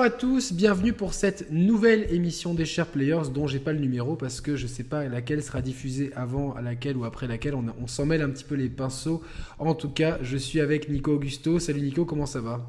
[0.00, 3.80] Bonjour à tous, bienvenue pour cette nouvelle émission des Chers Players dont j'ai pas le
[3.80, 7.54] numéro parce que je sais pas laquelle sera diffusée avant, laquelle ou après laquelle.
[7.54, 9.20] On, s'en mêle un petit peu les pinceaux.
[9.58, 11.58] En tout cas, je suis avec Nico Augusto.
[11.58, 12.62] Salut Nico, comment ça va?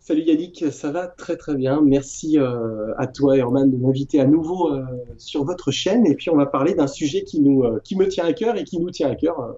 [0.00, 1.82] Salut Yannick, ça va très très bien.
[1.82, 4.86] Merci euh, à toi Herman de m'inviter à nouveau euh,
[5.18, 8.08] sur votre chaîne et puis on va parler d'un sujet qui nous euh, qui me
[8.08, 9.54] tient à cœur et qui nous tient à cœur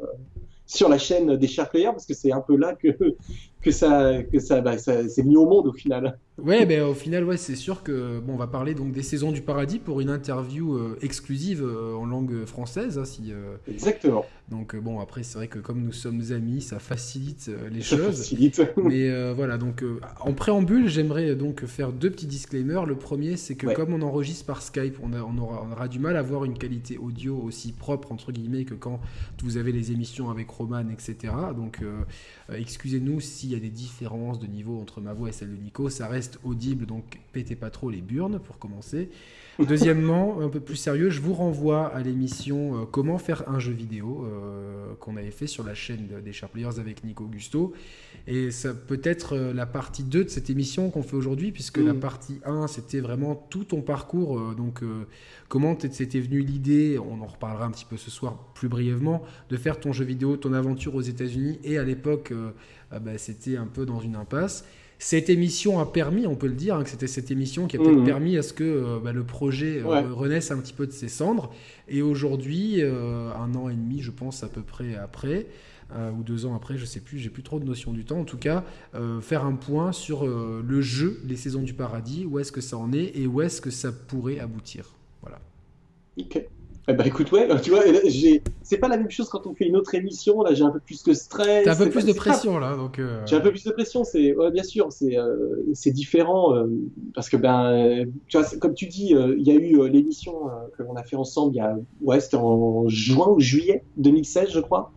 [0.67, 2.89] sur la chaîne des Chers Players parce que c'est un peu là que
[3.63, 6.19] que ça que ça, bah, c'est venu au monde au final.
[6.39, 9.33] Ouais, ben au final, ouais, c'est sûr que bon, on va parler donc des saisons
[9.33, 13.33] du paradis pour une interview euh, exclusive euh, en langue française, hein, si.
[13.33, 14.27] Euh, Exactement.
[14.51, 18.19] Donc bon, après, c'est vrai que comme nous sommes amis, ça facilite les choses.
[18.19, 18.63] Facilite.
[18.77, 19.83] Mais voilà, donc
[20.21, 22.87] en préambule, j'aimerais donc faire deux petits disclaimers.
[22.87, 25.99] Le premier, c'est que comme on enregistre par Skype, on, on, aura, on, aura, du
[25.99, 29.01] mal à avoir une qualité audio aussi propre entre guillemets que quand
[29.43, 31.35] vous avez les émissions avec Roman, etc.
[31.57, 31.81] Donc
[32.53, 35.91] excusez-nous s'il y a des différences de niveau entre ma voix et celle de Nico,
[35.91, 39.09] ça reste audible, donc pétez pas trop les burnes pour commencer.
[39.59, 43.73] Deuxièmement, un peu plus sérieux, je vous renvoie à l'émission euh, Comment faire un jeu
[43.73, 47.73] vidéo euh, qu'on avait fait sur la chaîne des Sharp Players avec Nico Augusto.
[48.27, 51.79] Et ça peut être euh, la partie 2 de cette émission qu'on fait aujourd'hui, puisque
[51.79, 52.01] la mm.
[52.01, 54.55] partie 1, c'était vraiment tout ton parcours.
[54.55, 54.83] donc,
[55.49, 59.57] comment t'était venu l'idée, on en reparlera un petit peu ce soir plus brièvement, de
[59.57, 61.59] faire ton jeu vidéo, ton aventure aux États-Unis.
[61.65, 62.33] Et à l'époque,
[62.91, 64.65] ah bah, c'était un peu dans une impasse.
[64.99, 67.81] Cette émission a permis, on peut le dire, hein, que c'était cette émission qui a
[67.81, 68.05] peut-être mhm.
[68.05, 71.09] permis à ce que euh, bah, le projet euh, renaisse un petit peu de ses
[71.09, 71.53] cendres.
[71.89, 75.47] Et aujourd'hui, euh, un an et demi, je pense à peu près après,
[76.19, 78.19] ou deux ans après, je sais plus, j'ai plus trop de notion du temps.
[78.19, 78.65] En tout cas,
[79.21, 82.93] faire un point sur le jeu, les saisons du paradis, où est-ce que ça en
[82.93, 84.97] est et où est-ce que ça pourrait aboutir.
[85.23, 85.39] Voilà.
[86.89, 87.83] Eh ben écoute, ouais, tu vois,
[88.63, 90.43] c'est pas la même chose quand on fait une autre émission.
[90.43, 91.65] Là, j'ai un peu plus de stress.
[91.65, 93.01] T'as un peu plus de pression là, donc.
[93.01, 94.05] Euh, j'ai un peu plus de pression.
[94.05, 96.69] C'est, ouais, bien sûr, c'est, euh, c'est différent euh,
[97.13, 100.33] parce que ben, tu vois, comme tu dis, il y a eu l'émission
[100.79, 101.55] que l'on a fait ensemble.
[101.55, 104.93] Il y a, ouais, c'était en juin ou juillet 2016, je crois.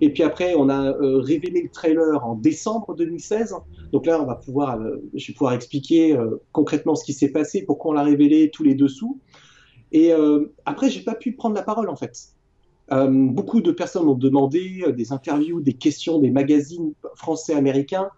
[0.00, 3.54] Et puis après, on a révélé le trailer en décembre 2016.
[3.92, 4.78] Donc là, on va pouvoir,
[5.14, 6.18] je vais pouvoir expliquer
[6.50, 9.20] concrètement ce qui s'est passé, pourquoi on l'a révélé, tous les dessous.
[9.92, 12.34] Et euh, après, j'ai pas pu prendre la parole en fait.
[12.90, 18.08] Euh, beaucoup de personnes m'ont demandé euh, des interviews, des questions, des magazines français, américains,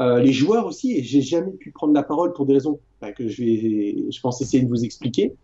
[0.00, 3.12] euh, les joueurs aussi, et j'ai jamais pu prendre la parole pour des raisons bah,
[3.12, 5.34] que je vais, je pense essayer de vous expliquer.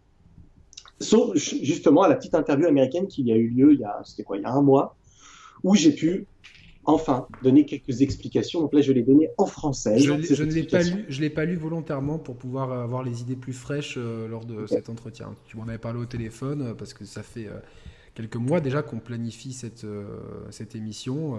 [0.98, 4.24] Sauf justement à la petite interview américaine qui a eu lieu il y a, c'était
[4.24, 4.96] quoi, il y a un mois,
[5.62, 6.26] où j'ai pu
[6.84, 8.60] enfin donner quelques explications.
[8.60, 9.98] Donc là, je l'ai donné en français.
[9.98, 13.36] Je, ne l'ai pas lu, je l'ai pas lu volontairement pour pouvoir avoir les idées
[13.36, 15.34] plus fraîches euh, lors de cet entretien.
[15.46, 17.58] Tu m'en avais parlé au téléphone euh, parce que ça fait euh,
[18.14, 19.86] quelques mois déjà qu'on planifie cette,
[20.50, 21.38] cette émission.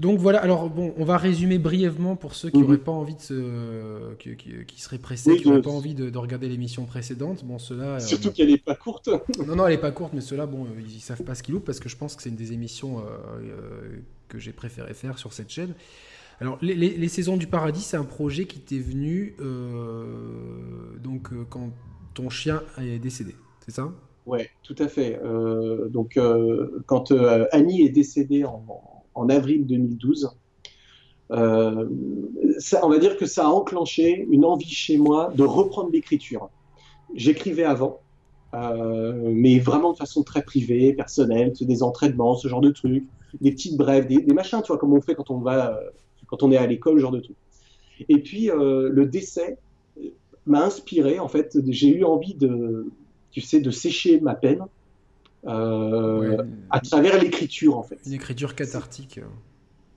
[0.00, 2.82] Donc voilà, alors bon, on va résumer brièvement pour ceux qui n'auraient mhm.
[2.82, 4.14] pas envie de se.
[4.14, 7.44] qui, qui, seraient pressés, qui n'auraient pas envie de, regarder l'émission précédente.
[7.44, 8.00] Bon, cela.
[8.00, 9.10] Surtout qu'elle n'est pas courte.
[9.46, 11.64] non, non, elle n'est pas courte, mais ceux-là, bon, ils savent pas ce qu'ils loupent
[11.64, 13.98] parce que je pense que c'est une des émissions euh, euh,
[14.28, 15.74] que j'ai préféré faire sur cette chaîne.
[16.40, 20.06] Alors, les, saisons du paradis, c'est un projet qui t'est venu euh,
[21.04, 21.70] donc quand
[22.14, 23.92] ton chien est décédé, c'est ça?
[24.26, 25.20] Ouais, tout à fait.
[25.90, 26.18] donc,
[26.86, 27.12] quand
[27.52, 28.64] Annie est décédée en
[29.14, 30.30] en avril 2012.
[31.30, 31.88] Euh,
[32.82, 36.50] on va dire que ça a enclenché une envie chez moi de reprendre l'écriture.
[37.14, 38.00] J'écrivais avant,
[38.54, 43.04] euh, mais vraiment de façon très privée, personnelle, des entraînements, ce genre de trucs,
[43.40, 45.80] des petites brèves, des, machins, tu vois, comme on fait quand on va,
[46.26, 47.36] quand on est à l'école, ce genre de trucs.
[48.08, 49.58] Et puis euh, le décès
[50.46, 52.88] m'a inspiré, en fait, j'ai eu envie de,
[53.30, 54.64] tu sais, de sécher ma peine
[55.44, 57.98] euh, à travers l'écriture en fait.
[58.06, 59.20] Une écriture cathartique.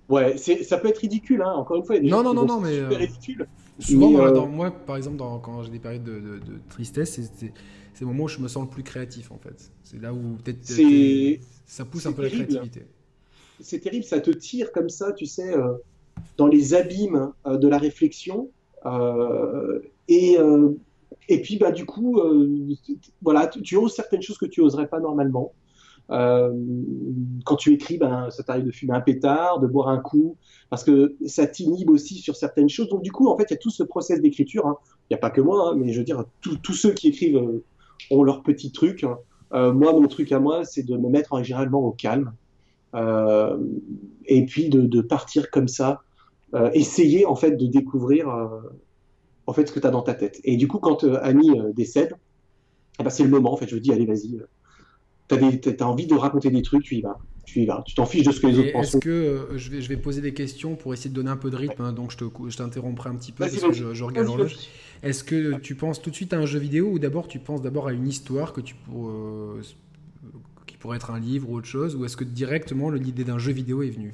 [0.09, 1.53] Ouais, ça peut être ridicule, hein.
[1.53, 1.99] encore une fois.
[1.99, 2.75] non, non, non, non, mais.
[2.75, 3.47] Super euh, ridicule.
[3.79, 6.39] Souvent, euh, moi, par exemple, quand j'ai des périodes de,
[6.69, 7.51] tristesse, c'est
[8.01, 9.71] le moment où je me sens le plus créatif, en fait.
[9.83, 10.63] C'est là où peut-être
[11.65, 12.85] ça pousse un peu la créativité.
[13.59, 15.55] C'est terrible, ça te tire comme ça, tu sais,
[16.37, 18.49] dans les abîmes de la réflexion.
[20.07, 20.37] et
[21.27, 22.75] et puis, bah, du coup, euh,
[23.21, 25.53] voilà, tu, oses certaines choses que tu oserais pas normalement.
[26.11, 26.53] Euh,
[27.45, 30.37] quand tu écris, ben, ça t'arrive de fumer un pétard, de boire un coup,
[30.69, 32.89] parce que ça t'inhibe aussi sur certaines choses.
[32.89, 34.67] Donc, du coup, en fait, il y a tout ce process d'écriture.
[34.67, 34.77] Hein.
[35.09, 37.37] Il n'y a pas que moi, hein, mais je veux dire, tous ceux qui écrivent
[37.37, 37.63] euh,
[38.11, 39.03] ont leur petit truc.
[39.03, 39.17] Hein.
[39.71, 42.33] moi, mon truc à moi, c'est de me mettre généralement au calme.
[42.93, 46.01] et puis de, de, partir comme ça,
[46.73, 48.27] essayer en fait de découvrir
[49.47, 50.39] en fait ce que tu as dans ta tête.
[50.43, 52.15] Et du coup, quand euh, Annie euh, décède,
[52.99, 54.39] eh ben, c'est le moment, en fait, je me dis, allez, vas-y,
[55.27, 57.17] tu as, envie de raconter des trucs, tu y vas.
[57.45, 57.83] Tu y vas.
[57.85, 58.95] Tu t'en fiches de ce que les autres pensent.
[58.95, 61.37] Est-ce que euh, je, vais, je vais poser des questions pour essayer de donner un
[61.37, 64.57] peu de rythme, hein, donc je t'interromprai un petit peu parce que je, regarde l'horloge.
[65.03, 67.61] Est-ce que tu penses tout de suite à un jeu vidéo ou d'abord tu penses
[67.61, 69.61] d'abord à une histoire que tu euh,
[70.65, 73.51] qui pourrait être un livre ou autre chose, ou est-ce que directement l'idée d'un jeu
[73.51, 74.13] vidéo est venue?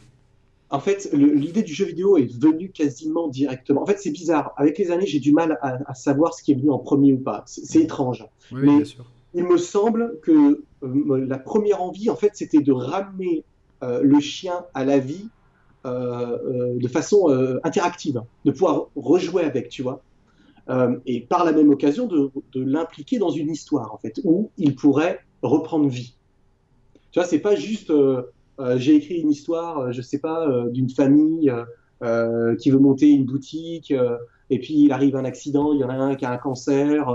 [0.71, 3.83] En fait, l'idée du jeu vidéo est venue quasiment directement.
[3.83, 4.53] En fait, c'est bizarre.
[4.55, 7.17] Avec les années, j'ai du mal à, savoir ce qui est venu en premier ou
[7.17, 7.43] pas.
[7.45, 8.25] C'est étrange.
[8.53, 9.05] Oui, Mais bien sûr.
[9.33, 13.43] il me semble que euh, la première envie, en fait, c'était de ramener
[13.83, 15.27] euh, le chien à la vie
[15.85, 17.27] euh, de façon
[17.65, 20.01] interactive, de pouvoir rejouer avec, tu vois.
[21.05, 24.75] et par la même occasion, de, de l'impliquer dans une histoire, en fait, où il
[24.75, 26.15] pourrait reprendre vie.
[27.11, 27.91] Tu vois, c'est pas juste
[28.77, 31.51] j'ai écrit une histoire, euh, je sais pas, euh, d'une famille
[32.59, 33.93] qui veut monter une boutique
[34.49, 37.07] et puis il arrive un accident, il y en a un qui a un cancer,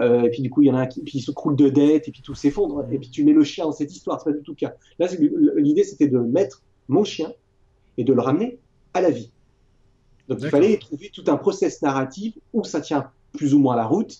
[0.00, 1.68] et puis du coup il y en a un qui puis il se croule de
[1.68, 4.30] dettes, et puis tout s'effondre, et puis tu mets le chien dans cette histoire, c'est
[4.30, 4.74] pas du tout le cas.
[4.98, 5.06] Là,
[5.56, 7.30] l'idée c'était de mettre mon chien
[7.98, 8.58] et de le ramener
[8.94, 9.30] à la vie.
[10.28, 13.84] Donc il fallait trouver tout un process narratif où ça tient plus ou moins la
[13.84, 14.16] route,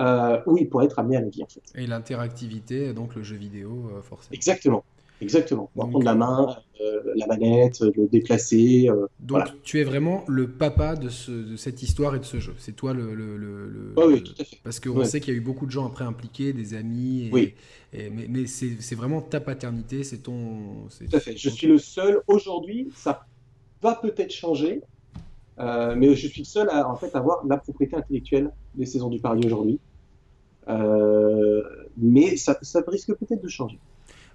[0.00, 1.62] où il pourrait être amené à la vie en fait.
[1.76, 4.34] Et l'interactivité, donc le jeu vidéo, forcément.
[4.34, 4.84] Exactement.
[5.24, 5.70] Exactement.
[5.74, 8.88] On va prendre la main, euh, la manette, le déplacer.
[8.90, 12.40] Euh, donc tu es vraiment le papa de, ce, de, cette histoire et de ce
[12.40, 12.54] jeu.
[12.58, 13.14] C'est toi le.
[13.14, 14.58] le, le, oui, tout à fait.
[14.62, 17.30] Parce qu'on sait qu'il y a eu beaucoup de gens après impliqués, des amis.
[17.32, 17.54] oui.
[17.92, 20.86] mais, mais c'est vraiment ta paternité, c'est ton.
[20.98, 21.36] Tout à fait.
[21.36, 22.20] Je suis le seul.
[22.26, 23.26] Aujourd'hui, ça
[23.82, 24.82] va peut-être changer.
[25.58, 29.08] Euh, mais je suis le seul à en fait avoir la propriété intellectuelle des saisons
[29.08, 29.78] du Paris aujourd'hui.
[31.96, 33.78] mais ça, ça risque peut-être de changer.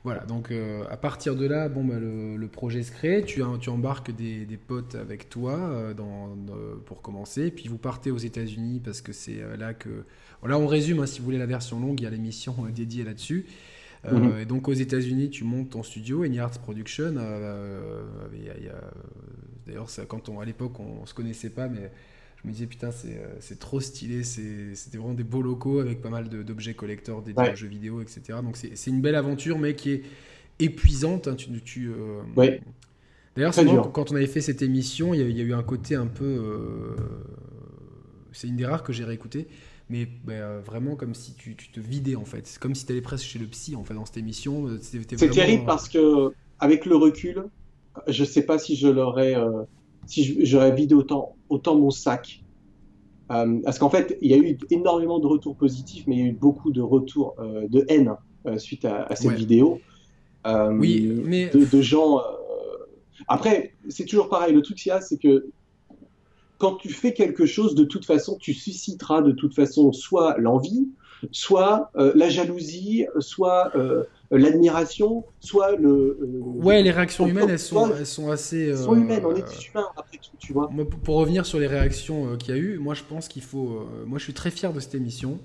[0.06, 3.70] Voilà, donc euh, à partir de là, bon, bah, le, projet se crée, tu, tu
[3.70, 6.38] embarques des, potes avec toi euh, dans,
[6.86, 10.06] pour commencer, puis vous partez aux États-Unis parce que c'est euh, là que.
[10.46, 13.04] Là, on résume, hein, si vous voulez la version longue, il y a l'émission dédiée
[13.04, 13.46] là-dessus.
[14.10, 14.40] Mhm.
[14.40, 17.16] Et donc aux États-Unis, tu montes ton studio, Any Arts Production.
[19.68, 21.92] D'ailleurs, quand on, à l'époque, on, ne se connaissait pas, mais
[22.42, 26.10] je me disais putain c'est euh, trop stylé, c'était vraiment des beaux locaux avec pas
[26.10, 28.40] mal d'objets collecteurs dédiés aux jeux vidéo, etc.
[28.42, 30.04] Donc c'est une belle aventure mais qui est
[30.60, 31.28] épuisante.
[31.28, 32.22] Hein, tu, tu euh,
[33.36, 36.26] D'ailleurs, quand on avait fait cette émission, il y, a, eu un côté un peu...
[36.26, 36.96] Euh,
[38.34, 39.48] c'est une des rares que j'ai réécouté,
[39.90, 42.48] mais bah, vraiment comme si tu, te vidais en fait.
[42.48, 44.68] C'est comme si tu allais presque chez le psy en fait dans cette émission.
[44.82, 47.46] C'est terrible parce que avec le recul,
[48.08, 49.36] je sais pas si je l'aurais
[50.06, 52.44] si j'aurais vidé autant, autant mon sac.
[53.32, 56.24] Euh, parce qu'en fait, il y a eu énormément de retours positifs, mais il y
[56.24, 58.16] a eu beaucoup de retours euh, de haine
[58.48, 59.80] euh, suite à, cette vidéo.
[60.72, 61.50] oui, mais.
[61.50, 62.22] De, gens.
[63.28, 64.54] Après, c'est toujours pareil.
[64.54, 65.50] Le truc qu'il y a, c'est que
[66.58, 70.90] quand tu fais quelque chose, de toute façon, tu susciteras de toute façon soit l'envie,
[71.32, 73.72] soit la jalousie, soit
[74.38, 76.18] l'admiration, soit le.
[76.22, 78.70] Euh, ouais, les réactions humaines, elles sont, elles sont assez.
[78.70, 80.70] Elles sont humaines, on est des humains après tout, tu vois.
[81.04, 83.70] pour revenir sur les réactions euh, qu'il y a eu, moi je pense qu'il faut.
[83.70, 85.40] Euh, moi je suis très fier de cette émission.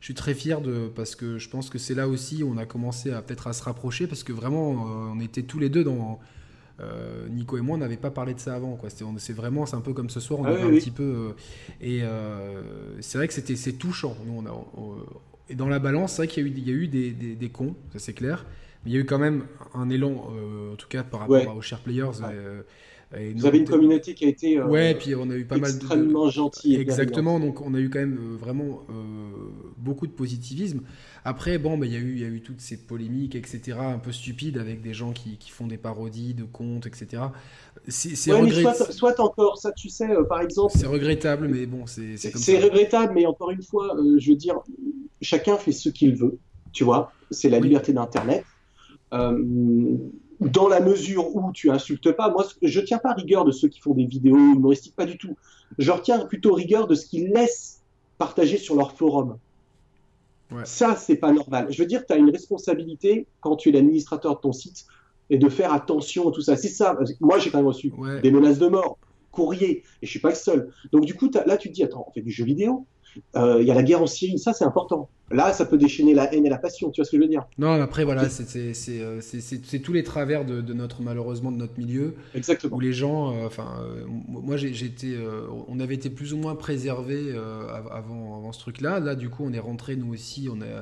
[0.00, 2.56] Je suis très fier de parce que je pense que c'est là aussi où on
[2.56, 5.84] a commencé à peut-être à se rapprocher parce que vraiment on était tous les deux
[5.84, 6.18] dans.
[7.30, 8.76] Nico et moi, on n'avait pas parlé de ça avant.
[8.76, 8.88] Quoi.
[8.90, 11.34] C'est, vraiment, c'est un peu comme ce soir, on ah avait un petit peu.
[11.80, 12.02] et
[13.00, 14.16] c'est vrai que c'était, c'est touchant.
[14.26, 14.52] Nous, on a,
[15.50, 17.34] et dans la balance, c'est vrai qu'il y a eu, il y a eu des,
[17.34, 18.46] des, cons, ça c'est clair.
[18.84, 19.44] Mais il y a eu quand même
[19.74, 22.22] un élan, euh, en tout cas par rapport aux chers players.
[23.14, 25.56] Euh, Vous avez une communauté qui a été euh, ouais, puis on a eu pas
[25.56, 26.76] mal de, extrêmement gentille.
[26.76, 28.82] Exactement, donc on a eu quand même vraiment
[29.78, 30.80] beaucoup de positivisme.
[31.24, 33.98] Après, bon, bah, il y, a eu, y a eu toutes ces polémiques, etc., un
[33.98, 37.24] peu stupides avec des gens qui, qui font des parodies de comptes, etc.
[37.88, 38.92] C'est regrettable.
[38.92, 40.72] Soit, encore, ça, tu sais, par exemple.
[40.76, 42.38] C'est regrettable, mais bon, c'est comme ça.
[42.38, 44.60] C'est regrettable, mais encore une fois, je veux dire,
[45.20, 46.38] chacun fait ce qu'il veut,
[46.72, 48.44] tu vois, c'est la liberté d'Internet.
[49.12, 49.96] Euh,
[50.40, 53.80] dans la mesure où tu insultes pas, moi je tiens pas rigueur de ceux qui
[53.80, 55.36] font des vidéos humoristiques, pas du tout.
[55.78, 57.82] Je retiens plutôt rigueur de ce qu'ils laissent
[58.18, 59.38] partager sur leur forum.
[60.50, 60.64] Ouais.
[60.64, 61.68] Ça, c'est pas normal.
[61.70, 64.86] Je veux dire, tu as une responsabilité quand tu es l'administrateur de ton site
[65.28, 66.56] et de faire attention à tout ça.
[66.56, 66.98] C'est ça.
[67.20, 67.92] Moi, j'ai quand même reçu
[68.22, 68.98] des menaces de mort,
[69.30, 70.72] courrier, et je suis pas le seul.
[70.90, 72.84] Donc, du coup, là, tu te dis, attends, on fait du jeu vidéo,
[73.34, 75.08] il y a la guerre en Syrie, ça c'est important.
[75.32, 77.28] Là, ça peut déchaîner la haine et la passion, tu vois ce que je veux
[77.28, 77.46] dire?
[77.56, 82.14] Non, après voilà, euh, c'est tous les travers de, notre malheureusement de notre milieu.
[82.34, 82.76] Exactement.
[82.76, 83.84] Où les gens, euh, enfin,
[84.26, 85.16] moi j'ai été,
[85.68, 87.32] on avait été plus ou moins préservés
[87.92, 88.98] avant, avant ce truc-là.
[88.98, 90.74] Là, du coup, on est rentré nous aussi, on est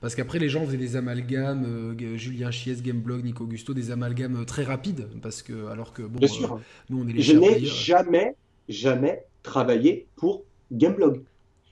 [0.00, 4.64] parce qu'après les gens faisaient des amalgames, Julien Chies, Gameblog, Nico Augusto, des amalgames très
[4.64, 6.58] rapides, parce que alors que bon, Bien sûr.
[6.88, 8.34] nous on est les Je n'ai jamais,
[8.66, 11.22] jamais travaillé pour Gameblog.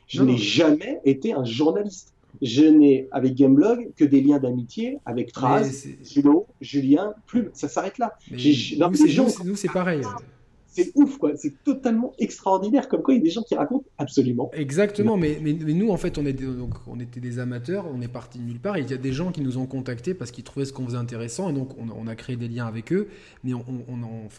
[0.09, 2.15] Je n'ai jamais été un journaliste.
[2.43, 7.51] je n'ai avec Gameblog que des liens d'amitié avec Traz, Julo, Julien, Plume.
[7.53, 8.17] Ça s'arrête là.
[9.45, 10.03] nous, c'est pareil
[10.79, 11.37] c'est ouf, quoi.
[11.37, 12.89] C'est totalement extraordinaire.
[12.89, 14.51] Comme quoi, il y a des gens qui racontent absolument.
[14.53, 18.09] Exactement, mais, mais, nous, en fait, on, est donc, on était des amateurs, on est
[18.09, 18.77] parti de nulle part.
[18.77, 20.87] Et il y a des gens qui nous ont contactés parce qu'ils trouvaient ce qu'on
[20.87, 21.51] faisait intéressant.
[21.51, 23.09] Et donc, on, a créé des liens avec eux.
[23.45, 23.65] Mais on,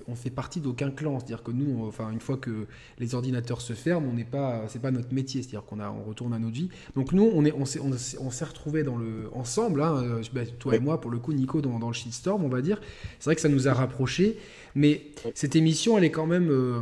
[0.07, 1.19] on, fait partie d'aucun clan.
[1.19, 2.67] C'est-à-dire que nous, enfin, une fois que
[2.97, 5.41] les ordinateurs se ferment, on n'est pas, c'est pas notre métier.
[5.41, 6.69] C'est-à-dire qu'on a, on retourne à notre vie.
[6.95, 10.75] Donc, nous, on, est, on, s'est, on, s'est retrouvés dans le, ensemble, hein, euh, toi
[10.75, 12.79] et moi, pour le coup, Nico, dans, dans le shitstorm, on va dire.
[13.19, 14.37] C'est vrai que ça nous a rapprochés.
[14.75, 15.01] Mais
[15.33, 16.49] cette émission, elle est quand même.
[16.49, 16.81] Euh,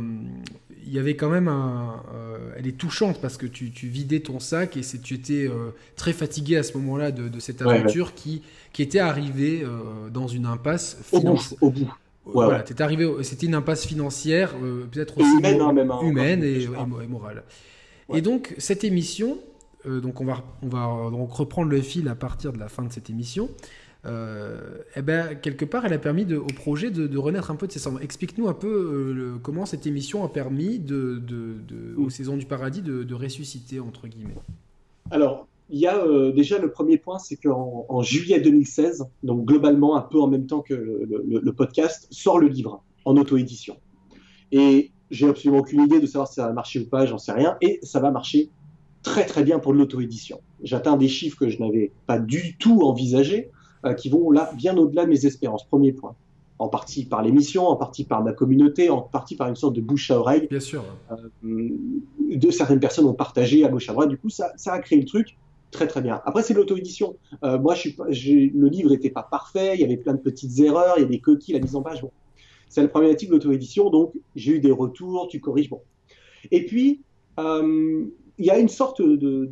[0.86, 2.02] il y avait quand même un.
[2.14, 6.12] Euh, elle est touchante parce que tu, vidais ton sac et tu étais euh, très
[6.12, 8.42] fatigué à ce moment-là de, cette aventure Qui,
[8.72, 9.64] qui était arrivée
[10.12, 10.98] dans une impasse.
[11.12, 11.56] Au bout.
[11.60, 11.92] Au bout.
[12.24, 13.10] voilà, arrivé.
[13.22, 14.54] C'était une impasse financière,
[14.90, 17.44] peut-être aussi humaine, hein, même, hein, humaine et, et, morale.
[18.14, 19.38] Et donc cette émission,
[19.84, 22.92] donc on va on va donc reprendre le fil à partir de la fin de
[22.92, 23.50] cette émission
[24.08, 27.66] euh, eh ben, quelque part, elle a permis de, au projet de, renaître un peu
[27.66, 28.00] de ses cendres.
[28.02, 31.22] Explique-nous un peu euh, comment cette émission a permis de,
[31.96, 32.10] aux mm.
[32.10, 34.36] Saisons du Paradis de, ressusciter, entre guillemets.
[35.10, 39.44] Alors, il y a euh, déjà le premier point, c'est qu'en en juillet 2016, donc
[39.44, 43.76] globalement un peu en même temps que le, podcast, sort le livre en auto-édition.
[44.52, 47.32] Et j'ai absolument aucune idée de savoir si ça va marcher ou pas, j'en sais
[47.32, 47.56] rien.
[47.60, 48.50] Et ça va marcher
[49.02, 50.40] très très bien pour l'auto-édition.
[50.62, 53.50] J'atteins des chiffres que je n'avais pas du tout envisagés.
[53.84, 55.64] Euh, qui vont là bien au-delà de mes espérances.
[55.64, 56.14] Premier point.
[56.58, 59.80] En partie par l'émission, en partie par ma communauté, en partie par une sorte de
[59.80, 60.48] bouche à oreille.
[60.48, 60.84] Bien sûr.
[61.12, 61.68] Euh,
[62.28, 64.08] de certaines personnes ont partagé à gauche à droite.
[64.08, 65.38] Du coup, ça, ça a créé le truc
[65.70, 66.20] très très bien.
[66.24, 67.14] Après, c'est l'auto-édition.
[67.44, 70.58] Euh, moi, je suis, le livre n'était pas parfait, il y avait plein de petites
[70.58, 72.02] erreurs, il y a des coquilles, la mise en page.
[72.02, 72.10] Bon.
[72.68, 75.70] C'est la problématique de l'auto-édition, donc j'ai eu des retours, tu corriges.
[75.70, 75.80] Bon.
[76.50, 77.02] Et puis,
[77.38, 78.10] il
[78.44, 79.48] y a une sorte de,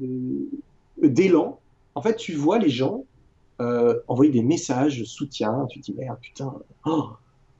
[1.00, 1.60] d'élan.
[1.94, 3.04] En fait, tu vois les gens
[3.60, 5.66] euh, envoyer des messages de soutien.
[5.70, 6.52] Tu te dis, merde, putain.
[6.84, 7.08] Oh.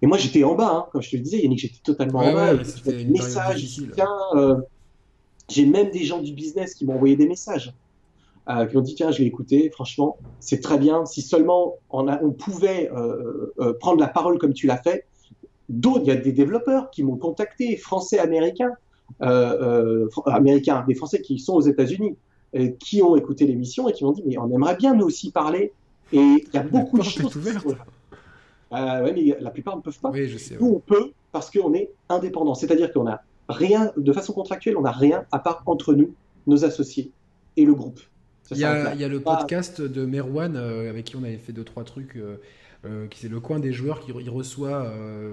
[0.02, 2.32] Et moi, j'étais en bas, hein, comme je te le disais, Yannick, j'étais totalement en
[2.32, 2.54] bas.
[2.84, 4.08] des messages, soutien.
[4.34, 4.60] Euh,
[5.48, 7.72] j'ai même des gens du business qui m'ont envoyé des messages.
[8.48, 12.06] Euh, qui ont dit tiens je vais écouter franchement c'est très bien si seulement on,
[12.06, 15.04] a, on pouvait euh, prendre la parole comme tu l'as fait
[15.68, 18.70] d'autres il y a des développeurs qui m'ont contacté français américains
[20.26, 22.16] américains des français qui sont aux États-Unis
[22.78, 25.72] qui ont écouté l'émission et qui m'ont dit mais on aimerait bien nous aussi parler
[26.12, 27.36] et il y a beaucoup de choses.
[28.72, 30.10] Euh, ouais, mais la plupart ne peuvent pas.
[30.10, 30.56] Oui, je sais.
[30.60, 32.54] Nous, on peut parce qu'on est indépendant.
[32.54, 36.14] C'est-à-dire qu'on a rien, de façon contractuelle, on n'a rien à part entre nous,
[36.46, 37.12] nos associés
[37.56, 38.00] et le groupe.
[38.50, 41.36] Il y, a, il y, a, le podcast de Merwan euh, avec qui on avait
[41.36, 42.16] fait deux trois trucs.
[42.16, 44.92] Euh, qui c'est le coin des joueurs qui il reçoit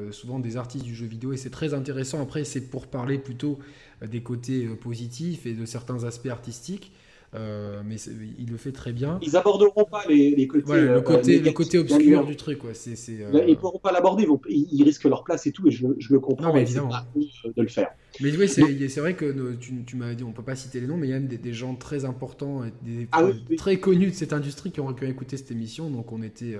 [0.10, 2.20] souvent des artistes du jeu vidéo et c'est très intéressant.
[2.20, 3.60] Après, c'est pour parler plutôt
[4.02, 6.92] des côtés positifs et de certains aspects artistiques.
[7.36, 7.96] Euh, mais
[8.38, 9.20] il le fait très bien.
[9.24, 10.74] Ils aborderont pas les, côtés.
[10.74, 12.64] le euh, côté, le côté obscur du truc.
[12.64, 12.76] Ouais.
[12.76, 15.72] c'est c'est euh, Ils pourront pas l'aborder, ils, ils, risquent leur place et tout, et
[15.72, 16.48] je, je le comprends.
[16.48, 16.92] Non, mais évidemment.
[17.16, 17.90] de le faire.
[18.22, 20.98] Mais oui, c'est vrai que tu, tu m'avais dit, on peut pas citer les noms,
[20.98, 23.24] mais il y a même des, gens très importants, et des, ah
[23.58, 26.56] très connus de cette industrie qui ont, pu écouter cette émission, donc on était.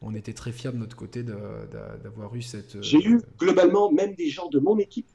[0.00, 2.82] on était très fiers de notre côté d'avoir eu cette.
[2.82, 5.06] J'ai eu globalement même des gens de mon équipe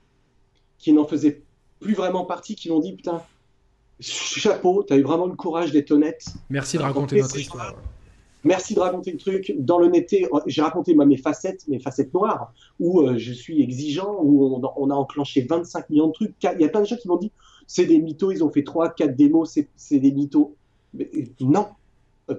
[0.78, 1.42] qui n'en faisaient
[1.80, 3.24] plus vraiment partie, qui m'ont dit putain,
[4.04, 6.26] chapeau, tu as eu vraiment le courage d'être honnête.
[6.50, 7.76] Merci de raconter notre histoire.
[8.44, 9.54] Merci de raconter le truc.
[9.58, 14.62] Dans l'honnêteté, j'ai raconté mes facettes, mes facettes noires, où euh, je suis exigeant, où
[14.76, 16.34] on, a enclenché 25 millions de trucs.
[16.42, 17.32] Il y a plein de gens qui m'ont dit
[17.68, 20.56] c'est des mythos, ils ont fait 3, 4 démos, c'est des mythos.
[20.94, 21.68] Mais, non.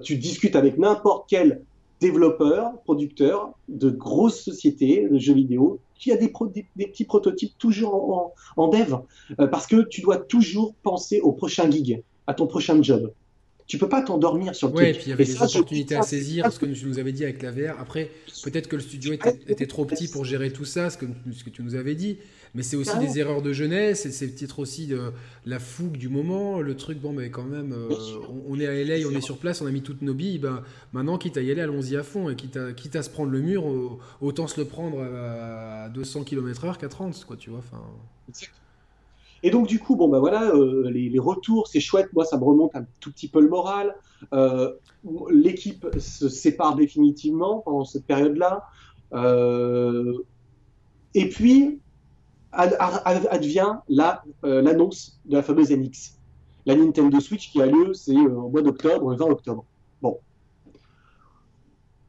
[0.03, 1.61] Tu discutes avec n'importe quel
[1.99, 6.31] développeur, producteur de grosses sociétés de jeux vidéo, qui a des,
[6.75, 8.97] des, petits prototypes toujours en, dev,
[9.39, 13.11] euh, parce que tu dois toujours penser au prochain gig, à ton prochain job.
[13.67, 14.97] Tu peux pas t'endormir sur le ouais, truc.
[14.97, 17.41] puis il y avait des opportunités à saisir, ce que tu nous avais dit avec
[17.41, 17.79] la VR.
[17.79, 18.11] Après,
[18.43, 21.49] peut-être que le studio était, trop petit pour gérer tout ça, ce que, ce que
[21.49, 22.17] tu nous avais dit.
[22.53, 25.11] Mais c'est aussi des erreurs de jeunesse, c'est peut-être aussi de
[25.45, 27.89] la fougue du moment, le truc, bon, mais quand même, euh,
[28.47, 30.63] on, est à LA, on est sur place, on a mis toutes nos billes, ben,
[30.93, 33.31] maintenant, quitte à y aller, allons-y à fond, et quitte à, quitte à se prendre
[33.31, 33.65] le mur,
[34.21, 37.59] autant se le prendre à 200 km/h qu'à 30, quoi, tu vois.
[37.59, 37.83] Enfin...
[39.45, 42.43] Et donc, du coup, bon, ben voilà, euh, les, retours, c'est chouette, moi, ça me
[42.43, 43.95] remonte un tout petit peu le moral.
[44.33, 44.73] Euh,
[45.29, 48.63] l'équipe se sépare définitivement pendant cette période-là.
[51.13, 51.79] et puis,
[52.55, 53.77] advient
[54.43, 56.17] euh, l'annonce de la fameuse NX.
[56.65, 59.65] La Nintendo Switch qui a lieu, c'est euh, au mois d'octobre, le 20 octobre.
[60.01, 60.19] Bon.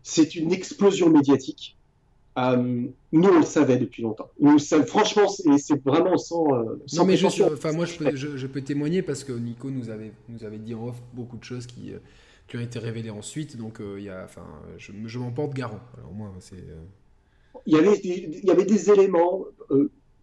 [0.03, 1.77] C'est une explosion médiatique.
[2.39, 4.31] Euh, nous, on le savait depuis longtemps.
[4.41, 6.47] Nous, franchement, c'est vraiment sans.
[6.55, 9.89] Euh, non, mais je, enfin, moi, je peux, je, peux, témoigner parce que Nico nous
[9.89, 11.99] avait, nous avait dit en off beaucoup de choses qui, euh,
[12.47, 13.57] qui ont été révélées ensuite.
[13.57, 15.81] Donc, il y a, enfin, je, je m'en porte garant.
[15.97, 16.63] Alors, moi, c'est.
[17.65, 19.45] Il y, avait, il y avait des éléments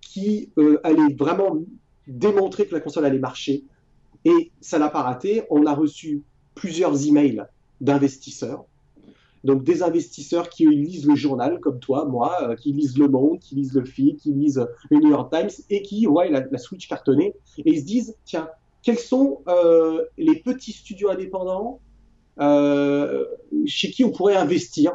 [0.01, 0.49] qui
[0.83, 1.57] allaient vraiment
[2.07, 3.63] démontrer que la console allait marcher.
[4.23, 5.43] Et ça n'a pas raté.
[5.49, 6.21] On a reçu
[6.53, 7.43] plusieurs emails
[7.81, 8.65] d'investisseurs
[9.43, 13.39] donc des investisseurs qui lisent le journal, comme toi, moi, euh, qui lisent Le Monde,
[13.39, 16.87] qui lisent Le Fil, qui lisent le New York Times, et qui voient la, Switch
[16.87, 18.49] cartonnée, et ils se disent, tiens,
[18.81, 21.79] quels sont euh, les petits studios indépendants
[22.39, 23.25] euh,
[23.65, 24.93] chez qui on pourrait investir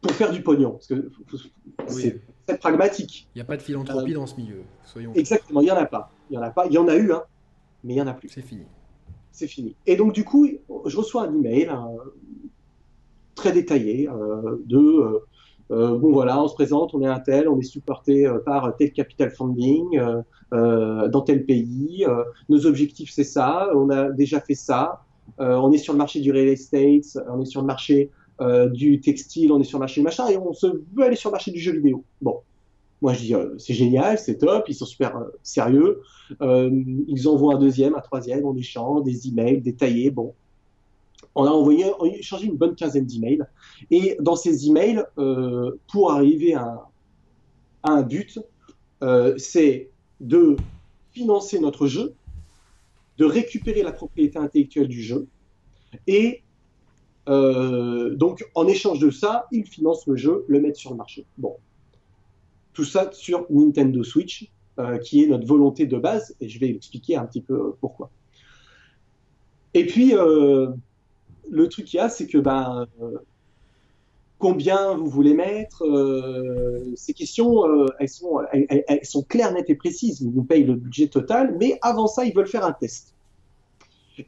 [0.00, 0.72] pour faire du pognon?
[0.72, 1.10] Parce que
[1.86, 2.20] c'est
[2.58, 3.28] pragmatique.
[3.34, 5.12] Il n'y a pas de philanthropie dans ce milieu, soyons.
[5.14, 6.10] Exactement, il n'y en a pas.
[6.30, 6.66] Il y en a pas.
[6.66, 7.22] Il y en a eu, hein,
[7.84, 8.28] mais il n'y en a plus.
[8.28, 8.64] C'est fini.
[9.32, 9.76] C'est fini.
[9.86, 10.48] Et donc, du coup,
[10.86, 11.70] je reçois un email,
[13.40, 15.18] très détaillé euh, de euh,
[15.70, 18.92] euh, bon voilà, on se présente, on est un tel, on est supporté par tel
[18.92, 20.00] capital funding
[20.52, 22.04] dans tel pays,
[22.48, 25.02] nos objectifs c'est ça, on a déjà fait ça,
[25.38, 28.10] on est sur le marché du real estate, on est sur le marché
[28.72, 31.34] du textile, on est sur le marché du machin, et on veut aller sur le
[31.34, 32.02] marché du jeu vidéo.
[32.20, 32.40] Bon,
[33.00, 35.12] moi je dis c'est génial, c'est top, ils sont super
[35.44, 36.02] sérieux,
[36.40, 40.34] ils envoient un deuxième, un troisième, on échange des emails détaillés, bon,
[41.34, 43.44] on a envoyé, on a échangé une bonne quinzaine d'emails.
[43.90, 46.86] Et dans ces emails, euh, pour arriver à,
[47.82, 48.38] un but,
[49.02, 49.88] euh, c'est
[50.20, 50.56] de
[51.12, 52.14] financer notre jeu,
[53.16, 55.26] de récupérer la propriété intellectuelle du jeu,
[56.06, 56.42] et
[57.28, 61.24] euh, donc en échange de ça, ils financent le jeu, le mettent sur le marché.
[61.38, 61.56] Bon,
[62.74, 64.50] tout ça sur Nintendo Switch,
[65.02, 68.10] qui est notre volonté de base, et je vais expliquer un petit peu pourquoi.
[69.74, 70.14] Et puis,
[71.50, 73.18] le truc qu'il y a, c'est que ben, euh,
[74.38, 80.20] combien vous voulez mettre, euh, ces questions, euh, elles, sont, claires, nettes et précises.
[80.20, 83.14] Ils nous payent le budget total, mais avant ça, ils veulent faire un test.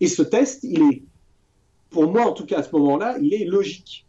[0.00, 1.02] Et ce test, il est,
[1.90, 4.06] pour moi en tout cas à ce moment-là, il est logique,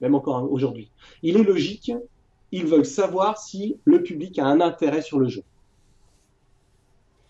[0.00, 0.90] même encore aujourd'hui.
[1.22, 1.92] Il est logique,
[2.52, 5.42] ils veulent savoir si le public a un intérêt sur le jeu.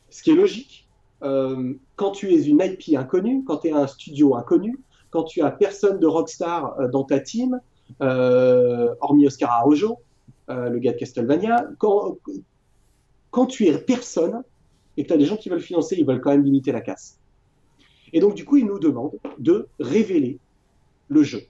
[0.08, 0.88] Ce qui est logique,
[1.20, 4.78] quand tu es une IP inconnue, quand tu es un studio inconnu,
[5.10, 7.60] quand tu as personne de rockstar euh, dans ta team,
[8.00, 9.98] euh, hormis Oscar Arrojo,
[10.48, 12.16] euh, le gars de Castlevania, quand,
[13.30, 14.42] quand tu es personne
[14.96, 16.80] et que tu as des gens qui veulent financer, ils veulent quand même limiter la
[16.80, 17.18] casse.
[18.12, 20.38] Et donc, du coup, ils nous demandent de révéler
[21.08, 21.42] le jeu.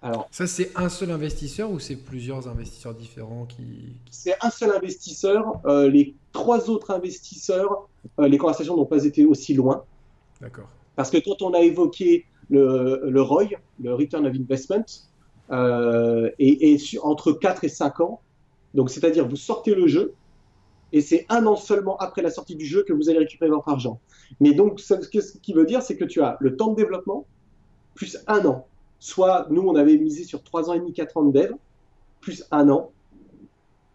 [0.00, 3.96] Alors, ça, c'est un seul investisseur ou c'est plusieurs investisseurs différents qui.
[4.10, 5.60] C'est un seul investisseur.
[5.66, 9.84] les trois autres investisseurs, les conversations n'ont pas été aussi loin.
[10.40, 10.68] D'accord.
[10.98, 14.84] Parce que quand on a évoqué le, ROI, le Return of Investment,
[15.52, 18.20] euh, et, entre 4 et 5 ans,
[18.74, 20.14] donc c'est-à-dire vous sortez le jeu,
[20.92, 23.68] et c'est un an seulement après la sortie du jeu que vous allez récupérer votre
[23.68, 24.00] argent.
[24.40, 24.94] Mais donc, ce,
[25.40, 27.26] qui veut dire, c'est que tu as le temps de développement
[27.94, 28.66] plus un an.
[28.98, 31.52] Soit, nous, on avait misé sur 3 ans et demi, 4 ans de dev,
[32.20, 32.90] plus un an.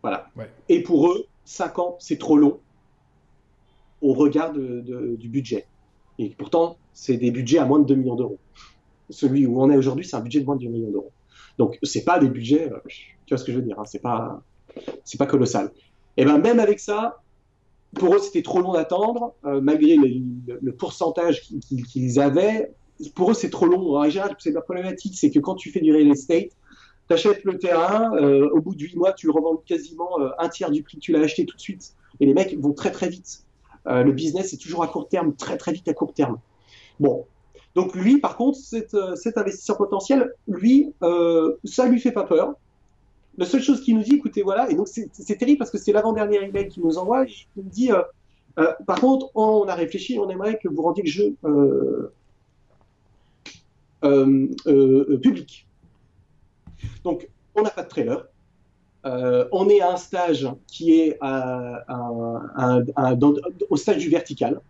[0.03, 0.29] Voilà.
[0.69, 2.61] Et pour eux, 5 ans, c'est trop long
[4.01, 5.67] au regard du budget.
[6.17, 8.39] Et pourtant, c'est des budgets à moins de 2 millions d'euros.
[9.09, 11.11] Celui où on est aujourd'hui, c'est un budget de moins de 2 millions d'euros.
[11.57, 12.79] Donc, c'est pas des budgets, euh,
[13.25, 14.41] tu vois ce que je veux dire, hein, c'est pas,
[15.03, 15.71] c'est pas colossal.
[16.17, 17.21] Et ben même avec ça,
[17.95, 22.71] pour eux, c'était trop long d'attendre, euh, malgré le, pourcentage qu'ils avaient.
[23.15, 23.97] Pour eux, c'est trop long.
[23.97, 26.49] En général, c'est la problématique, c'est que quand tu fais du real estate,
[27.07, 30.71] tu achètes le terrain, euh, au bout de 8 mois, tu revends quasiment un tiers
[30.71, 31.93] du prix que tu l'as acheté tout de suite.
[32.19, 33.43] Et les mecs vont très très vite.
[33.85, 36.37] le business est toujours à court terme, très très vite à court terme.
[36.99, 37.25] Bon.
[37.75, 38.59] Donc lui, par contre,
[38.93, 42.53] euh, cet, investisseur potentiel, lui, euh, ça lui fait pas peur.
[43.37, 45.91] La seule chose qu'il nous dit, écoutez, voilà, et donc c'est terrible parce que c'est
[45.91, 48.03] l'avant-dernier email qu'il nous envoie, il nous dit, euh,
[48.59, 51.35] euh, par contre, on a réfléchi, on aimerait que vous rendiez le jeu
[55.19, 55.67] public.
[57.03, 58.27] Donc, on n'a pas de trailer.
[59.03, 61.17] on est à un stage qui est
[63.69, 64.61] au stage du vertical.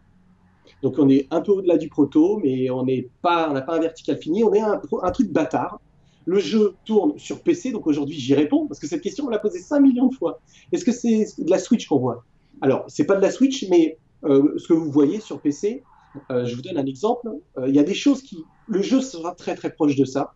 [0.84, 4.18] Donc on est un peu au-delà du proto, mais on n'a pas, pas un vertical
[4.18, 5.80] fini, on est un, truc bâtard.
[6.26, 9.40] Le jeu tourne sur PC, donc aujourd'hui j'y réponds, parce que cette question on l'a
[9.40, 10.42] posée 5 millions de fois.
[10.74, 12.26] Est-ce que c'est de la Switch qu'on voit?
[12.62, 15.84] Alors, c'est pas de la Switch, mais euh, ce que vous voyez sur PC,
[16.32, 17.30] euh, je vous donne un exemple.
[17.58, 18.44] Euh, il y a des choses qui.
[18.68, 20.34] Le jeu sera très très proche de ça.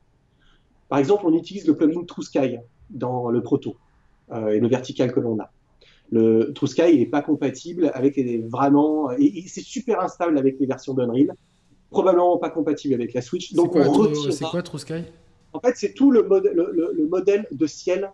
[0.88, 2.58] Par exemple, on utilise le plugin True Sky
[2.90, 3.76] dans le proto
[4.34, 5.52] et le vertical que l'on a
[6.12, 10.94] le TrueSky n'est pas compatible avec les vraiment et, c'est super instable avec les versions
[10.94, 11.34] d'Unreal.
[11.90, 13.54] Probablement pas compatible avec la Switch.
[13.54, 13.74] Donc
[14.30, 14.94] c'est quoi, TrueSky
[15.54, 18.12] En fait, c'est tout le, le, modèle de ciel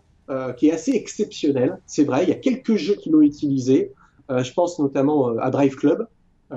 [0.56, 1.78] qui est assez exceptionnel.
[1.86, 3.92] C'est vrai, il y a quelques jeux qui l'ont utilisé.
[4.28, 6.06] je pense notamment à Drive Club,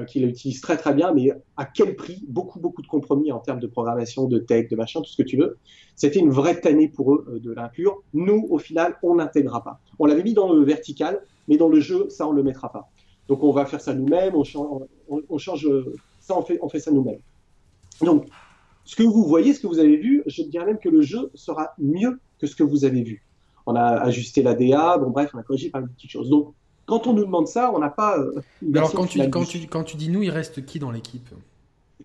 [0.07, 2.23] qui l'utilise très très bien, mais à quel prix?
[2.27, 5.27] Beaucoup beaucoup de compromis en termes de programmation, de tech, de machin, tout ce que
[5.27, 5.57] tu veux.
[5.95, 8.03] C'était une vraie tannée pour eux de l'inclure.
[8.13, 9.79] Nous, au final, on n'intégrera pas.
[9.99, 12.71] On l'avait mis dans le vertical, mais dans le jeu, ça, on ne le mettra
[12.71, 12.89] pas.
[13.27, 15.67] Donc on va faire ça nous-mêmes, on, change,
[16.19, 17.19] ça, on fait, on fait ça nous-mêmes.
[18.01, 18.27] Donc,
[18.85, 21.29] ce que vous voyez, ce que vous avez vu, je dirais même que le jeu
[21.33, 23.23] sera mieux que ce que vous avez vu.
[23.65, 26.29] On a ajusté la DA, bon bref, on a corrigé pas mal de petites choses.
[26.29, 26.53] Donc,
[26.87, 28.17] quand on nous demande ça, on n'a pas.
[28.17, 28.41] Euh,
[28.73, 31.29] Alors, quand tu, quand, tu, quand tu dis nous, il reste qui dans l'équipe?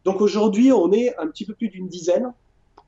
[0.05, 2.35] Donc aujourd'hui, on est un petit peu plus d'une dizaine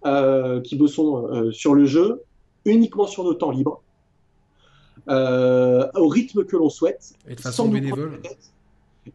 [0.04, 2.24] euh, qui bossons euh, sur le jeu,
[2.64, 3.80] uniquement sur nos temps libres.
[5.08, 7.12] Euh, au rythme que l'on souhaite.
[7.28, 8.20] Et de façon bénévole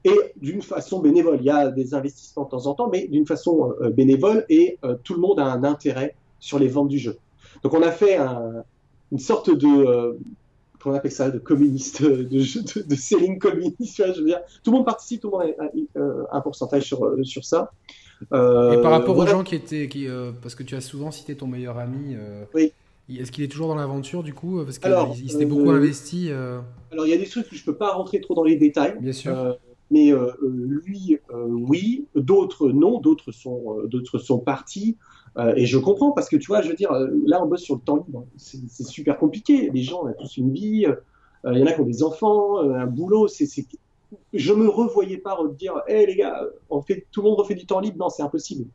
[0.04, 1.38] et d'une façon bénévole.
[1.42, 5.16] Il y a des investissements de temps en temps, mais d'une façon bénévole et tout
[5.16, 7.18] le monde a un intérêt sur les ventes du jeu.
[7.64, 8.20] Donc on a fait
[9.12, 10.16] une sorte de
[10.80, 14.04] comment on appelle ça, de communiste, de, de, de selling communiste.
[14.16, 15.56] Je veux dire, tout le monde participe, tout le monde
[16.32, 17.72] a un pourcentage sur, sur ça.
[18.22, 18.26] et
[18.82, 20.08] par rapport aux gens qui étaient, qui,
[20.42, 22.16] parce que tu as souvent cité ton meilleur ami.
[22.54, 22.72] oui.
[23.18, 26.28] Est-ce qu'il est toujours dans l'aventure du coup Parce qu'il s'était beaucoup euh, investi.
[26.30, 26.60] Euh.
[26.92, 28.98] Alors il y a des trucs que je peux pas rentrer trop dans les détails.
[29.00, 29.38] Bien sûr.
[29.38, 29.54] Euh,
[29.92, 30.14] mais
[30.44, 32.06] lui, oui.
[32.14, 33.00] D'autres, non.
[33.00, 34.98] D'autres sont, d'autres sont partis.
[35.56, 36.92] Et je comprends parce que tu vois, je veux dire,
[37.26, 38.26] là on bosse sur le temps libre.
[38.38, 39.70] C'est super compliqué.
[39.74, 40.86] Les gens ont tous une vie.
[41.46, 43.28] Il y en a qui ont des enfants, un boulot.
[43.28, 43.48] C'est,
[44.34, 47.66] je me revoyais pas dire, hé les gars, on fait, tout le monde refait du
[47.66, 47.98] temps libre.
[48.00, 48.66] Non, c'est impossible.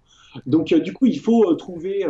[0.47, 2.07] Donc du coup, il faut trouver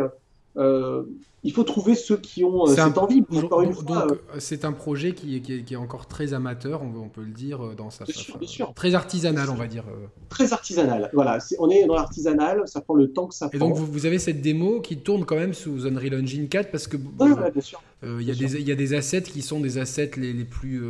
[0.57, 1.03] euh,
[1.43, 3.23] il faut trouver ceux qui ont euh, cette envie.
[3.29, 7.31] Une fois, euh, c'est un projet qui, qui, est encore très amateur, on, peut le
[7.31, 9.83] dire dans sa, bien très artisanal, on va dire.
[10.29, 11.11] Très artisanal.
[11.13, 13.55] Voilà, on est dans l'artisanal, ça prend le temps que ça prend.
[13.55, 16.87] Et donc vous, avez cette démo qui tourne quand même sous Unreal Engine 4 parce
[16.87, 20.45] que il y, a des, y a des assets qui sont des assets les, les
[20.45, 20.83] plus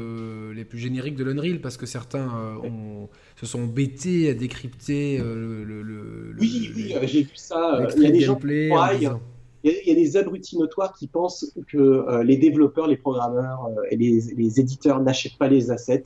[0.54, 2.30] les plus génériques de l'Unreal parce que certains
[2.64, 7.80] ont, se sont bêtés à décrypter le, le, oui, oui, j'ai vu ça.
[7.98, 8.40] Il y a des gens
[9.66, 13.82] il y, a des abrutis notoires qui pensent que euh, les développeurs, les programmeurs euh,
[13.90, 16.04] et les, éditeurs n'achètent pas les assets.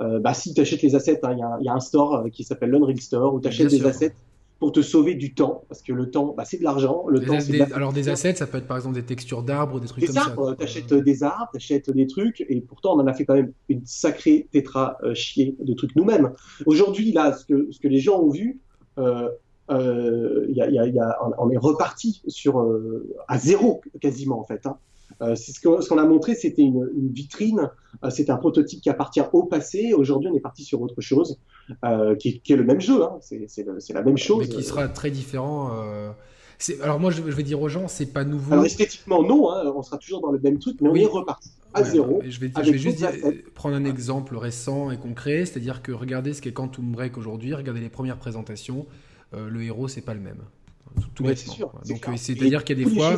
[0.00, 2.70] Euh, bah, si tu achètes les assets, hein, il y, a un store qui s'appelle
[2.70, 4.14] l'Unreal Store où tu achètes des assets
[4.58, 7.04] pour te sauver du temps, parce que le temps, bah, c'est de l'argent.
[7.08, 7.36] Le temps,
[7.74, 10.34] Alors des assets, ça peut être par exemple des textures d'arbres, des trucs comme ça.
[10.56, 13.34] Tu achètes des arbres, tu achètes des trucs, et pourtant on en a fait quand
[13.34, 16.32] même une sacrée tétra chier de trucs nous-mêmes.
[16.66, 18.60] Aujourd'hui, là, ce que, ce que les gens ont vu,
[18.98, 19.28] euh,
[19.70, 24.66] y y a, on est reparti sur euh, à zéro quasiment en fait.
[24.66, 24.76] Hein.
[25.20, 27.70] Euh, ce qu'on a montré, c'était une, vitrine,
[28.02, 29.92] euh, c'était un prototype qui appartient au passé.
[29.92, 31.38] Aujourd'hui, on est parti sur autre chose,
[32.18, 33.02] qui, qui, est le même jeu.
[33.02, 33.18] Hein.
[33.20, 34.48] C'est la même chose.
[34.48, 35.70] Mais qui sera très différent.
[36.82, 38.52] Alors moi, je, vais dire aux gens, c'est pas nouveau.
[38.52, 41.50] Alors esthétiquement, non, hein, on sera toujours dans le même truc, mais on est reparti
[41.74, 42.22] à zéro.
[42.24, 43.04] Je vais, je vais juste
[43.54, 47.80] prendre un exemple récent et concret, c'est-à-dire que regardez ce qu'est Quantum Break aujourd'hui, regardez
[47.80, 48.86] les premières présentations.
[49.34, 50.42] Euh, le héros c'est pas le même.
[51.14, 51.72] Tout, ouais, sûr.
[51.88, 53.16] Donc c'est-à-dire qu'il y a des fois,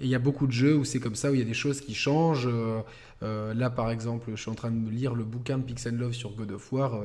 [0.00, 1.54] il y a beaucoup de jeux où c'est comme ça, où il y a des
[1.54, 2.48] choses qui changent.
[2.50, 2.80] Euh,
[3.22, 6.12] euh, là, par exemple, je suis en train de lire le bouquin de Pix Love
[6.12, 7.00] sur God of War.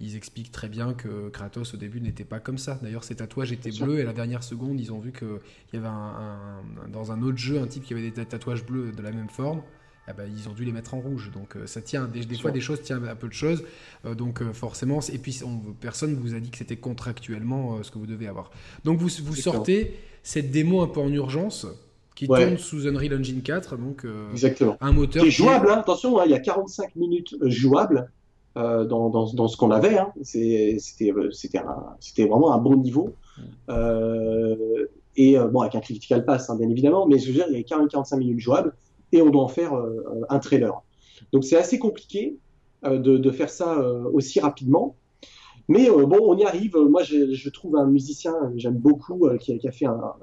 [0.00, 2.78] ils expliquent très bien que Kratos au début n'était pas comme ça.
[2.82, 5.40] D'ailleurs, ses tatouages étaient bleus et à la dernière seconde, ils ont vu qu'il
[5.72, 5.88] y avait
[6.92, 9.62] dans un autre jeu un type qui avait des tatouages bleus de la même forme.
[10.08, 11.30] Ah bah, ils ont dû les mettre en rouge.
[11.34, 13.62] Donc euh, ça tient, des, fois des choses tiennent à peu de choses.
[14.06, 15.38] Euh, donc euh, forcément, et puis
[15.80, 18.50] personne ne vous a dit que c'était contractuellement ce que vous devez avoir.
[18.84, 21.66] Donc vous, vous sortez cette démo un peu en urgence
[22.14, 23.76] qui tourne sous Unreal Engine 4.
[23.76, 24.78] Donc Exactement.
[24.80, 25.22] un moteur.
[25.22, 25.80] Qui est jouable, hein.
[25.80, 28.10] attention, hein, il y a 45 minutes jouables.
[28.56, 30.10] dans, dans, dans, ce qu'on avait, hein.
[30.22, 31.12] c'était
[32.26, 33.14] vraiment un bon niveau.
[35.16, 37.62] et bon, avec un critical pass, bien évidemment, mais je veux dire, il y a
[37.62, 38.72] 40, 45 minutes jouables
[39.12, 40.82] et on doit en faire euh, un trailer.
[41.32, 42.36] Donc c'est assez compliqué
[42.84, 44.96] euh, de, faire ça euh, aussi rapidement.
[45.70, 46.78] Mais bon, on y arrive.
[46.78, 50.14] Moi, je, trouve un musicien que j'aime beaucoup, qui, a fait un,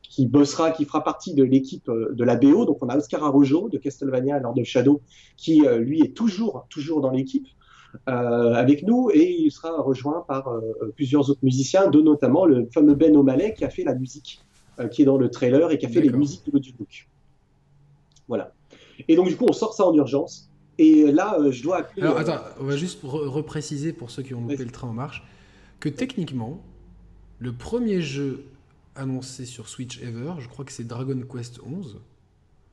[0.00, 2.66] qui bossera, qui fera partie de l'équipe de la BO.
[2.66, 5.00] Donc, on a Oscar Arrojo de Castlevania Lord of Shadow,
[5.36, 7.48] qui lui est toujours, toujours dans l'équipe
[8.06, 10.48] avec nous, et il sera rejoint par
[10.94, 14.40] plusieurs autres musiciens, dont notamment le fameux Ben O'Malley qui a fait la musique,
[14.92, 17.08] qui est dans le trailer et qui a fait les musiques de book.
[18.30, 18.54] Voilà.
[19.08, 20.48] Et donc, du coup, on sort ça en urgence.
[20.78, 22.02] Et là, euh, je dois appeler.
[22.02, 24.94] Alors, euh, attends, on va juste repréciser pour ceux qui ont loupé le train en
[24.94, 25.22] marche
[25.80, 26.62] que techniquement,
[27.38, 28.46] le premier jeu
[28.94, 32.00] annoncé sur Switch ever, je crois que c'est Dragon Quest 11.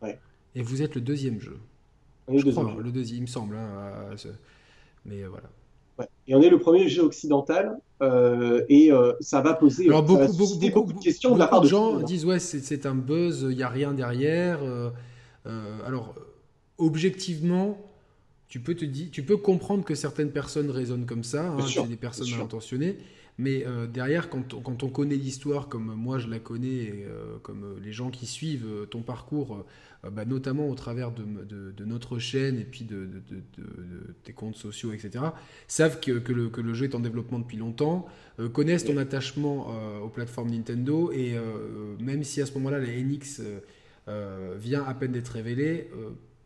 [0.02, 0.20] Ouais.
[0.56, 1.58] Et vous êtes le deuxième jeu.
[2.30, 3.56] le, deuxième le deuxième, il me semble.
[3.56, 4.15] Hein,
[5.06, 5.50] mais voilà.
[6.28, 10.32] Et on est le premier jeu occidental euh, et euh, ça va poser Alors, beaucoup,
[10.34, 13.58] beaucoup, beaucoup, de questions de la part de gens disent ouais c'est un buzz, il
[13.58, 14.60] n'y a rien derrière.
[14.62, 14.89] Euh,
[15.86, 16.15] alors
[16.77, 17.77] objectivement,
[18.47, 21.88] tu peux te dire, tu peux comprendre que certaines personnes raisonnent comme ça, hein, c'est
[21.88, 22.97] des personnes mal intentionnées.
[23.39, 27.07] Mais derrière, quand, quand, on connaît l'histoire comme moi je la connais, et,
[27.43, 29.63] comme les gens qui suivent ton parcours,
[30.05, 31.23] euh, bah, notamment au travers de,
[31.71, 33.10] de, notre chaîne et puis de,
[34.23, 35.25] tes comptes sociaux, etc.,
[35.67, 38.05] savent que, que, le, que, le, jeu est en développement depuis longtemps,
[38.39, 41.36] euh, connaissent ton attachement euh, aux plateformes Nintendo, et
[41.99, 43.41] même si à ce moment-là la NX
[44.58, 45.89] vient à peine d'être révélée,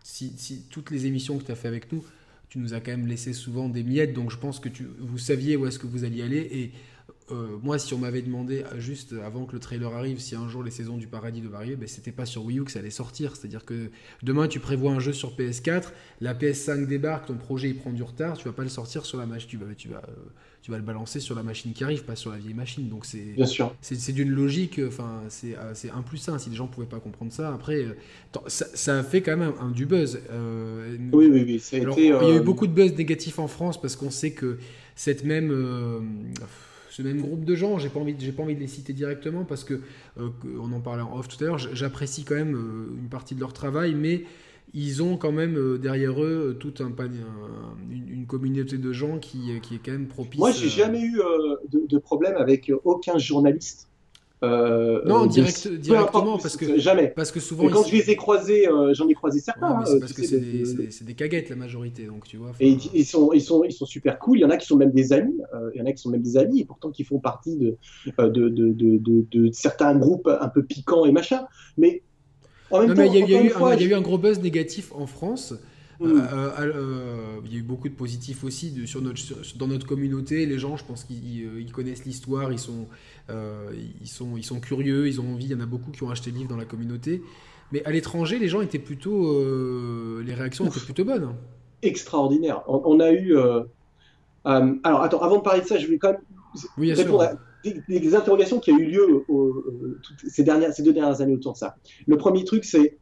[0.04, 2.04] si, si, toutes les émissions que tu as fait avec nous,
[2.50, 5.18] tu nous as quand même laissé souvent des miettes, donc je pense que tu, vous
[5.18, 6.72] saviez où est-ce que vous alliez aller, et
[7.32, 10.48] euh, moi, si on m'avait demandé euh, juste avant que le trailer arrive, si un
[10.48, 12.80] jour les saisons du paradis devaient arriver, ben, c'était pas sur Wii U que ça
[12.80, 13.36] allait sortir.
[13.36, 13.90] C'est-à-dire que
[14.24, 15.90] demain, tu prévois un jeu sur PS4,
[16.20, 19.18] la PS5 débarque, ton projet il prend du retard, tu vas pas le sortir sur
[19.18, 20.12] la machine, tu vas, tu vas, euh,
[20.62, 22.88] tu vas le balancer sur la machine qui arrive, pas sur la vieille machine.
[22.90, 23.74] Donc c'est bien sûr.
[23.82, 26.38] C'est d'une logique, enfin c'est c'est un plus un.
[26.38, 27.86] Si les gens pouvaient pas comprendre ça, après
[28.48, 30.20] ça, ça fait quand même un, du buzz.
[31.14, 31.60] oui, oui, oui.
[31.60, 34.12] Ça a été, il y a eu beaucoup de buzz négatif en France parce qu'on
[34.12, 34.60] sait que
[34.96, 35.52] cette même
[36.92, 39.46] ce même groupe de gens, j'ai pas envie, j'ai pas envie de les citer directement
[39.46, 39.76] parce que,
[40.20, 43.34] euh, on en parlait en off tout à l'heure, j'apprécie quand même euh, une partie
[43.34, 44.26] de leur travail, mais
[44.74, 46.92] ils ont quand même euh, derrière eux tout un,
[47.90, 50.40] une, communauté de gens qui, qui, est quand même propice.
[50.40, 51.22] Moi, j'ai jamais eu
[51.72, 53.88] de, de, problème avec aucun journaliste
[54.44, 57.10] euh, non, direct, directement, parce que, jamais.
[57.16, 57.70] Parce que souvent.
[57.70, 59.86] quand je les ai croisés, euh, j'en ai croisé certains.
[59.86, 60.40] C'est parce que c'est
[61.06, 62.52] des, caguettes la majorité, donc tu vois.
[62.60, 64.40] Et ils sont, ils, sont, ils sont super cool.
[64.40, 65.40] Il y en a qui sont même des amis.
[65.54, 67.56] Euh, il y en a qui sont même des amis, et pourtant qui font partie
[67.56, 67.78] de,
[68.18, 71.46] de, de, de, certains groupes un peu piquants et machin.
[71.78, 72.02] Mais
[72.72, 75.54] en même temps, il y, y a eu un gros buzz négatif en France.
[76.02, 76.24] Mm.
[77.46, 79.22] il y a eu beaucoup de positifs aussi de, sur notre,
[79.58, 80.46] dans notre communauté.
[80.46, 82.88] Les gens, je pense qu'ils connaissent l'histoire, ils sont,
[83.30, 85.46] euh, ils, sont, ils sont curieux, ils ont envie.
[85.46, 87.22] Il y en a beaucoup qui ont acheté le livre dans la communauté.
[87.72, 89.28] Mais à l'étranger, les gens étaient plutôt.
[89.28, 91.36] Euh, les réactions étaient plutôt bonnes.
[91.84, 92.64] Extraordinaire.
[92.68, 93.38] On, a eu.
[93.38, 93.64] Euh,
[94.44, 96.14] alors, attends, avant de parler de ça, je vais quand
[96.78, 97.34] même répondre à
[97.64, 99.26] des, interrogations qui ont eu lieu
[100.28, 101.76] ces, dernières, ces deux dernières années autour de ça.
[102.08, 102.98] Le premier truc, c'est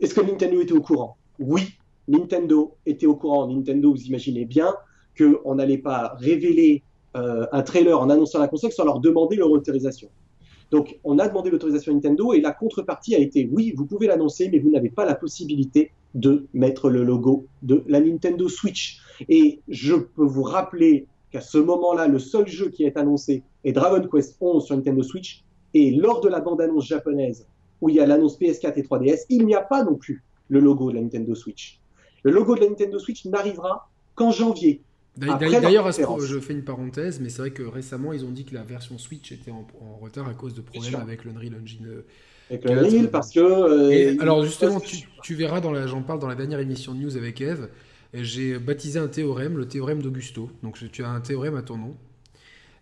[0.00, 1.16] est-ce que Nintendo était au courant?
[1.38, 1.77] Oui,
[2.08, 3.46] Nintendo était au courant.
[3.46, 4.74] Nintendo, vous imaginez bien
[5.16, 6.82] qu'on n'allait pas révéler
[7.16, 10.08] euh, un trailer en annonçant la console sans leur demander leur autorisation.
[10.70, 14.06] Donc, on a demandé l'autorisation à Nintendo et la contrepartie a été oui, vous pouvez
[14.06, 19.00] l'annoncer, mais vous n'avez pas la possibilité de mettre le logo de la Nintendo Switch.
[19.28, 23.72] Et je peux vous rappeler qu'à ce moment-là, le seul jeu qui est annoncé est
[23.72, 25.44] Dragon Quest 11 sur Nintendo Switch.
[25.74, 27.46] Et lors de la bande-annonce japonaise,
[27.80, 30.60] où il y a l'annonce PS4 et 3DS, il n'y a pas non plus le
[30.60, 31.80] logo de la Nintendo Switch.
[32.22, 34.82] Le logo de la Nintendo Switch n'arrivera qu'en janvier.
[35.18, 38.62] D'ailleurs, je fais une parenthèse, mais c'est vrai que récemment, ils ont dit que la
[38.62, 39.66] version Switch était en,
[40.00, 41.86] retard à cause de problèmes avec l'Unreal Engine.
[41.86, 42.02] Euh,
[42.50, 43.40] avec l'Unreal, parce que.
[43.40, 47.68] Euh, alors, justement, tu, verras, j'en parle dans la dernière émission de news avec Eve,
[48.14, 50.50] j'ai baptisé un théorème, le théorème d'Augusto.
[50.62, 51.96] Donc, tu as un théorème à ton nom.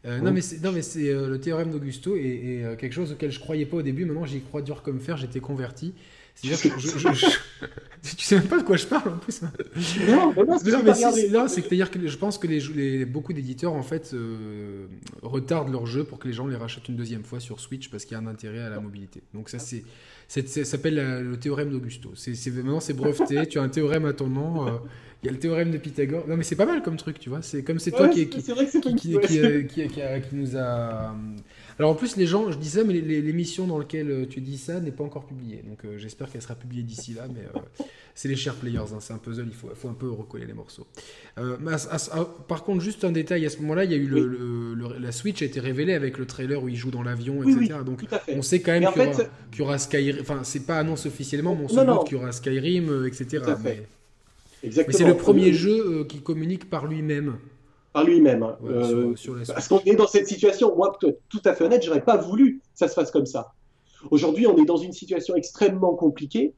[0.04, 3.40] Euh, non, mais c'est, non, mais c'est le théorème d'Augusto et, quelque chose auquel je
[3.40, 4.04] croyais pas au début.
[4.04, 5.16] Maintenant, j'y crois dur comme fer.
[5.16, 5.94] J'étais converti.
[6.36, 7.26] C'est-à-dire que je,
[8.14, 9.40] tu sais même pas de quoi je parle en plus.
[10.06, 14.86] Non, non, c'est-à-dire que je pense que les, beaucoup d'éditeurs en fait euh,
[15.22, 18.04] retardent leur jeu pour que les gens les rachètent une deuxième fois sur Switch parce
[18.04, 19.22] qu'il y a un intérêt à la mobilité.
[19.34, 19.84] Donc ça c'est
[20.28, 22.12] ça s'appelle le théorème d'Augusto.
[22.14, 23.46] C'est maintenant c'est breveté.
[23.46, 24.66] tu as un théorème à ton nom.
[24.66, 24.72] Euh,
[25.22, 26.28] il y a le théorème de Pythagore.
[26.28, 27.40] Non mais c'est pas mal comme truc, tu vois.
[27.40, 29.18] C'est comme c'est toi qui, qui, qui,
[29.68, 31.16] qui, nous a
[31.78, 34.56] alors en plus, les gens, je dis ça, mais l'émission dans laquelle euh, tu dis
[34.56, 35.62] ça n'est pas encore publiée.
[35.68, 37.84] Donc euh, j'espère qu'elle sera publiée d'ici là, mais euh,
[38.14, 40.54] c'est les chers players, hein, c'est un puzzle, il faut, faut, un peu recoller les
[40.54, 40.86] morceaux.
[42.48, 45.42] par contre, juste un détail, à ce moment-là, il y a eu le, la Switch
[45.42, 47.80] a été révélée avec le trailer où il joue dans l'avion, etc.
[47.84, 48.88] Donc on sait quand même
[49.50, 52.20] qu'il y, aura Skyrim, enfin c'est pas annonce officiellement, mais on se doute qu'il y
[52.20, 53.42] aura Skyrim, etc.
[53.62, 53.82] Mais,
[54.62, 57.36] mais c'est le premier jeu qui communique par lui-même
[57.96, 58.42] par lui-même.
[58.42, 58.58] Hein.
[58.66, 59.14] Euh,
[59.46, 62.64] parce qu'on est dans cette situation, moi, tout à fait honnête, j'aurais pas voulu que
[62.74, 63.54] ça se fasse comme ça.
[64.10, 66.52] Aujourd'hui, on est dans une situation extrêmement compliquée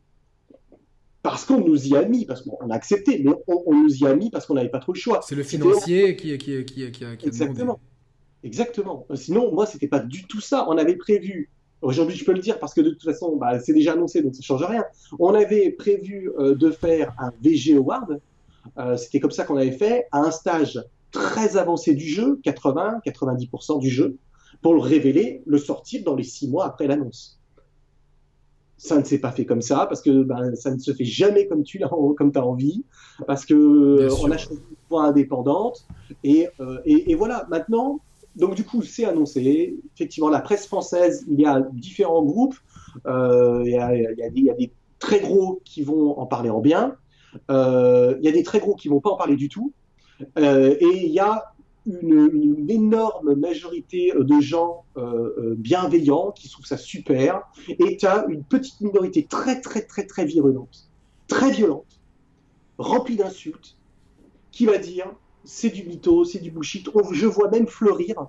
[1.22, 4.16] parce qu'on nous y a mis, parce qu'on a accepté, mais on, nous y a
[4.16, 5.20] mis parce qu'on n'avait pas trop le choix.
[5.22, 7.78] C'est le financier qui, qui, qui, qui, a, Exactement.
[8.42, 9.06] Exactement.
[9.14, 10.66] Sinon, moi, c'était pas du tout ça.
[10.68, 13.72] On avait prévu Aujourd'hui, je peux le dire parce que de toute façon, bah, c'est
[13.72, 14.84] déjà annoncé, donc ça ne change rien.
[15.20, 18.20] On avait prévu euh, de faire un VG Award.
[18.78, 23.80] Euh, c'était comme ça qu'on avait fait, à un stage très avancé du jeu, 80-90%
[23.80, 24.16] du jeu,
[24.62, 27.38] pour le révéler, le sortir dans les six mois après l'annonce.
[28.76, 31.46] ça ne s'est pas fait comme ça, parce que ben, ça ne se fait jamais
[31.46, 32.84] comme tu as, comme as envie,
[33.26, 35.86] parce que on a choisi une voie indépendante,
[36.24, 38.00] et, euh, et, et, voilà, maintenant,
[38.36, 42.56] donc du coup, c'est annoncé, effectivement, la presse française, il y a différents groupes,
[43.06, 46.26] euh, il, y a, y des, il, y a, des, très gros qui vont en
[46.26, 46.96] parler en bien,
[47.50, 49.72] euh, il y a des très gros qui vont pas en parler du tout,
[50.38, 51.52] euh, et il y a
[51.86, 55.00] une, énorme majorité de gens euh,
[55.38, 60.06] euh, bienveillants qui trouvent ça super, et tu as une petite minorité très très très
[60.06, 60.90] très virulente,
[61.28, 62.00] très violente,
[62.76, 63.76] remplie d'insultes,
[64.50, 65.06] qui va dire
[65.44, 66.88] c'est du mytho, c'est du bullshit.
[67.12, 68.26] je vois même fleurir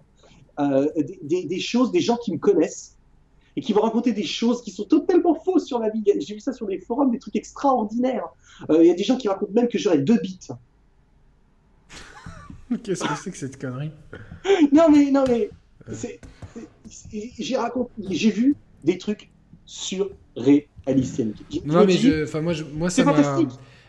[0.95, 2.97] des, choses, des gens qui me connaissent
[3.56, 6.04] et qui vont raconter des choses qui sont totalement fausses sur ma vie.
[6.19, 8.28] J'ai vu ça sur des forums, des trucs extraordinaires.
[8.69, 10.49] Il y a des gens qui racontent même que j'aurais deux bits.
[12.84, 13.91] Qu'est-ce que c'est que cette connerie
[14.71, 15.49] Non mais non mais
[16.88, 19.29] j'ai raconté, j'ai vu des trucs
[19.65, 21.23] surréalistes.
[21.65, 23.39] Non mais je, enfin moi, je, moi ça m'a.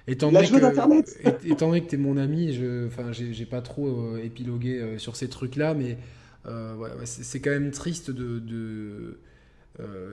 [0.07, 3.87] Étant donné, que, étant donné que tu es mon ami, je, enfin, j'ai pas trop
[3.87, 5.99] euh, épilogué euh, sur ces trucs-là, mais
[6.47, 8.39] euh, ouais, c'est quand même triste de.
[8.41, 9.19] de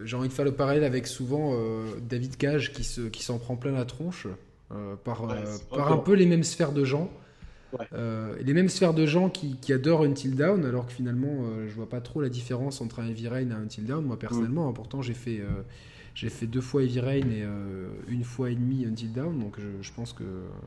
[0.05, 1.53] j'ai envie de faire le parallèle avec souvent
[2.07, 4.27] David Cage qui s'en qui prend plein la tronche
[5.03, 5.35] par, ouais,
[5.69, 7.11] par un peu les mêmes sphères de gens.
[7.93, 11.67] Euh, les mêmes sphères de gens qui, qui, adorent Until Down, alors que finalement, euh,
[11.67, 14.17] je vois pas trop la différence entre un Heavy Rain et un Until Down, moi
[14.17, 14.69] personnellement.
[14.69, 14.73] Mm.
[14.73, 15.63] Pourtant, j'ai fait, euh,
[16.15, 17.43] j'ai fait deux fois Heavy Rain et
[18.07, 20.23] une fois et demi Until Down, donc je, je pense que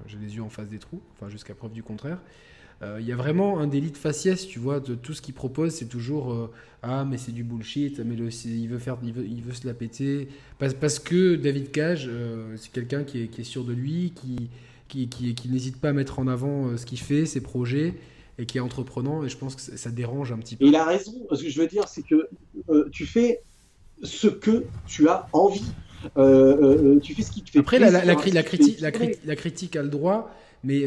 [0.07, 2.19] j'ai les yeux en face des trous, enfin jusqu'à preuve du contraire.
[2.99, 5.75] Il y a vraiment un délit de faciès, tu vois, de tout ce qu'il propose,
[5.75, 6.51] c'est toujours
[6.83, 9.67] ah mais c'est du bullshit, mais le, il veut faire, il veut, il veut se
[9.67, 12.09] la péter, parce, parce que David Cage,
[12.57, 14.49] c'est quelqu'un qui est, qui est, sûr de lui, qui
[14.91, 17.95] qui, qui, n'hésite pas à mettre en avant euh, ce qu'il fait, ses projets,
[18.39, 19.25] et qui est entreprenant.
[19.25, 20.65] Et je pense que ça, dérange un petit peu.
[20.65, 21.15] Et il a raison.
[21.33, 22.29] Ce que je veux dire, c'est que
[22.69, 23.41] euh, tu fais
[24.03, 25.73] ce que tu as envie.
[26.17, 28.91] Euh, tu fais ce qui te fait Après, la, la, critique, la,
[29.25, 30.35] la, critique a le droit.
[30.65, 30.85] Mais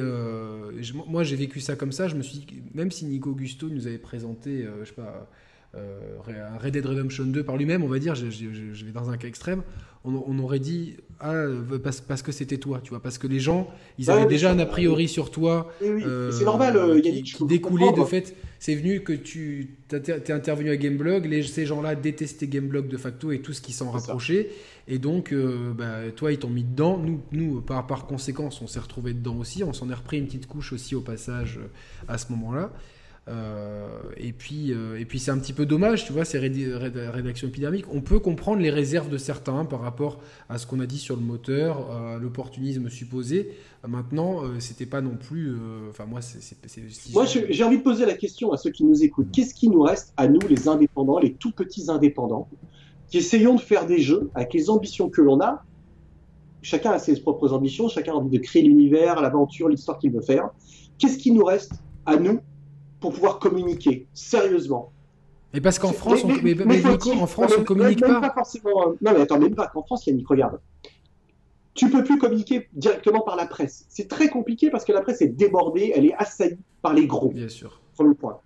[1.08, 2.08] moi, j'ai vécu ça comme ça.
[2.08, 5.30] Je me suis même si Nico Augusto nous avait présenté, je sais pas,
[5.76, 9.18] un Red Dead Redemption 2 par lui-même, on va dire, je, je, vais dans un
[9.18, 9.64] cas extrême,
[10.06, 13.40] on, aurait dit ah, euh, parce, parce que c'était toi, tu vois, parce que les
[13.40, 15.72] gens, ils avaient déjà un a priori sur toi.
[15.82, 17.26] Euh, c'est normal, euh, Yannick.
[17.26, 21.66] Qui, qui découlait de fait, c'est venu que tu es intervenu à Gameblog, les, ces
[21.66, 24.50] gens-là détestaient Gameblog de facto et tout ce qui s'en rapprochait.
[24.90, 25.34] Et donc,
[25.78, 26.98] bah, toi, ils t'ont mis dedans.
[26.98, 29.64] Nous, nous par, par conséquence, on s'est retrouvés dedans aussi.
[29.64, 31.60] On s'en est repris une petite couche aussi au passage
[32.10, 32.74] à ce moment-là.
[33.30, 37.48] Euh, et puis, euh, et puis c'est un petit peu dommage, tu vois, ces rédactions
[37.48, 37.86] épidermiques.
[37.94, 41.16] On peut comprendre les réserves de certains par rapport à ce qu'on a dit sur
[41.16, 43.52] le moteur, à l'opportunisme supposé.
[43.88, 45.56] Maintenant, euh, c'était pas non plus.
[45.90, 46.58] Enfin, moi, c'est.
[47.14, 49.32] moi, j'ai envie de poser la question à ceux qui nous écoutent.
[49.32, 52.50] Qu'est-ce qui nous reste à nous, les indépendants, les tout petits indépendants,
[53.08, 55.64] qui essayons de faire des jeux avec les ambitions que l'on a?
[56.62, 60.22] Chacun a ses propres ambitions, chacun a envie de créer l'univers, l'aventure, l'histoire qu'il veut
[60.22, 60.50] faire.
[60.98, 61.74] Qu'est-ce qui nous reste
[62.06, 62.40] à nous
[63.04, 64.94] pour pouvoir communiquer sérieusement.
[65.54, 68.32] Mais parce qu'en France, on, mais, en France, on communique pas.
[68.34, 70.62] forcément, non, mais attends, même pas qu'en France, Yannick, regarde.
[71.74, 73.86] Tu peux plus communiquer directement par la presse.
[73.90, 77.28] C'est très compliqué parce que la presse est débordée, elle est assaillie par les gros.
[77.28, 77.82] Bien sûr.
[77.94, 78.40] Premier point.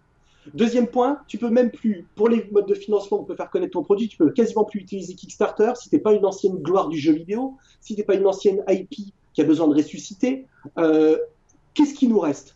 [0.56, 3.74] Deuxième point, tu peux même plus, pour les modes de financement, on peut faire connaître
[3.74, 6.98] ton produit, tu peux quasiment plus utiliser Kickstarter si t'es pas une ancienne gloire du
[6.98, 10.48] jeu vidéo, si t'es pas une ancienne IP qui a besoin de ressusciter.
[10.80, 11.20] Euh,
[11.76, 12.56] Qu'est-ce qui nous reste?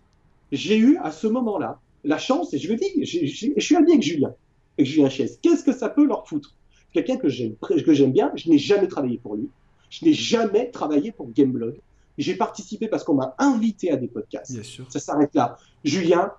[0.51, 4.03] J'ai eu à ce moment-là la chance, et je le dis, je suis ami avec
[4.03, 4.33] Julien,
[4.77, 5.37] avec Julien Chies.
[5.41, 6.55] Qu'est-ce que ça peut leur foutre?
[6.93, 9.49] Quelqu'un que j'aime, que j'aime bien, je n'ai jamais travaillé pour lui.
[9.89, 11.79] Je n'ai jamais travaillé pour Gameblog.
[12.17, 14.51] J'ai participé parce qu'on m'a invité à des podcasts.
[14.51, 14.85] Bien sûr.
[14.89, 15.57] Ça s'arrête là.
[15.83, 16.31] Julien,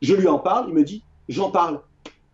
[0.00, 1.80] je lui en parle, il me dit, j'en parle.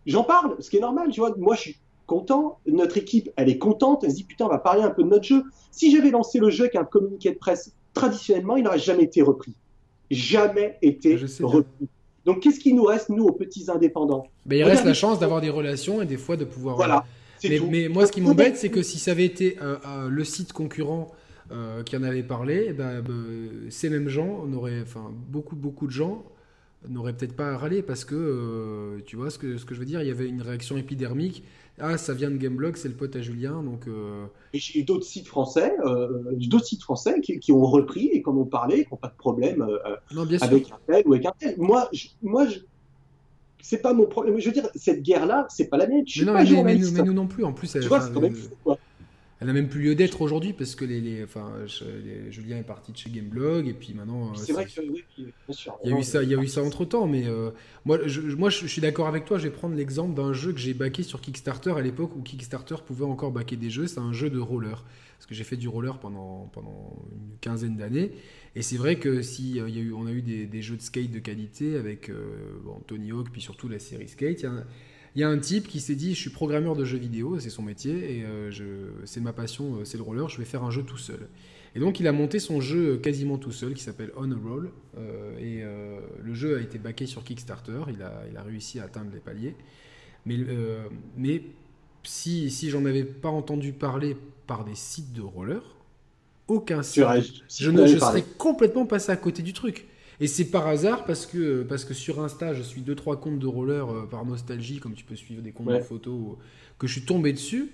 [0.06, 1.34] J'en parle, ce qui est normal, tu vois.
[1.36, 2.58] Moi, je suis content.
[2.66, 4.04] Notre équipe, elle est contente.
[4.04, 5.42] Elle se dit, putain, on va parler un peu de notre jeu.
[5.70, 9.22] Si j'avais lancé le jeu avec un communiqué de presse, traditionnellement, il n'aurait jamais été
[9.22, 9.54] repris.
[10.10, 11.88] Jamais été repris.
[12.28, 14.26] Donc, qu'est-ce qui nous reste, nous, aux petits indépendants?
[14.50, 16.76] Il reste la chance d'avoir des relations et des fois de pouvoir.
[16.76, 17.06] Voilà.
[17.42, 20.24] Mais, mais, moi, ce qui m'embête, c'est que si ça avait été euh, euh, le
[20.24, 21.10] site concurrent
[21.52, 23.02] euh, qui en avait parlé, eh ben,
[23.70, 26.22] ces mêmes gens, on aurait, enfin, beaucoup, beaucoup de gens
[26.86, 30.02] n'auraient peut-être pas râlé parce que, tu vois ce que, ce que je veux dire,
[30.02, 31.44] il y avait une réaction épidermique
[31.80, 33.86] ah, ça vient de Gameblog, c'est le pote à Julien, donc.
[33.86, 34.26] Euh...
[34.52, 38.38] Et j'ai d'autres sites français, euh, d'autres sites français qui, qui, ont repris et comme
[38.38, 40.76] on parlait, qui n'ont pas de problème euh, non, bien avec sûr.
[40.76, 41.54] un tel ou avec un tel.
[41.58, 42.58] Moi, je, moi, je,
[43.60, 44.38] c'est pas mon problème.
[44.38, 46.04] Je veux dire, cette guerre-là, c'est pas la mienne.
[46.06, 47.44] Je mais non, mais, mais, nous, mais, nous, non plus.
[47.44, 48.78] En plus, tu vois, c'est quand même fou, quoi.
[49.40, 51.52] Elle n'a même plus lieu d'être aujourd'hui parce que les, enfin,
[52.28, 54.34] Julien est parti de chez Gameblog et puis maintenant.
[54.34, 55.78] C'est vrai que oui, bien sûr.
[55.84, 57.24] Il y a eu ça, il y a eu ça entre temps, mais
[57.84, 59.38] moi, je, moi, je, suis d'accord avec toi.
[59.38, 62.76] Je vais prendre l'exemple d'un jeu que j'ai backé sur Kickstarter à l'époque où Kickstarter
[62.84, 63.86] pouvait encore backer des jeux.
[63.86, 64.84] C'est un jeu de roller
[65.18, 68.12] parce que j'ai fait du roller pendant pendant une quinzaine d'années
[68.54, 70.82] et c'est vrai que si il y a eu, on a eu des, jeux de
[70.82, 72.10] skate de qualité avec
[72.88, 74.42] Tony Hawk puis surtout la série Skate.
[74.42, 74.64] Il
[75.14, 77.50] il y a un type qui s'est dit je suis programmeur de jeux vidéo, c'est
[77.50, 78.50] son métier, et euh,
[79.04, 81.28] c'est ma passion, euh, c'est le roller, je vais faire un jeu tout seul.
[81.74, 84.70] Et donc il a monté son jeu quasiment tout seul qui s'appelle On a Roll,
[84.96, 85.62] euh, et
[86.22, 89.20] le jeu a été backé sur Kickstarter, il a, il a réussi à atteindre les
[89.20, 89.54] paliers.
[90.26, 90.38] Mais,
[91.16, 91.42] mais
[92.02, 95.62] si, si j'en avais pas entendu parler par des sites de roller,
[96.48, 97.04] aucun site,
[97.48, 99.86] je, je serais complètement passé à côté du truc.
[100.20, 103.46] Et c'est par hasard parce que, parce que sur Insta, je suis 2-3 comptes de
[103.46, 106.36] roller euh, par nostalgie, comme tu peux suivre des comptes de photos,
[106.78, 107.70] que je suis tombé dessus.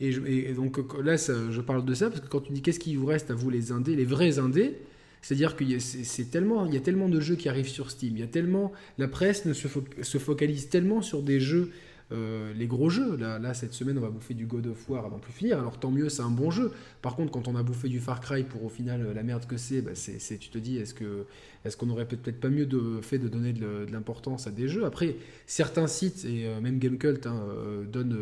[0.00, 3.06] Et, donc là, je parle de ça parce que quand tu dis qu'est-ce qui vous
[3.06, 4.78] reste à vous les indés, les vrais indés,
[5.22, 8.20] c'est-à-dire qu'il c'est tellement, il y a tellement de jeux qui arrivent sur Steam, il
[8.20, 9.66] y a tellement, la presse ne se,
[10.02, 11.72] se focalise tellement sur des jeux
[12.10, 13.16] euh, les gros jeux.
[13.16, 15.58] Là, là, cette semaine, on va bouffer du God of War avant plus finir.
[15.58, 16.72] Alors tant mieux, c'est un bon jeu.
[17.02, 19.56] Par contre, quand on a bouffé du Far Cry pour au final la merde que
[19.56, 21.26] c'est, bah, c'est, tu te dis, est-ce que
[21.64, 24.84] est-ce qu'on aurait peut-être pas mieux de, fait de donner de, l'importance à des jeux?
[24.84, 28.16] Après, certains sites et euh, même Gamecult hein, euh, donnent,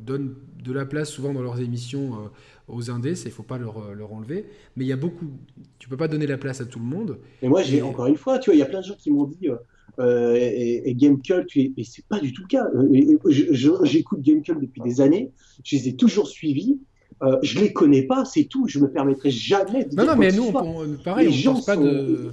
[0.00, 2.30] donnent, de la place souvent dans leurs émissions
[2.68, 3.20] aux indés.
[3.24, 4.46] Il faut pas leur, leur, enlever.
[4.76, 5.26] Mais il y a beaucoup.
[5.78, 7.18] Tu peux pas donner la place à tout le monde.
[7.42, 9.10] Et moi, j'ai encore une fois, tu vois, il y a plein de gens qui
[9.10, 9.56] m'ont dit euh,
[9.98, 12.66] et, et Gamecult, et, et c'est pas du tout le cas.
[12.74, 15.32] Euh, j'écoute Gamecult depuis des années,
[15.64, 16.78] je les ai toujours suivis.
[17.22, 18.66] Euh, je les connais pas, c'est tout.
[18.66, 19.94] Je me permettrai jamais de.
[19.94, 22.32] Non, non, mais nous, on, pareil, les on pense pas de.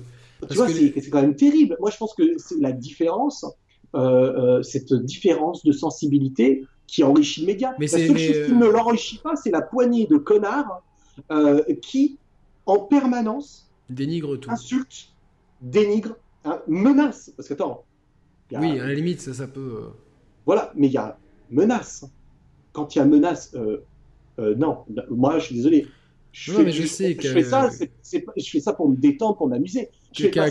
[0.50, 1.78] Tu vois, c'est quand même terrible.
[1.80, 3.46] Moi, je pense que c'est la différence,
[3.94, 7.76] euh, cette différence de sensibilité qui enrichit le média.
[7.78, 10.82] Mais la seule chose qui ne l'enrichit pas, c'est la poignée de connards
[11.82, 12.18] qui,
[12.66, 15.12] en permanence, dénigrent tout, insultent,
[15.62, 16.16] dénigrent
[16.46, 17.32] Hein, menace.
[17.36, 17.86] Parce que attends.
[18.52, 19.82] Oui, à la limite, ça, ça peut.
[19.82, 19.90] Euh,
[20.46, 21.18] voilà, mais il y a
[21.52, 22.06] menace.
[22.72, 23.84] Quand il y a menace, euh,
[24.40, 25.88] euh, non, moi je suis désolé.
[26.32, 27.28] Je, fais, mais je, sais que...
[27.28, 29.90] je fais ça, je fais ça pour me détendre, pour m'amuser.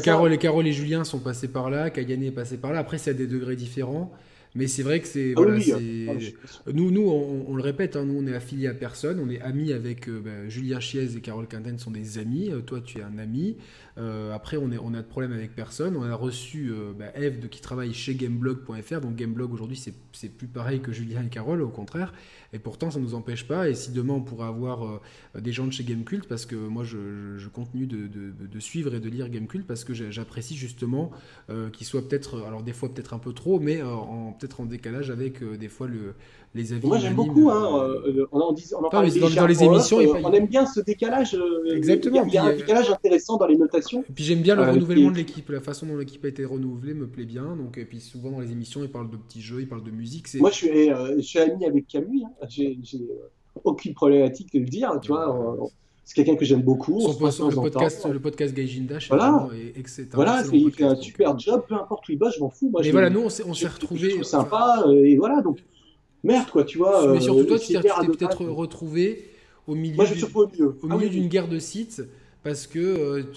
[0.02, 2.80] Carole, et Carole et Julien sont passés par là, Kayane est passé par là.
[2.80, 4.12] Après, c'est à des degrés différents.
[4.54, 5.34] Mais c'est vrai que c'est.
[5.36, 9.20] Ah ah, nous, nous on, le répète, hein, nous, on est affiliés à personne.
[9.20, 12.50] On est amis avec bah, Julien Chiez et Carole Quinten sont des amis.
[12.66, 13.56] toi, tu es un ami.
[13.98, 15.96] Euh, après, on, a de problème avec personne.
[15.96, 19.00] On a reçu euh, bah, Eve de, qui travaille chez Gameblog.fr.
[19.00, 22.12] Donc Gameblog aujourd'hui, c'est plus pareil que Julien et Carole, au contraire.
[22.52, 23.68] Et pourtant, ça ne nous empêche pas.
[23.68, 25.00] Et si demain, on pourrait avoir euh,
[25.38, 29.28] des gens de chez Gamecult, parce que moi, je, continue de, suivre et de lire
[29.28, 31.10] Gamecult, parce que j'apprécie justement
[31.72, 33.78] qu'ils soient peut-être, alors des fois peut-être un peu trop, mais
[34.38, 36.14] peut-être en décalage avec des fois le,
[36.54, 36.86] les avis.
[36.86, 37.50] Moi, j'aime beaucoup.
[37.50, 37.92] Hein,
[38.32, 38.52] on en,
[38.90, 41.36] dans, les émissions, on aime bien ce décalage.
[41.72, 42.24] Exactement.
[42.26, 45.10] Il y a, un décalage intéressant dans les notations et puis j'aime bien le renouvellement
[45.10, 47.56] de l'équipe, la façon dont l'équipe a été renouvelée me plaît bien.
[47.56, 49.90] Donc, et puis souvent dans les émissions, ils parlent de petits jeux, ils parlent de
[49.90, 50.26] musique.
[50.34, 52.24] Moi, je suis, euh, je suis ami avec Camille.
[52.24, 52.46] Hein.
[52.48, 53.30] J'ai euh,
[53.64, 54.98] aucune problématique de le dire.
[55.02, 55.56] Tu vois,
[56.04, 57.00] c'est quelqu'un que j'aime beaucoup.
[57.00, 59.46] Son, le, podcast, le podcast Gaijinda, voilà.
[59.76, 60.08] etc.
[60.14, 62.70] Voilà, il fait un super job, peu importe où il bosse, je m'en fous.
[62.70, 64.22] Moi, mais voilà, nous, on s'est retrouvés.
[64.22, 65.58] sympa, euh, et voilà, donc
[66.28, 67.12] merde, quoi, tu vois.
[67.12, 69.30] Mais surtout, toi, tu t'es peut-être retrouvé
[69.66, 72.02] au milieu ah d'une guerre de sites
[72.42, 72.78] parce que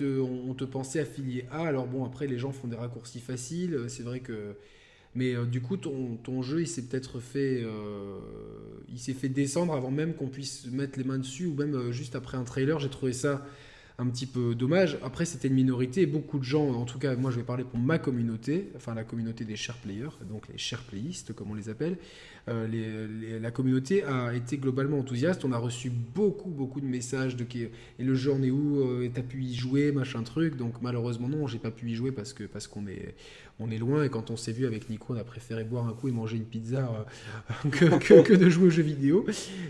[0.02, 1.68] euh, on te pensait affilié à.
[1.68, 4.56] Alors bon, après les gens font des raccourcis faciles, euh, c'est vrai que.
[5.14, 7.66] Mais euh, du coup, ton, ton, jeu, il s'est peut-être fait,
[8.90, 12.16] il s'est fait descendre avant même qu'on puisse mettre les mains dessus, ou même juste
[12.16, 12.80] après un trailer.
[12.80, 13.46] J'ai trouvé ça
[13.98, 14.98] un petit peu dommage.
[15.04, 16.06] Après, c'était une minorité.
[16.06, 19.04] Beaucoup de gens, en tout cas, moi je vais parler pour ma communauté, enfin la
[19.04, 21.98] communauté des share players, donc les share playistes comme on les appelle.
[22.50, 25.46] Euh, la communauté a été globalement enthousiaste.
[25.46, 27.70] On a reçu beaucoup, beaucoup de messages de et
[28.04, 30.56] le jeu en est où euh, T'as pu y jouer, machin truc.
[30.56, 33.16] Donc malheureusement non, j'ai pas pu y jouer parce que parce qu'on est
[33.60, 35.94] on est loin et quand on s'est vu avec Nico, on a préféré boire un
[35.94, 36.92] coup et manger une pizza
[37.66, 39.26] euh, que, que, de jouer aux jeux vidéo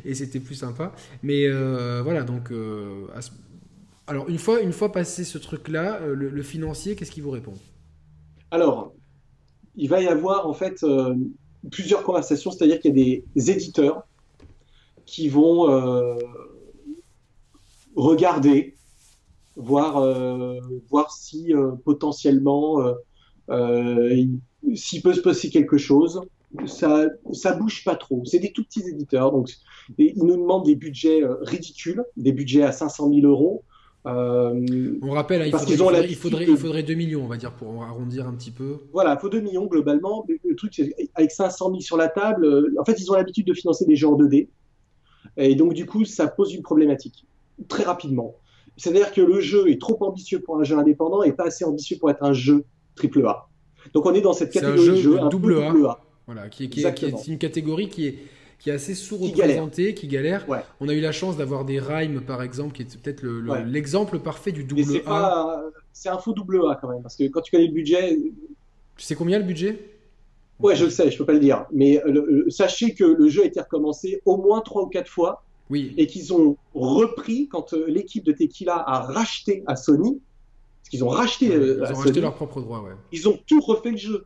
[0.05, 0.93] et c'était plus sympa.
[1.23, 1.49] Mais
[2.03, 2.51] voilà donc
[3.15, 3.31] à ce
[4.11, 7.53] alors, une fois, passé ce truc-là, euh, le, financier, qu'est-ce qu'il vous répond?
[8.51, 8.91] Alors,
[9.77, 11.15] il va y avoir en fait euh,
[11.71, 14.03] plusieurs conversations, c'est-à-dire qu'il y a des éditeurs
[15.05, 16.17] qui vont euh,
[17.95, 18.75] regarder,
[19.55, 20.05] voir,
[20.89, 21.53] voir si
[21.85, 22.83] potentiellement
[24.75, 26.21] s'il peut se passer quelque chose.
[26.65, 28.25] Ça, ça bouge pas trop.
[28.25, 29.49] C'est des tout petits éditeurs, donc
[29.97, 33.63] ils nous demandent des budgets ridicules, des budgets à 500 000 euros.
[34.07, 37.53] Euh, on rappelle, hein, il, faudrait, il, faudrait, il, faudrait, 2 millions, on va dire,
[37.53, 38.79] pour arrondir un petit peu.
[38.91, 40.25] Voilà, il faut 2 millions globalement.
[40.27, 43.45] Le truc, c'est avec 500 000 sur la table, euh, en fait, ils ont l'habitude
[43.45, 44.47] de financer des jeux en 2D.
[45.37, 47.25] Et donc, du coup, ça pose une problématique
[47.67, 48.35] très rapidement.
[48.75, 51.97] C'est-à-dire que le jeu est trop ambitieux pour un jeu indépendant et pas assez ambitieux
[51.99, 53.47] pour être un jeu triple A.
[53.93, 55.99] Donc, on est dans cette catégorie de jeu un double, A.
[56.25, 58.19] Voilà, qui, qui, est, une catégorie qui est,
[58.61, 60.45] qui est assez sous-représentée, qui galère.
[60.79, 63.25] On a eu la chance d'avoir des Rhymes, par exemple, qui est peut-être
[63.65, 65.63] l'exemple parfait du double A.
[65.93, 68.17] C'est un faux double A quand même, parce que quand tu connais le budget.
[68.97, 69.79] Tu sais combien le budget?
[70.59, 71.65] Ouais, je le sais, je peux pas le dire.
[71.71, 75.43] Mais euh, sachez que le jeu a été recommencé au moins trois ou quatre fois.
[75.71, 75.95] Oui.
[75.97, 80.21] Et qu'ils ont repris quand euh, l'équipe de Tequila a racheté à Sony.
[80.81, 81.51] Parce qu'ils ont racheté.
[81.51, 82.91] Euh, ils ont racheté leurs propres droits, ouais.
[83.11, 84.25] Ils ont tout refait le jeu.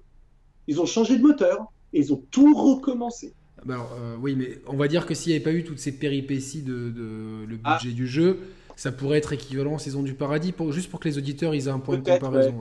[0.68, 3.34] Ils ont changé de moteur et ils ont tout recommencé.
[3.66, 5.92] Bah alors, oui, mais on va dire que s'il n'y avait pas eu toutes ces
[5.92, 6.94] péripéties de,
[7.48, 7.78] le ah.
[7.78, 8.38] budget du jeu,
[8.76, 11.72] ça pourrait être équivalent Saison du Paradis, pour, juste pour que les auditeurs ils aient
[11.72, 12.56] un point de comparaison.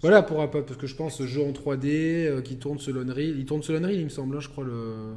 [0.00, 3.36] Voilà, pour, parce que je pense ce jeu en 3D euh, qui tourne sur l'Unreal,
[3.38, 4.64] il tourne sur l'Unreal il me semble, hein, je crois.
[4.64, 5.14] Le...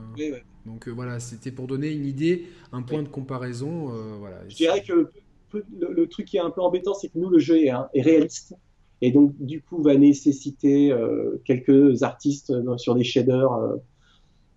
[0.66, 3.94] Donc euh, voilà, c'était pour donner une idée, un point de comparaison.
[3.94, 4.38] Euh, voilà.
[4.50, 5.12] Je dirais que
[5.54, 8.56] le, truc qui est un peu embêtant, c'est que nous, le jeu est, est, réaliste.
[9.02, 10.96] Et donc, du coup, va nécessiter
[11.44, 13.52] quelques artistes sur des shaders,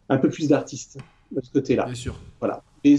[0.08, 0.98] un peu plus d'artistes
[1.32, 1.86] de ce côté-là.
[1.86, 2.14] Bien sûr.
[2.40, 2.62] Voilà.
[2.84, 2.96] Et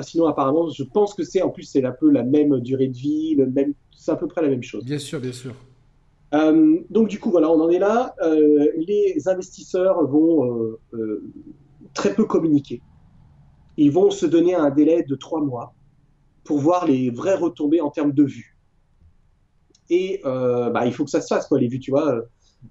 [0.00, 2.96] sinon, apparemment, je pense que c'est en plus c'est un peu la même durée de
[2.96, 4.84] vie, le même, c'est à peu près la même chose.
[4.84, 5.54] Bien sûr, bien sûr.
[6.34, 8.14] Euh, donc du coup, voilà, on en est là.
[8.22, 11.22] Euh, les investisseurs vont euh,
[11.94, 12.82] très peu communiquer.
[13.76, 15.74] Ils vont se donner un délai de trois mois
[16.44, 18.56] pour voir les vraies retombées en termes de vues.
[19.90, 22.22] Et bah, il faut que ça se fasse, quoi, les vues, tu vois.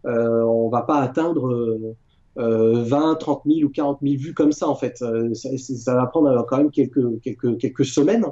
[0.05, 1.95] on va pas atteindre
[2.35, 5.01] 20, 30 000 ou 40 000 vues comme ça en fait.
[5.01, 8.25] Euh, ça, va prendre quand même quelques, quelques, quelques semaines.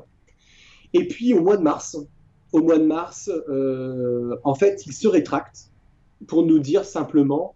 [0.93, 1.97] Et puis au mois de mars,
[2.51, 5.71] au mois de mars, euh, en fait, il se rétracte
[6.27, 7.55] pour nous dire simplement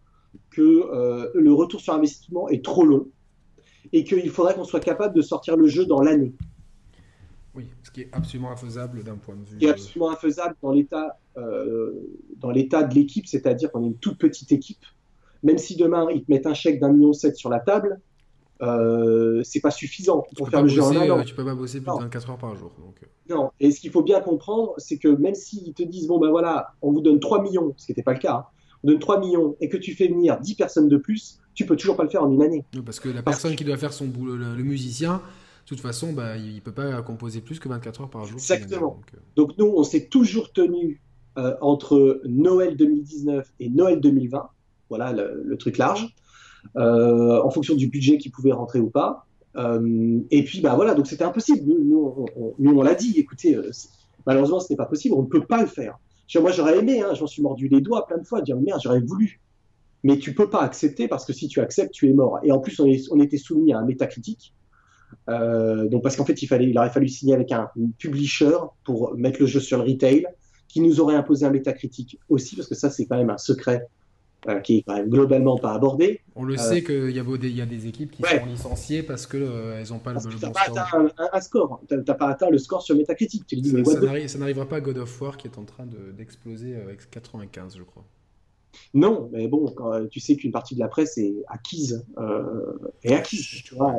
[0.51, 3.07] que euh, le retour sur investissement est trop long
[3.93, 6.33] et qu'il faudrait qu'on soit capable de sortir le jeu dans l'année.
[7.53, 9.53] Oui, ce qui est absolument infaisable d'un point de vue.
[9.53, 11.19] Ce qui est absolument infaisable dans l'état
[12.37, 14.85] dans l'état de l'équipe, c'est-à-dire qu'on est une toute petite équipe
[15.45, 18.01] même si demain ils te mettent un chèque d'un million sept sur la table,
[18.61, 21.23] euh, c'est pas suffisant pour faire le jeu en un an.
[21.23, 22.71] Tu peux pas bosser plus de 24 heures par jour.
[22.79, 22.95] Donc...
[23.03, 23.33] Euh.
[23.33, 26.29] Non, et ce qu'il faut bien comprendre, c'est que même s'ils te disent, bon ben
[26.29, 28.45] voilà, on vous donne 3 millions, ce qui n'était pas le cas, hein,
[28.83, 31.75] on donne 3 millions et que tu fais venir 10 personnes de plus, tu peux
[31.75, 32.65] toujours pas le faire en une année.
[32.83, 36.37] parce que la personne qui doit faire son boulot, le, musicien, de toute façon, bah,
[36.37, 38.37] il peut pas composer plus que 24 heures par jour.
[38.37, 38.99] Exactement.
[38.99, 39.17] Donc, euh.
[39.35, 41.01] donc, nous, on s'est toujours tenu
[41.59, 44.49] entre Noël 2019 et Noël 2020
[44.89, 46.13] voilà le, truc large,
[46.75, 49.25] euh, en fonction du budget qui pouvait rentrer ou pas.
[49.55, 51.61] Euh, et puis, bah voilà, donc c'était impossible.
[51.67, 52.25] Nous,
[52.59, 53.71] on, l'a dit, écoutez, euh,
[54.25, 55.97] malheureusement, ce n'est pas possible, on ne peut pas le faire.
[56.35, 58.99] Moi, j'aurais aimé, hein, j'en suis mordu les doigts plein de fois, dire merde, j'aurais
[58.99, 59.39] voulu.
[60.03, 62.39] Mais tu peux pas accepter parce que si tu acceptes, tu es mort.
[62.43, 62.85] Et en plus, on,
[63.21, 64.53] était soumis à un métacritique.
[65.27, 69.39] donc parce qu'en fait, il, fallait, il aurait fallu signer avec un publisher pour mettre
[69.39, 70.25] le jeu sur le retail,
[70.67, 73.87] qui nous aurait imposé un métacritique aussi, parce que ça, c'est quand même un secret
[74.47, 76.21] euh, qui est quand même globalement pas abordé.
[76.35, 79.41] On le sait qu'il y, a y a des équipes qui sont licenciées parce qu'elles
[79.41, 80.51] euh, n'ont pas le, bon score.
[80.51, 81.81] pas atteint un, score.
[81.89, 83.43] Tu n'as pas atteint le score sur Metacritic.
[84.27, 87.83] ça, n'arrivera pas à God of War qui est en train d'exploser avec 95, je
[87.83, 88.03] crois.
[88.93, 89.73] Non, mais bon,
[90.11, 92.05] tu sais qu'une partie de la presse est acquise.
[92.19, 93.95] Euh, est acquise, tu vois.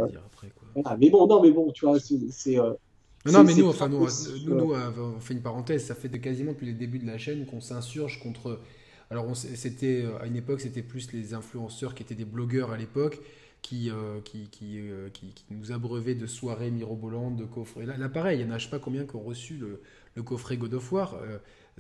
[0.97, 2.55] mais bon, non, mais bon, tu vois, c'est.
[2.55, 4.07] non, mais nous, enfin, nous,
[4.47, 5.86] nous, on fait une parenthèse.
[5.86, 8.61] Ça fait de quasiment depuis le début de la chaîne qu'on s'insurge contre
[9.11, 12.76] alors, c'était euh, à une époque, c'était plus les influenceurs qui étaient des blogueurs à
[12.76, 13.20] l'époque.
[13.62, 14.48] Qui, euh, qui,
[14.78, 17.84] euh, qui, qui, nous abreuvaient de soirées mirobolantes, de coffrets.
[17.84, 19.80] Là, là pareil, il n'y en a je sais pas combien qui ont reçu le,
[20.14, 21.16] le coffret God of War.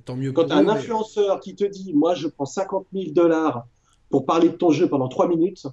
[0.04, 3.68] tant mieux Quand un influenceur qui te dit Moi, je prends 50 000 dollars
[4.10, 5.68] pour parler de ton jeu pendant 3 minutes,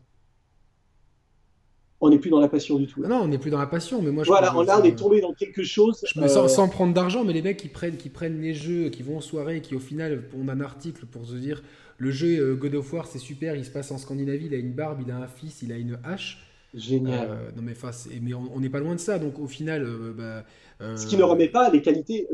[2.04, 3.01] on n'est plus dans la passion du tout.
[3.01, 4.97] Non, on n'est plus dans la passion, mais moi je Voilà, on, là, on est
[4.97, 6.04] tombé dans quelque chose.
[6.06, 8.89] Je me sens sans prendre d'argent, mais les mecs qui prennent, qui prennent les jeux,
[8.89, 11.64] qui vont en soirée, qui au final ont un article pour se dire
[11.97, 14.58] le jeu euh, God of War c'est super, il se passe en Scandinavie, il a
[14.58, 16.45] une barbe, il a un fils, il a une hache.
[16.74, 17.30] Génial.
[17.30, 19.84] Euh, non mais, face, mais on n'est pas loin de ça, donc au final.
[19.84, 20.43] Euh,
[20.82, 22.28] bah, Ce qui ne remet pas les qualités.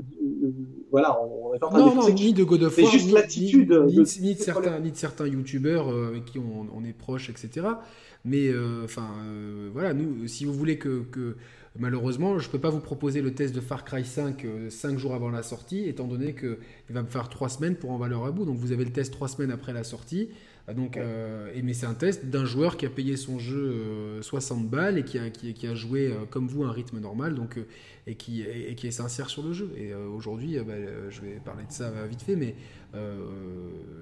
[0.90, 3.72] voilà, on n'est pas non, non, ni de God of War, juste l'attitude.
[3.88, 7.68] Ni, ni, de certains, ni de certains youtubeurs avec qui on, on, est proche, etc.
[8.26, 11.06] Mais euh, enfin, euh, voilà, nous, si vous voulez que,
[11.78, 14.98] malheureusement, je ne peux pas vous proposer le test de Far Cry 5 5 euh,
[14.98, 16.58] jours avant la sortie, étant donné qu'il
[16.90, 18.46] va me faire 3 semaines pour en valeur à bout.
[18.46, 20.30] Donc vous avez le test 3 semaines après la sortie.
[20.68, 24.20] Ah, donc, euh, et, mais c'est un test d'un joueur qui a payé son jeu
[24.22, 27.58] 60 euh, balles et qui a, qui, a joué comme vous un rythme normal donc,
[28.06, 29.72] et, qui, et, qui est sincère sur le jeu.
[29.78, 30.74] Et aujourd'hui, bah,
[31.10, 32.56] je vais parler de ça vite fait, mais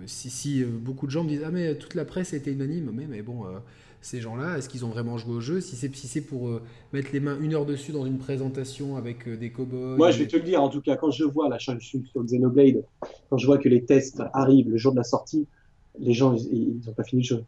[0.08, 2.92] si, si, beaucoup de gens me disent Ah, mais toute la presse a été unanime,
[2.94, 3.46] mais, mais bon,
[4.02, 5.60] ces gens-là, est-ce qu'ils ont vraiment joué au jeu?
[5.60, 6.60] Si c'est si pour
[6.94, 9.98] mettre les mains une heure dessus dans une présentation avec des cowboys.
[9.98, 12.24] Moi, je vais te le dire, en tout cas, quand je vois la chaîne sur
[12.24, 12.84] Xenoblade,
[13.30, 15.48] quand je vois que les tests arrivent le jour de la sortie,
[16.00, 17.44] les gens, ils n'ont pas fini le jeu.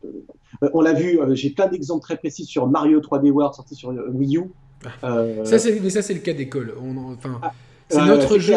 [0.63, 3.75] Euh, on l'a vu, euh, j'ai plein d'exemples très précis sur Mario 3D World sorti
[3.75, 4.43] sur euh, Wii U.
[5.43, 6.73] Ça, c'est, mais ça, c'est le cas d'école.
[6.79, 7.51] Enfin, ah,
[7.89, 8.53] c'est notre jeu.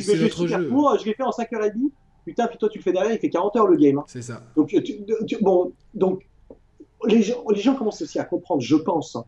[0.00, 0.70] C'est notre jeu.
[1.00, 1.90] je l'ai fait en 5h30.
[2.24, 3.98] Putain, puis toi, tu le fais derrière, il fait 40 heures le game.
[3.98, 4.04] Hein.
[4.08, 4.42] C'est ça.
[4.56, 4.74] Donc,
[5.40, 6.26] bon, donc
[7.06, 9.16] les gens, commencent aussi à comprendre, je pense.
[9.16, 9.24] Hein.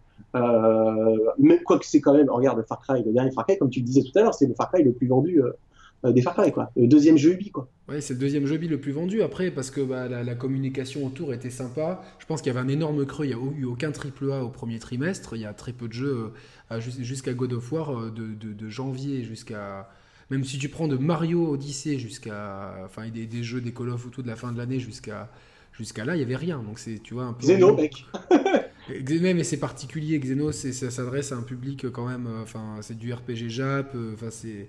[1.39, 3.81] mais quoi que c'est quand même, regarde Far Cry, le dernier Far Cry, comme tu
[3.81, 5.43] le disais tout à l'heure, c'est le Far Cry le plus vendu
[6.05, 6.71] euh, des Far Cry, quoi.
[6.77, 7.69] Le deuxième jeu Ubi, quoi.
[7.89, 11.05] Ouais, c'est le deuxième jeu Ubi le plus vendu après, parce que bah, la, communication
[11.05, 12.03] autour était sympa.
[12.19, 14.45] Je pense qu'il y avait un énorme creux, il n'y a eu aucun triple A
[14.45, 16.33] au premier trimestre, il y a très peu de jeux
[16.71, 19.91] euh, jusqu'à God of War, euh, de, janvier jusqu'à...
[20.31, 22.77] Même si tu prends de Mario Odyssey jusqu'à...
[22.85, 25.31] Enfin, des, jeux, des Call of tout de la fin de l'année jusqu'à
[25.79, 26.63] jusqu'à là, il y avait rien.
[26.63, 27.47] Donc c'est, tu vois, un peu.
[27.47, 28.05] Xeno, mec.
[28.91, 30.19] mais c'est particulier.
[30.19, 32.29] Xeno, ça s'adresse à un public quand même.
[32.43, 33.97] Enfin, c'est du RPG Jap.
[34.15, 34.69] Enfin, c'est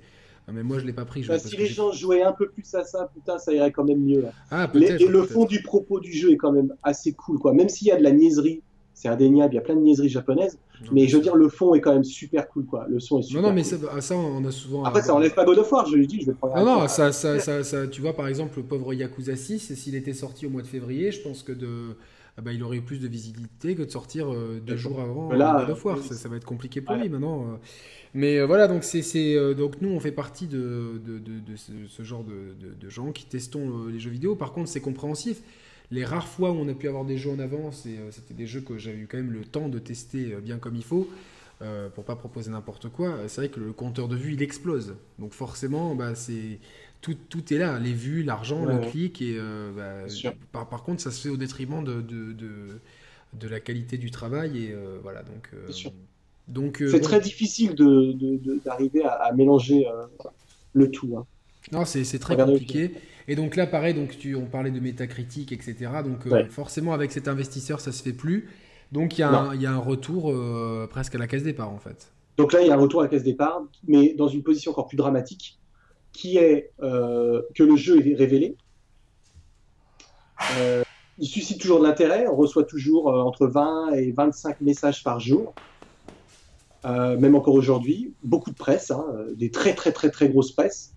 [0.49, 1.21] ah, mais moi, je l'ai pas pris.
[1.27, 4.03] Bah, si les gens jouaient un peu plus à ça, putain, ça irait quand même
[4.03, 4.25] mieux.
[4.49, 7.53] Ah, et le fond du propos du jeu est quand même assez cool, quoi.
[7.53, 8.63] Même s'il y a de la niaiserie,
[8.99, 10.59] c'est indéniable, il y a plein de niaiseries japonaises,
[10.91, 12.85] mais je veux dire, le fond est quand même super cool, quoi.
[12.89, 14.83] Le son est super Non, non, mais ça, ça, on a souvent.
[14.83, 16.53] Après, ça enlève pas God of War, je lui dis, je vais prendre.
[16.57, 20.13] Non, non, ça, ça, ça, tu vois, par exemple, le pauvre Yakuza 6, s'il était
[20.13, 21.95] sorti au mois de février, je pense que de.
[22.37, 25.29] Ah bah, il aurait eu plus de visibilité que de sortir euh, deux jours avant
[25.33, 25.97] Là, God of War.
[25.97, 27.41] Ça, va être compliqué pour lui maintenant.
[27.41, 27.55] Euh.
[28.13, 29.03] Mais euh, voilà, donc, c'est,
[29.35, 33.87] euh, donc nous, on fait partie de, de, de, ce, genre de, gens qui testons
[33.87, 34.35] les jeux vidéo.
[34.35, 35.41] Par contre, c'est compréhensif.
[35.91, 38.45] Les rares fois où on a pu avoir des jeux en avance, et c'était des
[38.45, 41.09] jeux que j'avais eu quand même le temps de tester bien comme il faut,
[41.61, 44.95] euh, pour pas proposer n'importe quoi, c'est vrai que le compteur de vue, il explose.
[45.17, 46.59] Donc forcément, bah, c'est...
[47.01, 49.21] Tout, tout, est là, les vues, l'argent, le clic.
[49.21, 49.39] Et,
[49.75, 50.03] bah,
[50.51, 52.35] par, par, contre, ça se fait au détriment de, de,
[53.33, 54.65] de, la qualité du travail.
[54.65, 55.49] Et voilà, donc...
[56.49, 57.75] Donc, euh, c'est très difficile
[58.65, 60.05] d'arriver à, mélanger euh,
[60.73, 61.15] le tout.
[61.15, 61.25] Hein.
[61.71, 62.91] Non, c'est très compliqué.
[63.29, 65.75] Et donc là, pareil, donc tu, on parlait de métacritique, etc.
[66.03, 68.49] Donc euh, forcément, avec cet investisseur, ça se fait plus.
[68.91, 70.33] Donc il y, a un retour
[70.89, 72.11] presque à la case départ, en fait.
[72.37, 74.71] Donc là, il y a un retour à la case départ, mais dans une position
[74.71, 75.59] encore plus dramatique,
[76.11, 78.57] qui est que le jeu est révélé.
[81.19, 82.27] il suscite toujours de l'intérêt.
[82.27, 85.53] On reçoit toujours entre 20 et 25 messages par jour.
[86.85, 89.05] Euh, même encore aujourd'hui, beaucoup de presse, hein,
[89.35, 90.93] des très très très très grosses presses,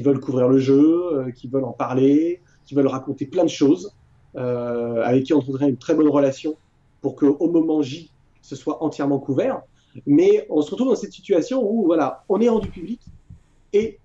[0.00, 3.50] qui veulent couvrir le jeu, euh, qui veulent en parler, qui veulent raconter plein de
[3.50, 3.94] choses,
[4.36, 6.56] euh, avec qui on trouverait une très bonne relation
[7.02, 9.60] pour qu'au moment J, ce soit entièrement couvert.
[10.06, 12.98] Mais on se retrouve dans cette situation où voilà, on est rendu public
[13.74, 13.98] et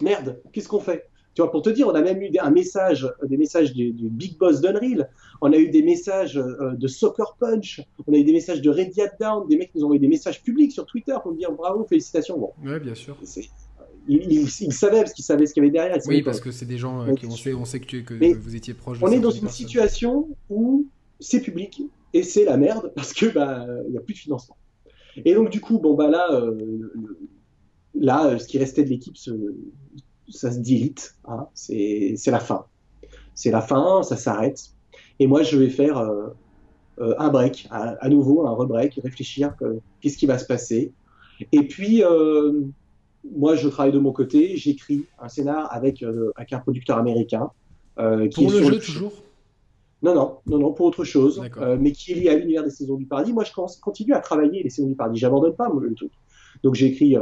[0.00, 1.04] merde, qu'est-ce qu'on fait?
[1.34, 4.38] Tu vois, pour te dire, on a même eu un message, des messages du, Big
[4.38, 5.10] Boss d'Unreal,
[5.42, 8.70] on a eu des messages euh, de Soccer Punch, on a eu des messages de
[8.70, 11.38] Radiant Down, des mecs qui nous ont envoyé des messages publics sur Twitter pour nous
[11.38, 12.38] dire bravo, félicitations.
[12.38, 12.52] Bon.
[12.64, 13.16] Ouais, bien sûr.
[14.08, 15.96] Ils, savaient parce qu'ils savaient ce qu'il y avait derrière.
[16.06, 18.14] Oui, parce que c'est des gens euh, qui on sait, on sait que, tu, que
[18.34, 18.98] vous étiez proche.
[18.98, 20.86] De on est dans une situation où
[21.20, 21.82] c'est public
[22.12, 24.56] et c'est la merde parce que bah il y a plus de financement.
[25.24, 26.90] Et donc du coup, bon bah là, euh,
[27.94, 29.16] là, ce qui restait de l'équipe
[30.32, 31.14] ça se dilite.
[31.26, 31.46] Hein.
[31.54, 32.66] C'est la fin.
[33.34, 34.70] C'est la fin, ça s'arrête.
[35.18, 36.28] Et moi, je vais faire euh,
[36.98, 39.54] euh, un break, à, nouveau un rebreak, réfléchir
[40.00, 40.92] qu'est-ce qui va se passer.
[41.52, 42.62] Et puis, euh,
[43.30, 46.04] moi, je travaille de mon côté, j'écris un scénar avec,
[46.36, 47.50] avec un producteur américain.
[47.96, 49.12] qui pour le jeu, toujours?
[50.02, 51.40] Non, non, non, non, pour autre chose,
[51.78, 53.32] mais qui est lié à l'univers des saisons du paradis.
[53.32, 55.20] Moi, je continue à travailler les saisons du paradis.
[55.20, 56.10] J'abandonne pas le truc.
[56.64, 57.16] Donc, j'écris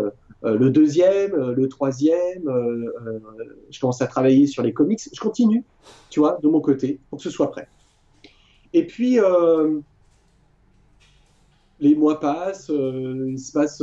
[0.45, 3.21] euh, le deuxième, euh, le troisième, euh,
[3.71, 5.01] je commence à travailler sur les comics.
[5.13, 5.65] Je continue,
[6.09, 7.69] tu vois, de mon côté, pour que ce soit prêt.
[8.73, 9.19] Et puis,
[11.81, 13.83] les mois passent, il se passe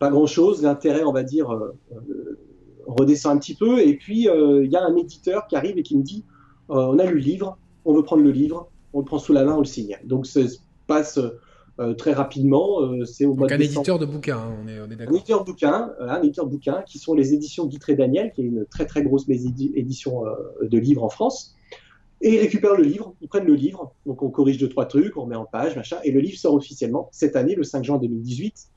[0.00, 0.62] pas grand-chose.
[0.62, 1.56] L'intérêt, on va dire,
[2.86, 3.78] redescend un petit peu.
[3.78, 6.24] Et puis, il y a un éditeur qui arrive et qui me dit,
[6.68, 9.44] on a lu le livre, on veut prendre le livre, on le prend sous la
[9.44, 9.96] main, on le signe.
[10.04, 11.20] Donc, ça se passe
[11.80, 12.82] euh, très rapidement.
[12.82, 15.14] Euh, c'est au mois un éditeur de bouquins, hein, on est, on est d'accord.
[15.14, 18.32] Un éditeur de bouquins, euh, un éditeur de bouquins, qui sont les éditions Guitré Daniel,
[18.34, 20.24] qui est une très très grosse édition
[20.60, 21.56] de livres en France.
[22.20, 25.16] Et ils récupèrent le livre, ils prennent le livre, donc on corrige deux trois trucs,
[25.16, 27.96] on met en page, machin, et le livre sort officiellement cette année, le 5 juin
[27.96, 28.68] 2018.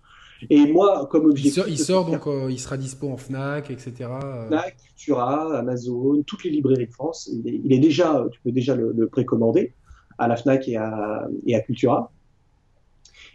[0.50, 1.64] Et moi, comme objectif.
[1.68, 4.10] Il sort, donc, il sera dispo en Fnac, etc.
[4.48, 7.30] Fnac, Cultura, Amazon, toutes les librairies de France.
[7.32, 9.74] Il est, déjà, tu peux déjà le, précommander
[10.18, 12.12] à la Fnac et à, et à Cultura.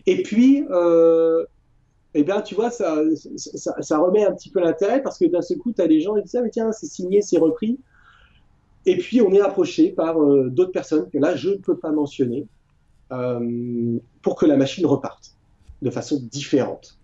[0.06, 1.44] Et puis, euh,
[2.14, 2.96] eh bien, tu vois, ça,
[3.36, 6.14] ça, remet un petit peu l'intérêt parce que d'un seul coup, tu as des gens
[6.14, 7.78] qui disent Ah, mais tiens, c'est signé, c'est repris.
[8.86, 11.90] Et puis, on est approché par euh, d'autres personnes que là, je ne peux pas
[11.90, 12.46] mentionner
[13.12, 15.34] euh, pour que la machine reparte
[15.82, 16.97] de façon différente.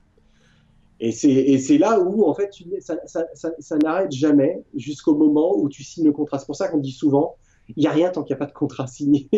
[1.00, 5.82] Et c'est là où, en fait, tu, ça, ça n'arrête jamais jusqu'au moment où tu
[5.82, 6.38] signes le contrat.
[6.38, 7.36] C'est pour ça qu'on dit souvent
[7.68, 9.28] il n'y a rien tant qu'il n'y a pas de contrat signé.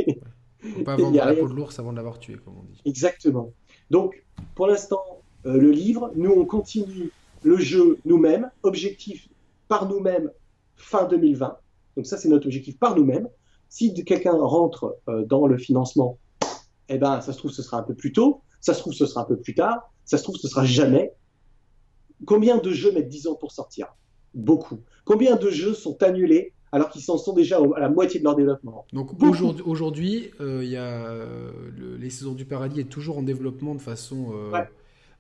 [0.61, 2.80] Faut pas vendre la peau de l'ours avant de l'avoir tué, comme on dit.
[2.84, 3.52] Exactement.
[3.90, 5.02] Donc, pour l'instant,
[5.46, 9.28] euh, le livre, nous, on continue le jeu nous-mêmes, objectif
[9.68, 10.30] par nous-mêmes
[10.76, 11.57] fin 2020.
[11.96, 13.28] Donc ça, c'est notre objectif par nous-mêmes.
[13.68, 16.18] Si quelqu'un rentre euh, dans le financement,
[16.88, 18.42] eh ben, ça se trouve, ce sera un peu plus tôt.
[18.61, 19.90] Ça se trouve, ce sera un peu plus tard.
[20.04, 21.12] Ça se trouve, ce sera jamais.
[22.25, 23.89] Combien de jeux mettent 10 ans pour sortir?
[24.35, 24.81] Beaucoup.
[25.05, 28.37] Combien de jeux sont annulés alors qu'ils s'en sont déjà à la moitié de leur
[28.37, 28.87] développement?
[28.93, 29.11] Donc
[29.64, 31.11] aujourd'hui, euh, y a
[31.99, 34.33] les saisons du paradis est toujours en développement de façon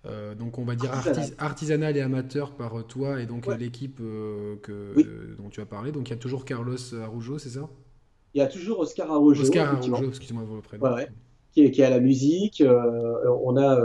[0.04, 0.92] euh, donc on va dire
[1.38, 5.92] artisanal, et amateur par toi et donc l'équipe que dont tu as parlé.
[5.92, 7.68] Donc il y a toujours Carlos Araujo, c'est ça?
[8.36, 9.42] Il y a toujours Oscar Araujo.
[9.42, 10.94] Oscar Araujo, excuse-moi le prénom.
[11.52, 12.60] Qui, est, qui, est, à la musique.
[12.60, 13.80] Euh, on a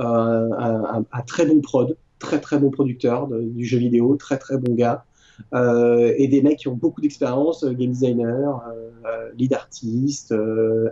[0.00, 4.74] un, un, très bon prod, très très bon producteur du jeu vidéo, très très bon
[4.74, 5.04] gars.
[5.54, 8.62] Euh, et des mecs qui ont beaucoup d'expérience, euh, game designer,
[9.06, 10.34] euh, lead artiste,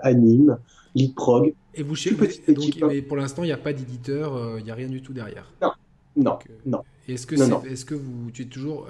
[0.02, 0.58] anime,
[0.94, 1.54] lead prog.
[1.74, 4.74] Et vous chez donc, mais pour l'instant, il n'y a pas d'éditeur, il n'y a
[4.74, 5.50] rien du tout derrière.
[5.60, 5.72] Non,
[6.16, 6.82] non, non.
[7.08, 8.86] Est-ce que, est, est-ce que vous, tu es toujours,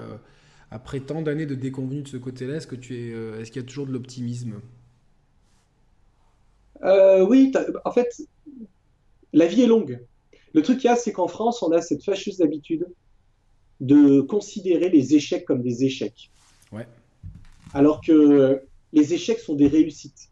[0.71, 3.65] après tant d'années de déconvenue de ce côté-là, est-ce que tu es, est-ce qu'il y
[3.65, 4.61] a toujours de l'optimisme?
[6.85, 7.53] Oui,
[7.85, 8.23] en fait,
[9.33, 10.01] la vie est longue.
[10.57, 12.87] Le truc qu'il y a, c'est qu'en France, on a cette fâcheuse habitude
[13.81, 16.31] de considérer les échecs comme des échecs.
[16.73, 16.89] Ouais.
[17.75, 18.63] Alors que
[18.95, 20.31] les échecs sont des réussites.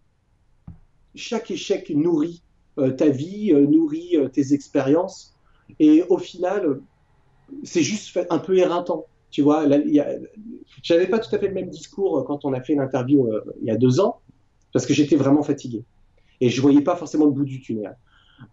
[1.14, 2.43] Chaque échec nourrit
[2.79, 5.37] euh, ta vie, euh, nourrit euh, tes expériences.
[5.79, 6.81] Et au final,
[7.62, 9.05] c'est juste un peu éreintant.
[9.31, 9.66] Tu vois,
[10.83, 13.29] j'avais pas tout à fait le même discours quand on a fait l'interview
[13.61, 14.20] il y a deux ans,
[14.72, 15.85] parce que j'étais vraiment fatigué.
[16.41, 17.99] Et je voyais pas forcément le bout du tunnel.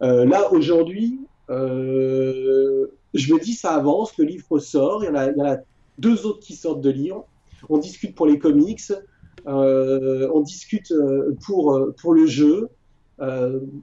[0.02, 1.20] là, aujourd'hui,
[1.50, 5.58] je me dis, ça avance, le livre sort, il y en a,
[5.98, 7.28] deux autres qui sortent de livres,
[7.70, 8.82] on discute pour les comics,
[9.48, 12.70] euh, on discute euh, pour, euh, pour le jeu.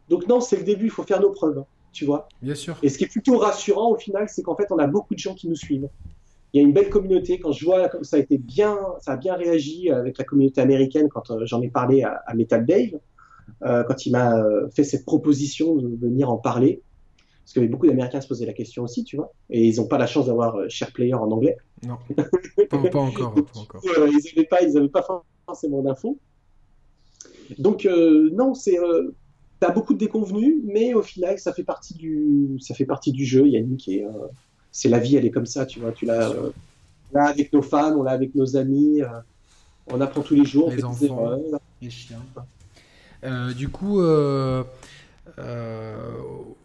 [0.09, 2.28] donc non, c'est le début, il faut faire nos preuves, tu vois.
[2.42, 2.76] Bien sûr.
[2.82, 5.18] Et ce qui est plutôt rassurant au final, c'est qu'en fait, on a beaucoup de
[5.18, 5.88] gens qui nous suivent.
[6.52, 7.38] Il y a une belle communauté.
[7.38, 11.09] Quand je vois ça a été bien, ça a bien réagi avec la communauté américaine
[11.09, 12.98] quand j'en ai parlé à, à Metal Dave,
[13.61, 14.42] quand il m'a
[14.74, 16.82] fait cette proposition de venir en parler.
[17.49, 19.32] Parce que beaucoup d'Américains se posaient la question aussi, tu vois.
[19.49, 21.57] Et ils n'ont pas la chance d'avoir euh, SharePlayer en anglais.
[21.82, 21.96] Non,
[22.68, 23.34] pas, encore.
[23.34, 23.80] Pas encore.
[23.86, 26.18] Euh, ils n'avaient pas, ils pas forcément d'infos.
[27.59, 28.76] Donc, euh, non, c'est.
[28.76, 33.12] tu as beaucoup de déconvenus, mais au final, ça fait partie du, ça fait partie
[33.12, 33.88] du jeu, Yannick.
[33.88, 34.05] Et,
[34.70, 35.92] c'est la vie, elle est comme ça, tu vois.
[35.92, 36.30] Tu l'as
[37.14, 39.01] là avec nos fans, on l'a avec nos amis.
[39.90, 40.70] on apprend tous les jours.
[40.70, 41.30] Les enfants,
[41.80, 42.20] les chiens.
[43.57, 44.03] du coup,
[45.38, 46.16] euh,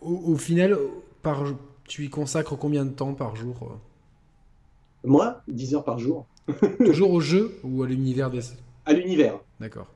[0.01, 0.77] au, final,
[1.21, 1.43] par,
[1.87, 6.25] tu y consacres combien de temps par jour euh Moi, 10 heures par jour.
[6.85, 8.41] Toujours au jeu ou à l'univers des...
[8.85, 9.39] À l'univers.
[9.59, 9.87] D'accord.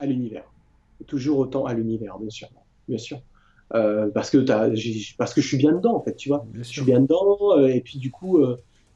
[0.00, 0.44] À l'univers.
[1.06, 2.48] Toujours autant à l'univers, bien sûr.
[2.88, 3.20] Bien sûr.
[3.74, 4.38] Euh, parce, que
[5.16, 6.44] parce que je suis bien dedans, en fait, tu vois.
[6.52, 8.44] je suis bien dedans, et puis du coup,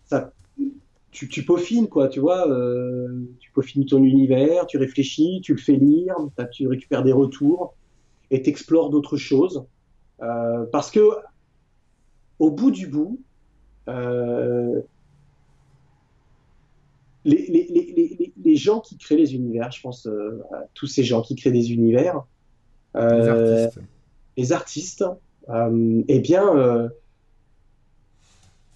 [0.04, 0.32] ça,
[1.10, 2.46] tu, tu, peaufines, quoi, tu vois.
[3.38, 6.14] tu peaufines ton univers, tu réfléchis, tu le fais lire,
[6.52, 7.74] tu récupères des retours
[8.30, 9.66] et t'explores d'autres choses.
[10.22, 11.10] Euh, parce que,
[12.38, 13.20] au bout du bout,
[13.88, 14.80] euh,
[17.24, 21.02] les, les, les, les, gens qui créent les univers, je pense euh, à tous ces
[21.04, 22.24] gens qui créent des univers,
[22.94, 23.80] les artistes,
[24.36, 25.04] les artistes
[26.08, 26.90] eh bien,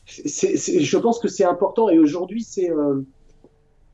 [0.07, 2.70] je pense que c'est important et aujourd'hui, c'est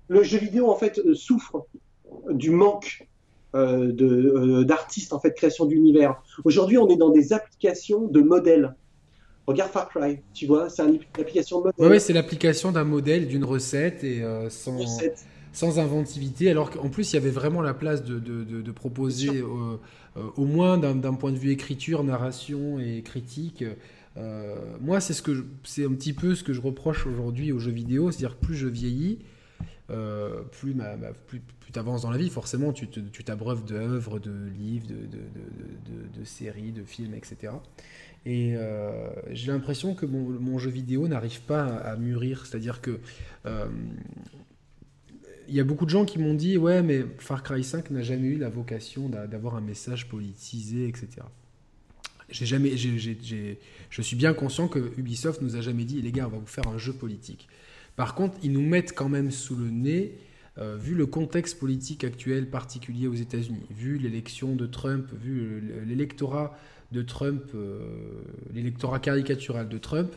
[0.08, 1.66] le jeu vidéo en fait souffre
[2.30, 3.15] du manque euh, euh,
[4.64, 6.22] d'artistes, en fait, création d'univers.
[6.44, 8.74] Aujourd'hui, on est dans des applications de modèles.
[9.46, 11.92] Regarde Far Cry, tu vois, c'est une application de modèle.
[11.92, 14.78] Oui, c'est l'application d'un modèle, d'une recette, et euh, sans,
[15.52, 16.50] sans inventivité.
[16.50, 19.42] Alors qu'en plus, il y avait vraiment la place de, de, de, proposer,
[20.36, 23.64] au moins d'un point de vue écriture, narration et critique.
[24.80, 27.70] moi, c'est ce que c'est un petit peu ce que je reproche aujourd'hui aux jeux
[27.70, 29.20] vidéo, c'est-à-dire plus je vieillis,
[29.88, 30.74] plus,
[31.26, 32.88] plus, tu avances dans la vie, forcément, tu
[33.24, 37.52] t'abreuves d'œuvres, de livres, de, de, séries, de films, etc.
[38.24, 38.54] Et
[39.30, 42.46] j'ai l'impression que mon, jeu vidéo n'arrive pas à, mûrir.
[42.46, 43.00] C'est-à-dire que
[45.48, 48.02] il y a beaucoup de gens qui m'ont dit ouais mais Far Cry 5 n'a
[48.02, 51.08] jamais eu la vocation d'avoir un message politisé etc
[52.28, 56.30] j'ai jamais je suis bien conscient que Ubisoft nous a jamais dit les gars on
[56.30, 57.48] va vous faire un jeu politique
[57.96, 60.18] par contre ils nous mettent quand même sous le nez
[60.58, 66.56] euh, vu le contexte politique actuel particulier aux États-Unis vu l'élection de Trump vu l'électorat
[66.92, 67.80] de Trump euh,
[68.54, 70.14] l'électorat caricatural de Trump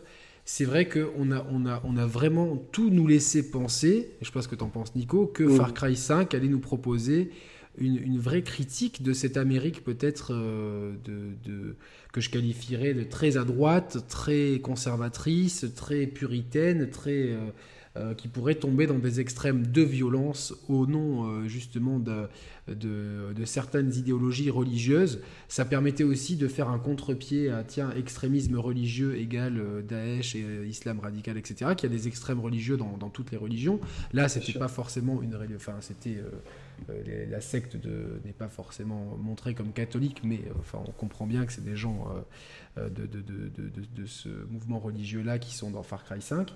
[0.51, 4.31] c'est vrai qu'on a, on a, on a vraiment tout nous laissé penser, et je
[4.31, 7.29] pense que tu en penses Nico, que Far Cry 5 allait nous proposer
[7.77, 11.75] une, vraie critique de cette Amérique peut-être euh, de,
[12.11, 17.31] que je qualifierais de très à droite, très conservatrice, très puritaine, très...
[17.31, 17.37] Euh,
[17.97, 22.27] euh, qui pourrait tomber dans des extrêmes de violence au nom justement de,
[22.67, 25.21] de, certaines idéologies religieuses.
[25.47, 30.99] Ça permettait aussi de faire un contre-pied à tiens, extrémisme religieux égal Daesh et islam
[30.99, 33.79] radical, etc., qui a des extrêmes religieux dans, dans toutes les religions.
[34.13, 35.35] Là, c'était pas forcément une.
[35.55, 36.19] Enfin, c'était.
[37.29, 37.77] La secte
[38.25, 42.07] n'est pas forcément montrée comme catholique, mais enfin, on comprend bien que c'est des gens
[42.77, 46.51] de, de, ce mouvement religieux-là qui sont dans Far Cry 5.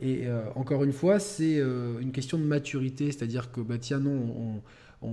[0.00, 3.98] Et euh, encore une fois, c'est euh, une question de maturité, c'est-à-dire que bah, tiens,
[3.98, 4.62] non,
[5.02, 5.12] on,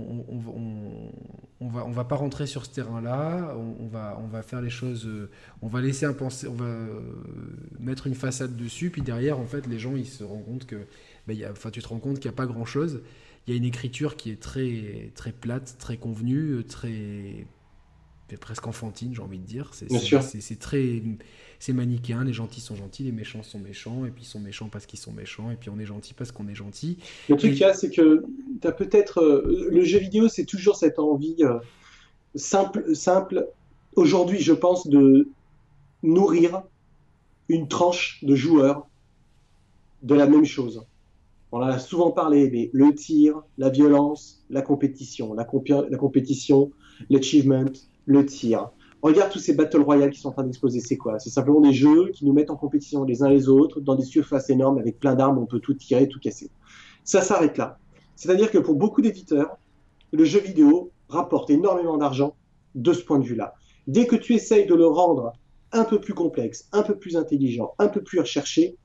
[1.60, 5.30] on, va, pas rentrer sur ce terrain-là, on, va, faire les choses, euh,
[5.62, 6.74] on va laisser un pensée, on va
[7.78, 10.86] mettre une façade dessus, puis derrière, en fait, les gens, ils se rendent compte que,
[11.26, 13.00] bah, enfin, tu te rends compte qu'il n'y a pas grand-chose.
[13.46, 17.46] Il y a une écriture qui est très, très plate, très convenue, très
[18.36, 19.70] presque enfantine, j'ai envie de dire.
[19.72, 21.02] C'est très
[21.58, 24.68] c'est manichéen, les gentils sont gentils, les méchants sont méchants, et puis ils sont méchants
[24.70, 26.98] parce qu'ils sont méchants, et puis on est gentil parce qu'on est gentil.
[27.28, 28.24] Le truc qu'il y a, c'est que
[28.64, 29.20] as peut-être.
[29.20, 31.58] Euh, le jeu vidéo, c'est toujours cette envie euh,
[32.34, 33.46] simple, simple.
[33.96, 35.28] Aujourd'hui, je pense, de
[36.02, 36.62] nourrir
[37.48, 38.86] une tranche de joueurs
[40.02, 40.84] de la même chose.
[41.56, 45.46] On en a souvent parlé, mais le tir, la violence, la compétition, la,
[45.88, 46.72] la compétition,
[47.10, 47.70] l'achievement,
[48.06, 48.70] le tir.
[49.02, 51.20] Regarde tous ces Battle Royale qui sont en train d'exploser, c'est quoi?
[51.20, 54.02] C'est simplement des jeux qui nous mettent en compétition les uns les autres, dans des
[54.02, 56.50] surfaces énormes, avec plein d'armes, on peut tout tirer, tout casser.
[57.04, 57.78] Ça s'arrête là.
[58.16, 59.56] C'est-à-dire que pour beaucoup d'éditeurs,
[60.10, 62.34] le jeu vidéo rapporte énormément d'argent
[62.74, 63.54] de ce point de vue-là.
[63.86, 65.34] Dès que tu essayes de le rendre
[65.70, 68.76] un peu plus complexe, un peu plus intelligent, un peu plus recherché,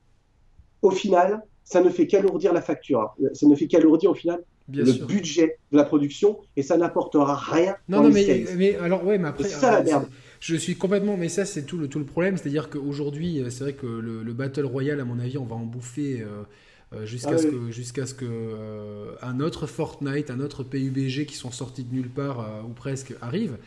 [0.82, 3.14] au final, ça ne fait qu'alourdir la facture.
[3.32, 4.42] Ça ne fait qu'alourdir au final
[4.72, 7.76] le budget de la production et ça n'apportera rien.
[7.88, 9.48] Non, non, mais, mais, alors, ouais, mais après.
[9.48, 10.00] Ça, euh,
[10.40, 11.16] Je suis complètement.
[11.16, 12.36] Mais ça, c'est tout le, tout le problème.
[12.36, 15.64] C'est-à-dire qu'aujourd'hui, euh, c'est vrai que le, Battle Royale, à mon avis, on va en
[15.64, 16.22] bouffer.
[16.22, 21.36] Euh, jusqu'à ah ce, que, jusqu'à ce que un autre Fortnite, un autre PUBG qui
[21.36, 23.58] sont sortis de nulle part ou presque arrive.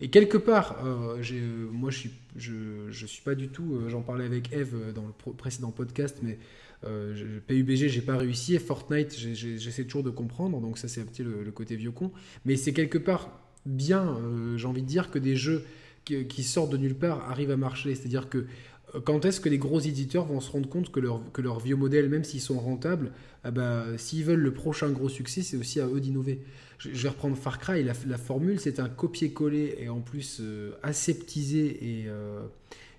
[0.00, 2.52] Et quelque part, moi je suis, je,
[2.90, 6.38] je suis pas du tout, j'en parlais avec Eve dans le précédent podcast, mais
[6.84, 8.54] euh, PUBG, j'ai pas réussi.
[8.54, 10.60] Et Fortnite, j'essaie toujours de comprendre.
[10.60, 12.12] Donc, ça, c'est un petit le, côté vieux con.
[12.44, 15.64] Mais c'est quelque part bien, euh, j'ai envie de dire, que des jeux
[16.04, 17.94] qui, sortent de nulle part arrivent à marcher.
[17.94, 18.46] C'est-à-dire que
[18.94, 21.60] euh, quand est-ce que les gros éditeurs vont se rendre compte que, leur, que leurs
[21.60, 23.12] vieux modèles, même s'ils sont rentables,
[23.44, 26.40] ah bah, s'ils veulent le prochain gros succès, c'est aussi à eux d'innover.
[26.78, 30.72] Je, vais reprendre Far Cry, la, la formule, c'est un copier-coller et en plus euh,
[30.82, 32.06] aseptisé et,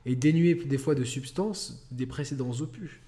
[0.05, 3.02] et dénué des fois de substance des précédents opus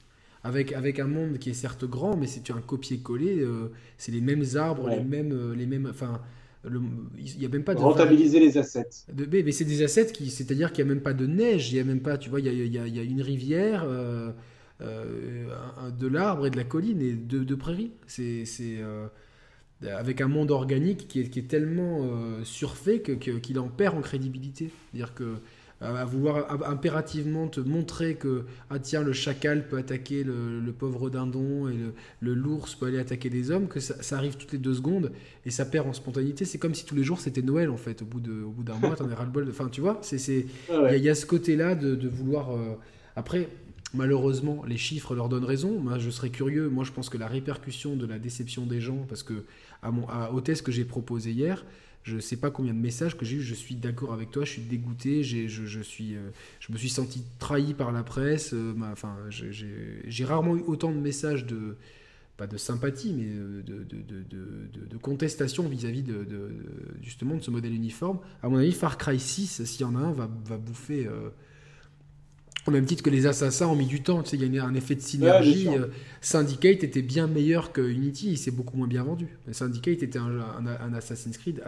[0.46, 4.22] avec, avec un monde qui est certes grand, mais c'est un copier-coller, euh, c'est les
[4.22, 6.22] mêmes arbres, les mêmes, euh, les mêmes, enfin,
[6.64, 8.90] il n'y a même pas de rentabiliser les assets.
[9.12, 11.78] De, mais c'est des assets qui, c'est-à-dire qu'il n'y a même pas de neige, il
[11.78, 14.32] y a même pas, tu vois, il y a, y a, une rivière, euh,
[14.82, 17.92] de l'arbre et de la colline et de, de prairies.
[18.06, 18.44] C'est,
[19.82, 22.08] avec un monde organique qui est, qui est tellement
[22.44, 24.70] surfait que, qu'il en perd en crédibilité.
[24.92, 25.38] C'est-à-dire que
[25.82, 31.68] à vouloir impérativement te montrer que ah tiens le chacal peut attaquer le, pauvre dindon
[31.68, 31.76] et
[32.22, 35.12] le, l'ours peut aller attaquer des hommes que ça, arrive toutes les deux secondes
[35.46, 36.46] et ça perd en spontanéité.
[36.46, 38.02] C'est comme si tous les jours c'était Noël en fait.
[38.02, 40.00] Au bout de au bout d'un mois t'en as ras le bol enfin tu vois
[40.02, 42.76] c'est c'est il y, a ce côté là de, vouloir euh,
[43.18, 43.50] après
[43.94, 45.80] malheureusement les chiffres leur donnent raison.
[45.80, 46.70] Moi je serais curieux.
[46.70, 49.44] Moi je pense que la répercussion de la déception des gens parce que
[49.82, 51.66] à mon à, au test que j'ai proposé hier
[52.06, 54.52] je sais pas combien de messages que j'ai eu, je suis d'accord avec toi, je
[54.52, 56.30] suis dégoûté, je, je, suis, euh,
[56.60, 58.54] je me suis senti trahi par la presse.
[58.54, 61.76] Euh, enfin, j'ai rarement eu autant de messages de,
[62.38, 66.28] pas de sympathie, mais de, de, de contestation vis-à-vis de,
[67.02, 68.20] justement de ce modèle uniforme.
[68.44, 71.08] À mon avis, Far Cry 6, s'il y en a un, va, va bouffer.
[71.08, 71.30] Euh,
[72.68, 74.66] Au même titre que les assassins ont mis du temps, tu sais, il y a
[74.66, 75.68] un effet de synergie.
[76.22, 79.28] Syndicate était bien meilleur que Unity, il s'est beaucoup moins bien vendu.
[79.52, 81.62] Syndicate était un, Assassin's Creed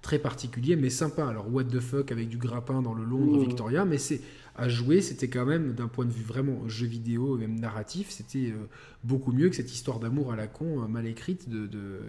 [0.00, 1.26] très particulier, mais sympa.
[1.26, 3.48] Alors, what the fuck avec du grappin dans le Londres mmh.
[3.48, 4.20] Victoria, mais c'est
[4.58, 8.50] à jouer, c'était quand même, d'un point de vue vraiment jeu vidéo, même narratif, c'était
[8.50, 8.66] euh,
[9.04, 12.00] beaucoup mieux que cette histoire d'amour à la con, euh, mal écrite, de,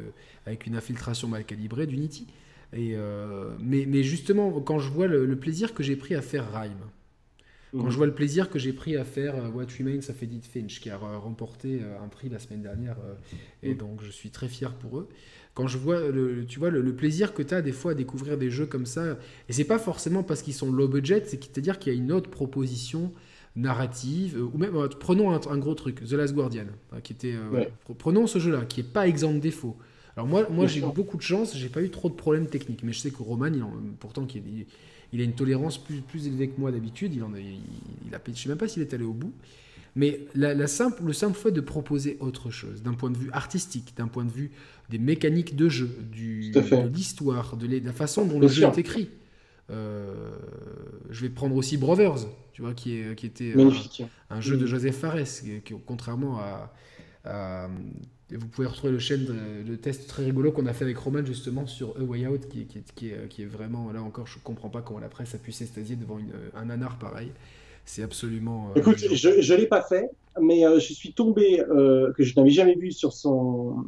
[0.47, 2.25] avec une infiltration mal calibrée d'Unity.
[2.73, 6.51] Et, euh, mais, mais, justement, quand je vois le, plaisir que j'ai pris à faire
[6.51, 6.71] Rhyme,
[7.71, 7.91] quand mhm.
[7.91, 10.89] je vois le plaisir que j'ai pris à faire What Remains of Edith Finch, qui
[10.89, 12.97] a remporté un prix la semaine dernière,
[13.63, 13.77] et mhm.
[13.77, 15.09] donc je suis très fier pour eux
[15.59, 18.37] quand je vois le, tu vois, le, plaisir que tu as des fois à découvrir
[18.37, 19.17] des jeux comme ça,
[19.49, 22.29] et c'est pas forcément parce qu'ils sont low budget, c'est-à-dire qu'il y a une autre
[22.29, 23.11] proposition
[23.55, 27.33] narrative, euh, ou même, euh, prenons un, gros truc, The Last Guardian, hein, qui était,
[27.33, 27.65] euh,
[27.97, 29.77] prenons ce jeu-là, qui est pas exempt de défauts.
[30.19, 32.83] Alors moi, moi j'ai eu beaucoup de chance, j'ai pas eu trop de problèmes techniques,
[32.83, 33.63] mais je sais que Roman, il
[34.01, 34.65] pourtant, il,
[35.13, 37.61] il, a une tolérance plus, plus élevée que moi d'habitude, il, en a, il,
[38.05, 39.31] il a, je sais même pas s'il est allé au bout.
[39.95, 43.93] Mais la, simple, le simple fait de proposer autre chose, d'un point de vue artistique,
[43.95, 44.51] d'un point de vue
[44.89, 49.07] des mécaniques de jeu, du, de l'histoire, de, la façon dont le jeu est écrit.
[49.69, 50.31] Euh,
[51.09, 53.53] je vais prendre aussi Brothers, tu vois, qui, est, qui était
[54.29, 55.23] Un, jeu de Joseph Fares,
[55.63, 56.39] qui, contrairement
[57.23, 57.69] à,
[58.31, 59.25] vous pouvez retrouver le chaîne
[59.65, 62.65] de, test très rigolo qu'on a fait avec Roman justement sur A Way Out, qui,
[62.65, 65.37] qui, est, qui est vraiment, là encore, je ne comprends pas comment la presse a
[65.37, 67.31] pu s'estasier devant une, un nanar pareil.
[67.85, 68.69] C'est absolument.
[68.69, 72.35] Euh, Écoute, je ne l'ai pas fait, mais euh, je suis tombé, euh, que je
[72.35, 73.85] n'avais jamais vu sur son,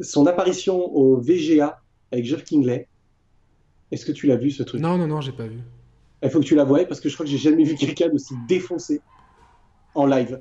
[0.00, 1.80] son apparition au VGA
[2.10, 2.88] avec Jeff Kingley.
[3.92, 4.80] Est-ce que tu l'as vu ce truc?
[4.80, 5.60] Non, non, non, j'ai pas vu.
[6.24, 8.08] Il faut que tu la voies parce que je crois que j'ai jamais vu quelqu'un
[8.08, 9.00] d'aussi défoncé
[9.94, 10.40] en live.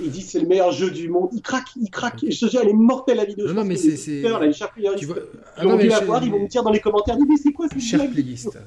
[0.00, 1.30] Il dit c'est le meilleur jeu du monde.
[1.32, 2.24] Il craque, il craque.
[2.28, 3.46] Je te elle est mortelle la vidéo.
[3.48, 3.96] Non, non mais c'est.
[3.96, 5.16] Tu vois...
[5.56, 7.66] Ah, non, mais la voir, ils vont me dire dans les commentaires mais c'est quoi
[7.68, 8.58] ce Cher playiste.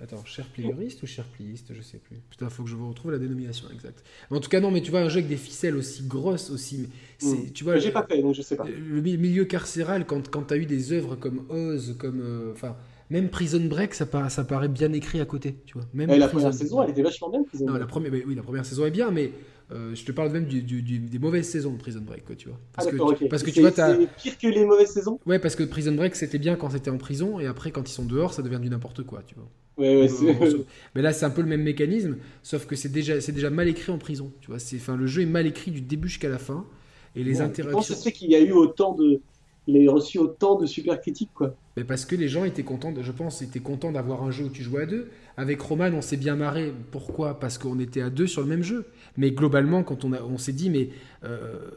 [0.00, 2.18] Attends, cher playeriste ou cher playiste, je sais plus.
[2.30, 4.04] Putain, faut que je vous retrouve la dénomination exacte.
[4.30, 6.88] en tout cas, non, mais tu vois, un jeu avec des ficelles aussi grosses, aussi.
[7.20, 7.50] Mm.
[7.52, 8.64] Tu vois, j'ai pas fait, donc je sais pas.
[8.64, 12.20] Le milieu carcéral, quand, quand tu as eu des œuvres comme Oz, comme.
[12.20, 12.76] Euh, enfin.
[13.10, 15.86] même Prison Break, ça, paraît, ça paraît bien écrit à côté, tu vois.
[15.94, 17.44] Même la première saison, elle était vachement bien.
[17.60, 19.32] non, la première, oui, la première saison est bien, mais
[19.70, 22.58] euh, je te parle même du, des mauvaises saisons de Prison Break, quoi, tu vois.
[22.72, 25.18] Parce ah, que, parce que tu vois, c'est pire que les mauvaises saisons?
[25.26, 27.92] Ouais, parce que Prison Break c'était bien quand c'était en prison et après quand ils
[27.92, 29.48] sont dehors, ça devient du n'importe quoi, tu vois.
[29.76, 30.66] Ouais, ouais,
[30.96, 33.68] mais là, c'est un peu le même mécanisme, sauf que c'est déjà, c'est déjà mal
[33.68, 34.58] écrit en prison, tu vois.
[34.58, 36.66] C'est, enfin, le jeu est mal écrit du début jusqu'à la fin
[37.14, 37.70] et les interactions.
[37.70, 39.20] Comment ça se qu'il y a eu autant de
[39.68, 41.54] il a reçu autant de super critiques, quoi?
[41.76, 44.48] Mais parce que les gens étaient contents, je pense, étaient contents d'avoir un jeu où
[44.48, 45.10] tu jouais à deux.
[45.38, 46.74] Avec Roman, on s'est bien marré.
[46.90, 47.38] Pourquoi?
[47.38, 48.86] Parce qu'on était à deux sur le même jeu.
[49.16, 50.90] Mais globalement, quand on, a, on s'est dit, mais
[51.22, 51.70] euh,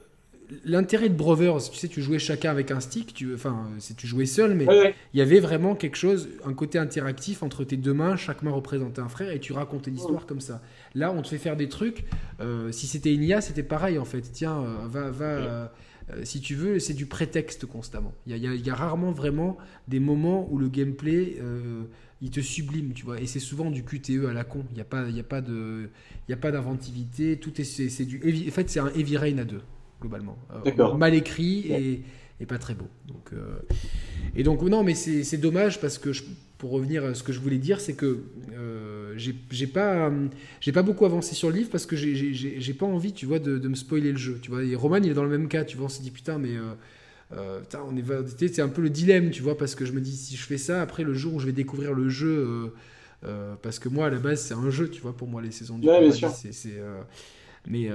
[0.65, 4.25] l'intérêt de Brothers, tu sais, tu jouais chacun avec un stick, tu, enfin, tu jouais
[4.25, 4.65] seul, mais
[5.13, 8.51] il y avait vraiment quelque chose, un côté interactif entre tes deux mains, chaque main
[8.51, 10.61] représentait un frère, et tu racontais l'histoire comme ça.
[10.95, 12.05] Là, on te fait faire des trucs.
[12.39, 14.21] Euh, si c'était une IA, c'était pareil en fait.
[14.21, 15.69] Tiens, euh, va, va.
[16.09, 18.13] Euh, si tu veux, c'est du prétexte constamment.
[18.27, 19.57] Il y, a, rarement vraiment
[19.87, 21.83] des moments où le gameplay, euh,
[22.21, 23.19] il te sublime, tu vois.
[23.19, 24.63] Et c'est souvent du QTE à la con.
[24.71, 25.89] Il n'y a pas, il y a pas de,
[26.27, 27.37] il y a pas d'inventivité.
[27.37, 28.21] Tout est, c'est, du.
[28.47, 29.61] En fait, c'est un Heavy Rain à deux
[29.99, 30.37] globalement.
[30.65, 32.01] Euh, mal écrit et,
[32.39, 32.87] et, pas très beau.
[33.07, 33.31] Donc,
[34.35, 36.09] et donc non, mais c'est, dommage parce que
[36.57, 38.23] pour revenir à ce que je voulais dire, c'est que
[39.15, 40.11] j'ai pas,
[40.59, 43.67] j'ai pas beaucoup avancé sur le livre parce que j'ai pas envie, tu vois, de,
[43.67, 44.39] me spoiler le jeu.
[44.41, 46.11] Tu vois, et Roman, il est dans le même cas, tu vois, on s'est dit
[46.11, 46.55] putain, mais.
[47.33, 50.01] Euh, euh, on est, c'est un peu le dilemme, tu vois, parce que je me
[50.01, 52.73] dis si je fais ça, après le jour où je vais découvrir le jeu,
[53.25, 55.51] euh, parce que moi à la base c'est un jeu, tu vois, pour moi les
[55.51, 56.81] saisons du ouais, c'est,
[57.67, 57.89] mais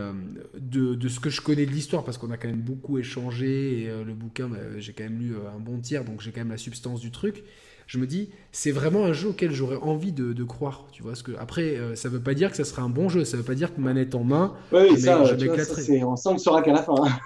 [0.55, 3.83] de, de, ce que je connais de l'histoire, parce qu'on a quand même beaucoup échangé
[3.83, 6.51] et le bouquin, bah, j'ai quand même lu un bon tiers, donc j'ai quand même
[6.51, 7.43] la substance du truc
[7.87, 10.87] je me dis, c'est vraiment un jeu auquel j'aurais envie de, croire.
[10.93, 13.09] Tu vois, ce que après, euh, ça veut pas dire que ça sera un bon
[13.09, 13.25] jeu.
[13.25, 16.05] Ça veut pas dire que manette en main, oui, ça, je m'éclaterai.
[16.05, 16.95] On sent que sera qu'à la fin.
[17.05, 17.19] Hein.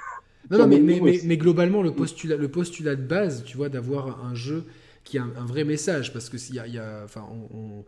[0.50, 4.24] Non, non, mais, mais, mais, globalement, le postulat, le postulat de base, tu vois, d'avoir
[4.24, 4.64] un jeu
[5.04, 7.84] qui a un, vrai message, parce que s'il y a, enfin, on, on,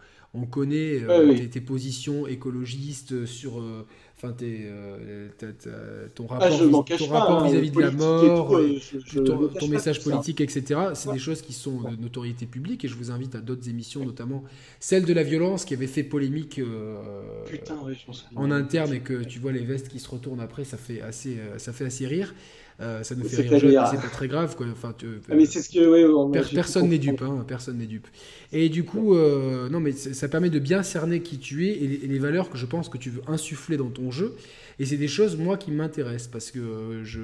[0.46, 5.28] connaît euh, tes, positions écologistes sur, euh, enfin, euh,
[6.14, 8.58] ton ah, rapport, vis-à-vis de la mort,
[9.60, 10.80] ton, message politique, etc.
[10.94, 14.04] C'est des choses qui sont de notoriété publique et je vous invite à d'autres émissions,
[14.04, 14.42] notamment
[14.80, 16.60] celle de la violence qui avait fait polémique
[18.34, 21.36] en interne et que tu vois les vestes qui se retournent après, ça fait assez,
[21.58, 22.34] ça fait assez rire.
[22.82, 24.56] Euh, ça nous fait rire, c'est pas très grave.
[24.56, 24.66] Quoi.
[24.72, 28.08] Enfin, ah, mais c'est ce que, personne n'est dupe, hein, personne n'est dupe.
[28.52, 31.86] Et du coup, euh, non, mais ça permet de bien cerner qui tu es et
[31.86, 34.34] les, valeurs que je pense que tu veux insuffler dans ton jeu.
[34.78, 37.20] Et c'est des choses, moi, qui m'intéressent parce que euh, je,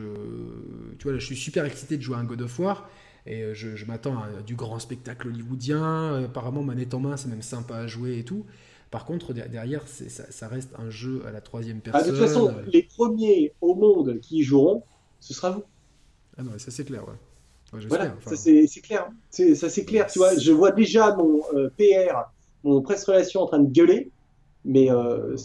[0.99, 2.89] tu vois, là, je suis super excité de jouer à un God of War.
[3.27, 6.25] Et je, m'attends à du grand spectacle hollywoodien.
[6.25, 8.47] Apparemment, manette en main, c'est même sympa à jouer et tout.
[8.91, 12.01] Par contre, derrière, ça, reste un jeu à la troisième personne.
[12.03, 14.83] Ah, de toute façon, les premiers au monde qui y joueront,
[15.21, 15.65] ce sera vous.
[16.37, 17.81] Ah non, ça c'est clair, ouais.
[17.89, 19.09] voilà, ça c'est clair.
[19.31, 20.37] Ça c'est clair, tu vois.
[20.37, 22.31] Je vois déjà mon euh, PR,
[22.65, 24.11] mon presse relation en train de gueuler
[24.65, 25.37] mais euh,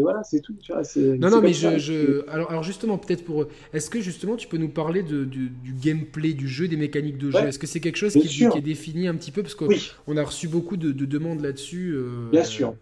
[0.00, 0.54] voilà, c'est tout.
[0.54, 0.82] Tu vois,
[1.18, 3.46] non, non, mais je, Alors, alors, justement, peut-être pour.
[3.72, 5.52] Est-ce que justement tu peux nous parler de, du,
[5.82, 7.40] gameplay du jeu, des mécaniques de jeu?
[7.40, 9.42] Est-ce que c'est quelque chose qui, qui, est défini un petit peu?
[9.42, 11.92] Parce qu'on a reçu beaucoup de, demandes là-dessus.
[11.94, 12.74] Euh, Bien sûr.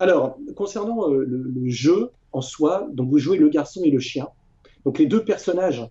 [0.00, 4.28] Alors, concernant euh, le, jeu en soi, donc vous jouez le garçon et le chien.
[4.88, 5.86] Donc les deux personnages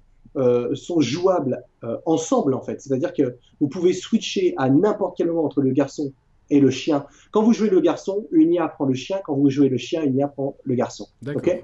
[0.74, 1.64] sont jouables
[2.08, 2.82] ensemble en fait.
[2.82, 6.14] C'est-à-dire que vous pouvez switcher à n'importe quel moment entre le garçon
[6.50, 7.06] et le chien.
[7.30, 9.20] Quand vous jouez le garçon, une IA prend le chien.
[9.24, 11.06] Quand vous jouez le chien, une IA prend le garçon.
[11.28, 11.64] Ok?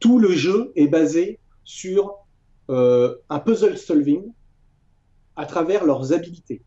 [0.00, 2.16] Tout le jeu est basé sur
[2.68, 4.32] euh, un puzzle solving
[5.36, 6.62] à travers leurs habilités.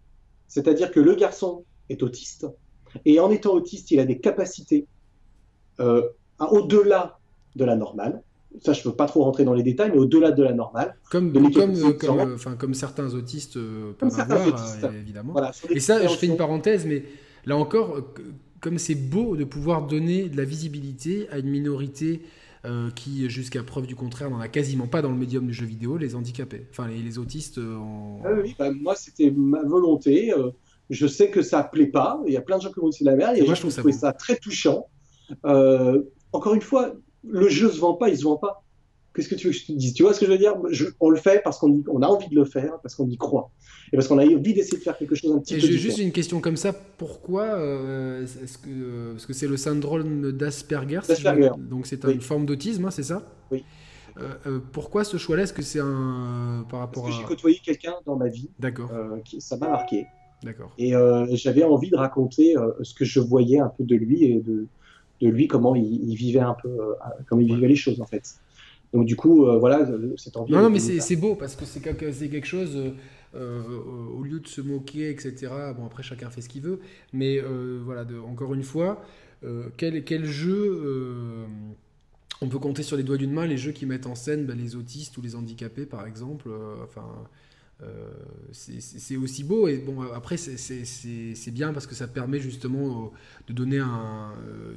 [0.47, 2.47] C'est-à-dire que le garçon est autiste
[3.03, 4.87] et en étant autiste, il a des capacités
[5.81, 6.07] euh,
[6.39, 7.19] au-delà
[7.57, 8.23] de la normale
[8.59, 10.95] ça je peux pas trop rentrer dans les détails, mais au-delà de la normale.
[11.09, 15.35] Comme, comme, euh, comme, euh, enfin, comme certains autistes euh, peuvent avoir, évidemment.
[15.69, 17.03] et ça, je fais une parenthèse, mais
[17.45, 17.97] là encore,
[18.59, 22.21] comme c'est beau de pouvoir donner de la visibilité à une minorité
[22.95, 25.97] qui, jusqu'à preuve du contraire, n'en a quasiment pas dans le médium du jeu vidéo,
[25.97, 27.57] les handicapés, enfin les, les autistes.
[27.57, 28.21] En...
[28.23, 30.31] Ah oui, bah, moi c'était ma volonté.
[30.91, 32.21] je sais que ça plaît pas.
[32.27, 33.35] Il y a plein de gens qui vont aussi la merde.
[33.37, 34.85] Et moi, je trouve ça, ça très touchant.
[35.43, 36.93] encore une fois,
[37.27, 38.63] le jeu se vend pas, il se vend pas.
[39.13, 39.93] Qu'est-ce que tu veux que je te dise?
[39.93, 40.55] Tu vois ce que je veux dire?
[41.01, 43.51] On le fait parce qu'on a envie de le faire, parce qu'on y croit.
[43.91, 45.97] Et parce qu'on a envie d'essayer de faire quelque chose un petit peu J'ai juste
[45.97, 46.71] une question comme ça.
[46.71, 51.01] Pourquoi euh, est-ce que, euh, Parce que c'est le syndrome d'Asperger.
[51.57, 53.21] donc c'est une forme d'autisme, hein, c'est ça?
[53.51, 53.65] Oui.
[54.17, 55.43] Euh, pourquoi ce choix-là?
[55.43, 58.49] Est-ce que c'est un par rapport Parce que j'ai côtoyé quelqu'un dans ma vie.
[58.59, 58.91] D'accord.
[59.25, 60.05] qui, ça m'a marqué.
[60.41, 60.71] D'accord.
[60.77, 60.93] Et
[61.33, 64.67] j'avais envie de raconter ce que je voyais un peu de lui et de,
[65.21, 66.93] de lui, comment il, vivait un peu, euh,
[67.27, 68.35] comment il vivait les choses en fait.
[68.93, 70.51] Donc du coup, euh, voilà, cette envie.
[70.51, 72.93] Non, non mais c'est beau parce que c'est quelque, quelque chose.
[73.33, 73.61] Euh,
[74.13, 75.47] au lieu de se moquer, etc.
[75.77, 76.81] Bon, après, chacun fait ce qu'il veut.
[77.13, 79.01] Mais voilà, de, encore une fois,
[79.77, 81.45] quel, quel jeu.
[82.41, 84.57] on peut compter sur les doigts d'une main les jeux qui mettent en scène ben,
[84.57, 86.49] les autistes ou les handicapés, par exemple.
[86.83, 87.05] enfin.
[88.51, 93.11] C'est aussi beau et bon après c'est bien parce que ça permet justement
[93.47, 93.81] de donner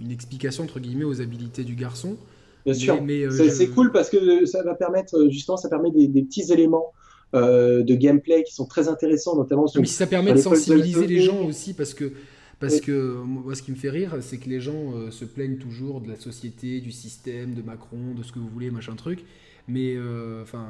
[0.00, 2.16] une explication entre guillemets aux habilités du garçon.
[2.64, 5.90] Bien sûr, mais, euh, c'est cool parce que ça va permettre euh, justement ça permet
[5.90, 6.92] des, petits éléments
[7.34, 9.66] euh, de gameplay qui sont très intéressants, notamment.
[9.66, 12.12] Sur, mais si ça permet de sensibiliser les gens aussi parce que
[12.60, 16.00] parce que moi, ce qui me fait rire, c'est que les gens se plaignent toujours
[16.00, 19.24] de la société, du système, de Macron, de ce que vous voulez, machin truc.
[19.66, 19.96] Mais
[20.42, 20.66] enfin,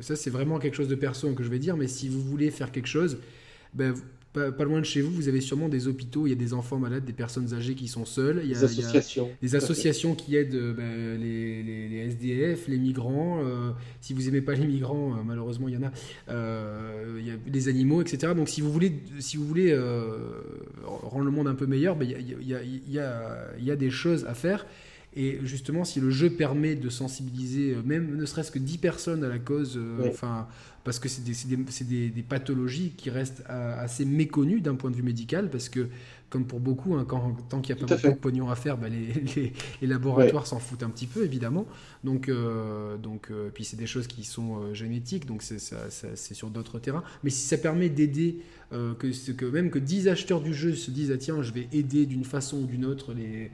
[0.00, 1.76] ça c'est vraiment quelque chose de perso que je vais dire.
[1.76, 3.18] Mais si vous voulez faire quelque chose,
[3.74, 3.94] ben,
[4.34, 6.78] pas, loin de chez vous, vous avez sûrement des hôpitaux, il y a des enfants
[6.78, 8.40] malades, des personnes âgées qui sont seules.
[8.42, 9.30] Il y a des associations.
[9.40, 13.42] des associations qui aident euh, ben, les, SDF, les migrants.
[13.44, 13.70] Euh,
[14.00, 15.92] si vous aimez pas les migrants, euh, malheureusement, il y en a.
[17.18, 18.34] il y a des animaux, etc.
[18.34, 19.72] Donc si vous voulez, si vous voulez
[20.84, 23.70] rendre le monde un peu meilleur, ben, il, y a, il, y a, il y
[23.70, 24.66] a des choses à faire.
[25.16, 29.28] Et justement, si le jeu permet de sensibiliser même ne serait-ce que 10 personnes à
[29.28, 30.48] la cause, enfin,
[30.84, 35.02] parce que c'est des, des, pathologies qui restent euh, assez méconnues d'un point de vue
[35.02, 35.88] médical, parce que,
[36.28, 38.76] comme pour beaucoup, hein, quand, tant qu'il n'y a pas beaucoup de pognon à faire,
[38.76, 41.64] bah, les, les, laboratoires s'en foutent un petit peu, évidemment.
[42.04, 46.78] Donc, euh, donc euh, puis c'est des choses qui sont génétiques, donc c'est sur d'autres
[46.78, 47.02] terrains.
[47.22, 51.12] Mais si ça permet d'aider, que, que même que 10 acheteurs du jeu se disent,
[51.12, 53.50] ah, tiens, je vais aider d'une façon ou d'une autre les,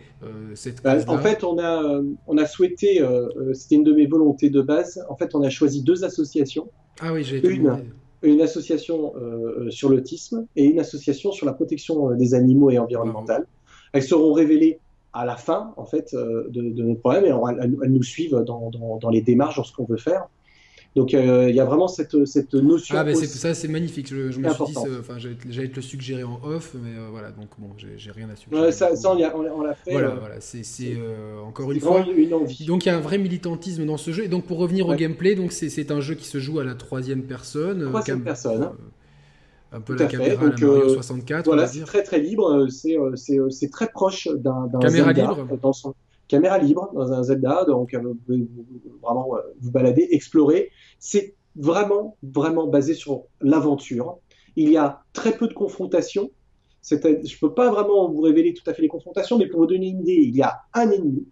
[0.54, 3.06] cette bah, En fait, on a, on a souhaité,
[3.52, 6.68] c'était une de mes volontés de base, en fait, on a choisi deux associations.
[7.00, 7.92] Ah oui, j'ai une,
[8.22, 12.78] une association euh, sur l'autisme et une association sur la protection euh, des animaux et
[12.78, 13.46] environnementale.
[13.92, 14.78] Elles seront révélées
[15.12, 17.28] à la fin en fait euh, de, notre problème et
[17.62, 20.28] elles, nous suivent dans, dans, dans les démarches, dans ce qu'on veut faire.
[20.96, 22.96] Donc euh, il y a vraiment cette, cette notion.
[22.98, 24.08] Ah, ben ça c'est magnifique.
[24.08, 27.48] Je, me suis dit, enfin, j'allais te le suggérer en off, mais euh, voilà, donc
[27.58, 28.72] bon, j'ai rien à suggérer.
[28.72, 29.92] ça, ça, on l'a fait.
[29.92, 30.64] Voilà, euh, voilà c'est
[31.46, 32.04] encore une fois.
[32.16, 32.66] Une envie.
[32.66, 34.24] Donc il y a un vrai militantisme dans ce jeu.
[34.24, 36.74] Et donc pour revenir au gameplay, donc c'est un jeu qui se joue à la
[36.74, 37.86] troisième personne.
[37.88, 38.70] Troisième personne.
[39.72, 41.44] un peu la caméra donc, Mario 64.
[41.44, 42.66] Voilà, c'est très très libre.
[42.68, 45.94] C'est très proche d'un caméra libre dans son
[46.26, 48.48] caméra libre dans un Zelda, donc vous pouvez
[49.02, 49.28] vraiment
[49.60, 50.70] vous balader, explorer.
[51.00, 54.18] C'est vraiment, vraiment basé sur l'aventure.
[54.54, 56.30] Il y a très peu de confrontations.
[56.88, 59.66] Je ne peux pas vraiment vous révéler tout à fait les confrontations, mais pour vous
[59.66, 61.26] donner une idée, il y a un ennemi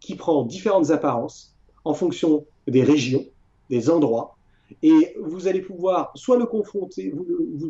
[0.00, 3.24] qui prend différentes apparences en fonction des régions,
[3.68, 4.36] des endroits,
[4.82, 7.26] et vous allez pouvoir soit le confronter, vous,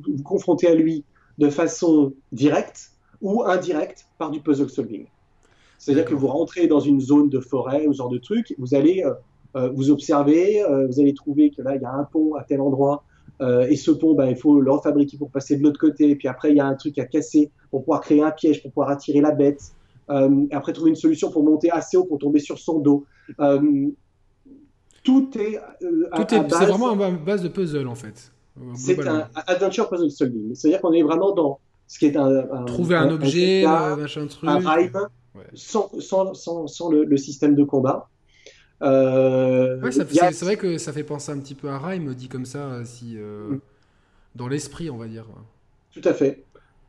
[0.07, 1.05] vous confronter à lui
[1.39, 2.93] de façon directe,
[3.23, 5.07] ou indirect par du puzzle solving.
[5.78, 8.74] C'est-à-dire que vous rentrez dans une zone de forêt ou ce genre de truc, vous
[8.74, 9.03] allez
[9.54, 13.04] vous observer, vous allez trouver que là il y a un pont à tel endroit,
[13.40, 16.14] et ce pont, ben, il faut le refabriquer pour passer de l'autre côté.
[16.14, 18.70] Puis après, il y a un truc à casser pour pouvoir créer un piège, pour
[18.70, 19.72] pouvoir attirer la bête.
[20.10, 23.04] Euh, après, trouver une solution pour monter assez haut pour tomber sur son dos.
[23.40, 23.88] Euh,
[25.02, 25.58] tout est.
[25.82, 28.32] Euh, c'est vraiment à base de puzzle en fait.
[28.74, 30.54] C'est un adventure puzzle solving.
[30.54, 32.64] C'est-à-dire qu'on est vraiment dans ce qui est un.
[32.66, 34.48] Trouver un, objet, un, machin truc.
[34.48, 35.08] Un rhyme,
[35.54, 38.08] sans, sans, sans, sans le, système de combat.
[38.82, 42.84] Ouais, c'est vrai que ça fait penser un petit peu à Rhyme, dit comme ça,
[42.84, 43.60] si, mm.
[44.34, 45.26] dans l'esprit, on va dire.
[45.92, 46.44] Tout à fait.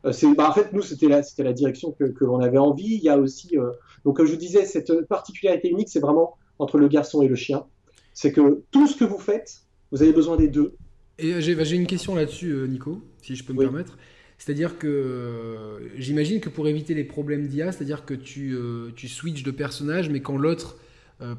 [0.06, 2.96] Euh, bah, en fait, nous, c'était la, la direction que, que l'on avait envie.
[2.96, 3.72] Il y a aussi, euh,
[4.06, 7.36] donc comme je vous disais, cette particularité unique, c'est vraiment entre le garçon et le
[7.36, 7.66] chien.
[8.14, 9.62] C'est que tout ce que vous faites,
[9.92, 10.76] vous avez besoin des deux.
[11.20, 13.98] Et j'ai bah, une question là-dessus, euh, Nico, si je peux me permettre.
[14.38, 18.58] C'est-à-dire que j'imagine que pour éviter les problèmes d'IA, c'est-à-dire que tu,
[18.94, 20.76] tu switches de personnage, mais quand l'autre,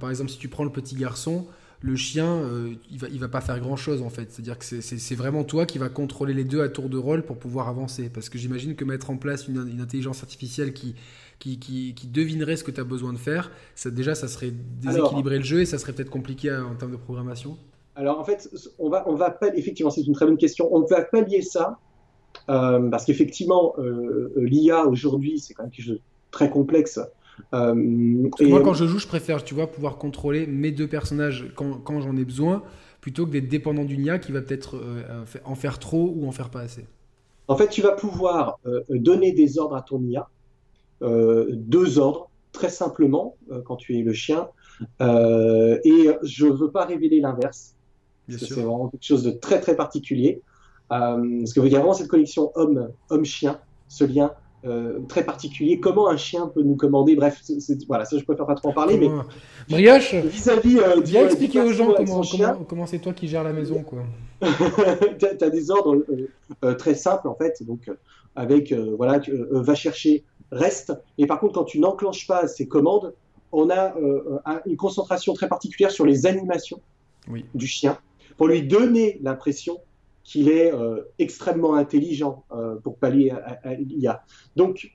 [0.01, 1.46] par exemple, si tu prends le petit garçon,
[1.84, 4.32] le chien, euh, il, va, il va pas faire grand chose en fait.
[4.32, 7.36] C'est-à-dire que c'est vraiment toi qui va contrôler les deux à tour de rôle pour
[7.36, 8.09] pouvoir avancer.
[8.09, 10.94] Parce que j'imagine que mettre en place une, intelligence artificielle qui,
[11.38, 15.36] qui, qui, devinerait ce que tu as besoin de faire, ça, déjà ça serait déséquilibrer
[15.36, 17.59] le jeu et ça serait peut-être compliqué euh, en termes de programmation.
[17.96, 18.48] Alors en fait,
[18.78, 20.74] on va, on va effectivement, c'est une très bonne question.
[20.74, 21.78] On va pallier ça
[22.48, 23.74] euh, parce qu'effectivement,
[24.36, 26.98] l'IA aujourd'hui, c'est quand même quelque chose de très complexe.
[27.52, 31.74] Euh, moi, quand je joue, je préfère, tu vois, pouvoir contrôler mes deux personnages quand,
[31.78, 32.62] quand j'en ai besoin,
[33.01, 36.32] plutôt que d'être dépendant d'une IA qui va peut-être euh, en faire trop ou en
[36.32, 36.86] faire pas assez.
[37.48, 40.28] En fait, tu vas pouvoir euh, donner des ordres à ton IA,
[41.02, 43.36] deux ordres, très simplement,
[43.66, 44.48] quand tu es le chien.
[45.01, 47.74] et je ne veux pas révéler l'inverse,
[48.27, 50.40] parce que c'est vraiment quelque chose de très très particulier.
[50.89, 52.52] parce que vous avez vraiment cette connexion
[53.11, 54.32] homme-chien, ce lien
[54.66, 55.78] euh, très particulier.
[55.78, 57.15] Comment un chien peut nous commander?
[57.15, 57.43] Bref,
[57.86, 59.09] voilà, ça je préfère pas trop en parler, mais
[59.69, 63.82] Brioche, vis-à-vis, euh, viens expliquer aux gens comment, comment, c'est toi qui gères la maison,
[63.82, 64.01] quoi.
[65.19, 66.05] tu as, des ordres
[66.65, 67.91] euh, très simples en fait, donc
[68.36, 70.93] avec voilà, tu, va chercher, reste.
[71.19, 73.15] Et par contre, quand tu n'enclenches pas ces commandes,
[73.53, 73.95] on a
[74.66, 76.81] une concentration très particulière sur les animations
[77.55, 77.99] du chien
[78.36, 79.78] pour lui donner l'impression
[80.24, 84.24] qu'il est euh, extrêmement intelligent euh, pour pallier à, l'IA.
[84.56, 84.90] Donc,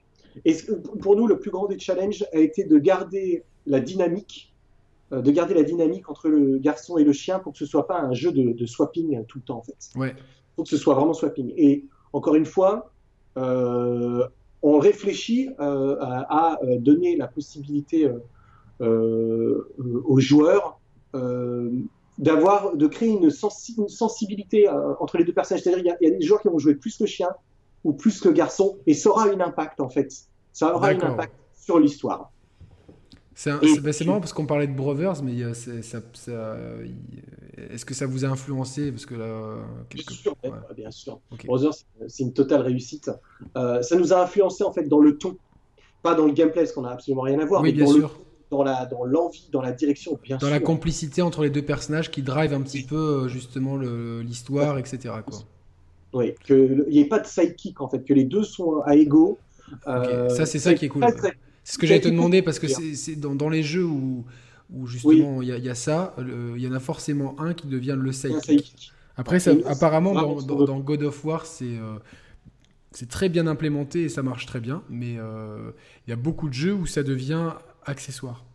[1.01, 4.53] pour nous, le plus grand des challenges a été de garder la dynamique,
[5.14, 7.88] euh, de garder la dynamique entre le garçon et le chien pour que ce soit
[7.88, 9.89] pas un jeu de, swapping tout le temps en fait.
[9.95, 10.15] Ouais.
[10.56, 11.53] Pour que ce soit vraiment swapping.
[11.56, 12.91] Et encore une fois,
[13.35, 18.11] on réfléchit à, donner la possibilité
[18.80, 20.80] aux joueurs
[22.20, 25.64] d'avoir, de créer une, sensibilité euh, entre les deux personnages.
[25.64, 27.30] C'est-à-dire, il y, a des joueurs qui vont jouer plus le chien
[27.86, 30.14] ou plus le garçon, et ça aura un impact en fait.
[30.52, 32.30] Ça aura un impact sur l'histoire.
[33.36, 35.86] C'est bah, marrant parce qu'on parlait de Brothers, mais est-ce
[37.86, 38.91] que ça vous a influencé?
[38.91, 39.56] Parce que là,
[39.90, 40.36] Bien sûr,
[40.76, 41.22] bien sûr.
[41.46, 41.76] Brothers,
[42.10, 43.10] c'est une totale réussite.
[43.56, 45.38] Euh, ça nous a influencé en fait dans le ton,
[46.04, 48.20] pas dans le gameplay, parce qu'on n'a absolument rien à voir, mais bien dans sûr
[48.50, 52.10] dans la dans l'envie, dans la direction, bien dans la complicité entre les deux personnages
[52.10, 55.16] qui drive un petit peu euh, justement l'histoire, etc.
[55.26, 55.40] Quoi.
[56.14, 58.94] Oui, qu'il n'y ait pas de sidekick en fait, que les deux sont à.
[59.88, 61.06] Euh, ça, c'est ça qui est cool.
[61.64, 64.26] C'est ce que j'allais te demander parce que c'est dans, dans, les jeux où,
[64.74, 68.12] où justement il y, a ça, il y en a forcément un qui devient le
[68.12, 68.92] sidekick.
[69.18, 72.00] Après, ça, apparemment, dans, dans, God of War, c'est euh,
[72.92, 75.18] c'est très bien implémenté et ça marche très bien, mais
[76.08, 77.52] il y a beaucoup de jeux où ça devient
[77.85, 78.45] accessoire.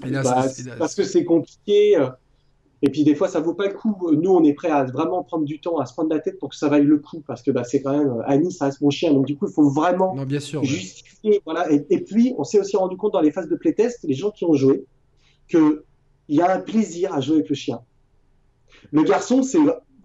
[0.00, 0.22] Bah,
[0.78, 1.96] parce que c'est compliqué.
[1.96, 2.08] Euh,
[2.82, 3.96] et puis des fois, ça vaut pas le coup.
[4.12, 6.50] Nous, on est prêt à vraiment prendre du temps, à se prendre la tête pour
[6.50, 8.80] que ça vaille le coup, parce que bah, c'est quand même euh, Annie, ça reste
[8.80, 9.12] mon chien.
[9.12, 11.40] Donc du coup, il faut vraiment bien sûr, justifier.
[11.44, 11.70] Voilà.
[11.70, 14.44] Et, puis, on s'est aussi rendu compte dans les phases de playtest, les gens qui
[14.44, 14.84] ont joué,
[15.48, 15.84] que
[16.28, 17.80] il y a un plaisir à jouer avec le chien.
[18.92, 19.58] Le garçon, c'est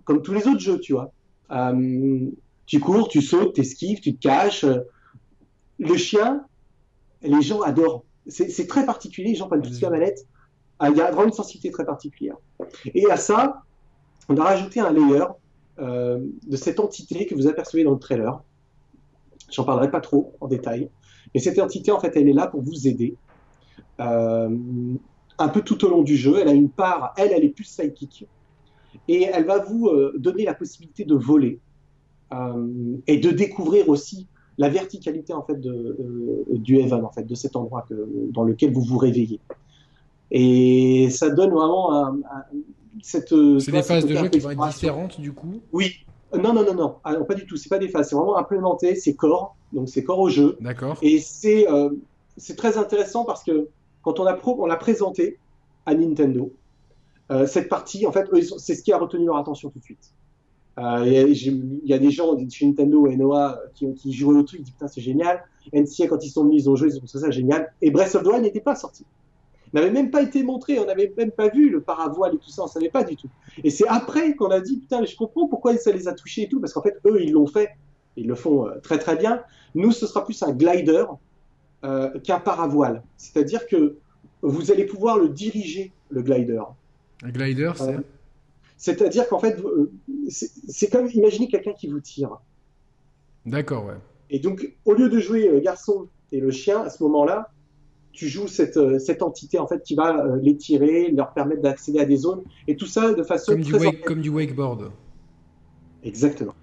[0.05, 1.11] comme tous les autres jeux, tu vois.
[1.51, 2.29] Euh,
[2.65, 4.65] tu cours, tu sautes, tu esquives, tu te caches.
[5.79, 6.45] Le chien,
[7.23, 10.25] les gens adorent c'est très particulier, les gens prennent tout de suite la manette.
[10.79, 12.35] Ah, il y a vraiment une sensibilité très particulière.
[12.93, 13.63] Et à ça,
[14.29, 15.25] on a rajouté un layer
[15.79, 18.41] euh, de cette entité que vous apercevez dans le trailer.
[19.51, 20.89] J'en parlerai pas trop en détail.
[21.33, 23.15] Mais cette entité, en fait, elle est là pour vous aider.
[23.99, 24.49] Euh,
[25.39, 26.37] un peu tout au long du jeu.
[26.39, 28.27] Elle a une part, elle, elle est plus psychique.
[29.07, 31.59] Et elle va vous euh, donner la possibilité de voler
[33.05, 34.25] et de découvrir aussi
[34.57, 38.43] la verticalité en fait de, euh, du Heaven, en fait, de cet endroit que, dans
[38.43, 39.39] lequel vous vous réveillez.
[40.31, 42.19] Et ça donne vraiment un,
[43.01, 43.33] cette.
[43.59, 45.61] C'est des phases de jeu qui vont être différentes du coup?
[45.71, 47.57] Oui, Non, non, non, non, ah, non pas du tout.
[47.57, 48.09] C'est pas des phases.
[48.09, 48.95] C'est vraiment implémenté.
[48.95, 49.55] C'est corps.
[49.73, 50.57] Donc c'est corps au jeu.
[50.61, 50.97] D'accord.
[51.01, 51.67] Et c'est
[52.37, 53.67] c'est très intéressant parce que
[54.01, 55.37] quand on l'a on l'a présenté
[55.85, 56.51] à Nintendo,
[57.45, 58.27] cette partie, en fait,
[58.57, 60.13] c'est ce qui a retenu leur attention tout de suite.
[60.79, 64.61] Euh, il y a des gens chez Nintendo et Noah qui, qui jouaient au truc,
[64.61, 65.43] ils disent putain c'est génial.
[65.71, 67.71] NCA quand ils sont venus ils ont joué, ils ont trouvé ça génial.
[67.81, 69.05] Et Breath of the Wild n'était pas sorti.
[69.73, 72.63] N'avait même pas été montré, on n'avait même pas vu le paravoile et tout ça,
[72.63, 73.29] on savait pas du tout.
[73.63, 76.49] Et c'est après qu'on a dit putain je comprends pourquoi ça les a touchés et
[76.49, 77.69] tout, parce qu'en fait eux ils l'ont fait,
[78.17, 79.43] ils le font euh, très très bien.
[79.75, 81.05] Nous ce sera plus un glider
[81.83, 83.97] euh, qu'un paravoile, c'est-à-dire que
[84.41, 86.61] vous allez pouvoir le diriger le glider.
[87.23, 87.99] Un glider c'est
[88.83, 89.89] c'est-à-dire qu'en fait, euh,
[90.29, 92.37] c'est comme imaginer quelqu'un qui vous tire.
[93.45, 93.95] D'accord, ouais.
[94.29, 97.51] Et donc, au lieu de jouer le garçon et le chien, à ce moment-là,
[98.11, 101.61] tu joues cette, euh, cette entité en fait qui va euh, les tirer, leur permettre
[101.61, 104.91] d'accéder à des zones, et tout ça de façon comme, très du, comme du wakeboard.
[106.03, 106.53] Exactement.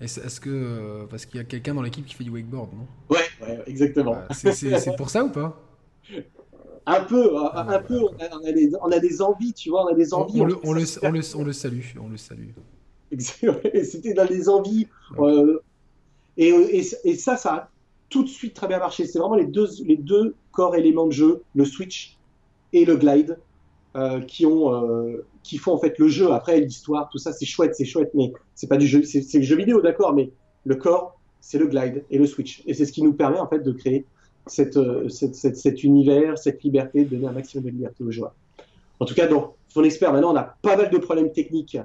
[0.00, 2.86] Est-ce que parce qu'il y a quelqu'un dans l'équipe qui fait du wakeboard, non?
[3.10, 4.16] Ouais, ouais, exactement.
[4.30, 5.60] c'est pour ça ou pas?
[6.90, 9.94] Un peu, un, peu, on a, des, on a, des, envies, tu vois, on a
[9.94, 10.40] des envies.
[10.40, 12.48] On, le, on, le, on, le, on le, salue, on le salue.
[13.18, 14.86] C'était dans les envies.
[15.18, 15.60] Euh,
[16.36, 16.52] et,
[17.04, 17.70] et, ça, ça a
[18.10, 19.06] tout de suite très bien marché.
[19.06, 22.16] C'est vraiment les deux, corps éléments de jeu, le Switch
[22.72, 23.38] et le Glide,
[23.96, 26.32] euh, qui, ont, euh, qui font en fait le jeu.
[26.32, 29.56] Après, l'histoire, tout ça, c'est chouette, c'est chouette, mais c'est pas du jeu, le jeu
[29.56, 30.30] vidéo, d'accord, mais
[30.64, 32.62] le corps, c'est le Glide et le Switch.
[32.66, 34.04] Et c'est ce qui nous permet en fait de créer
[34.58, 38.34] euh, cet univers, cette liberté, de donner un maximum de liberté aux joueurs.
[39.00, 41.78] En tout cas, donc, son expert, maintenant, on a pas mal de problèmes techniques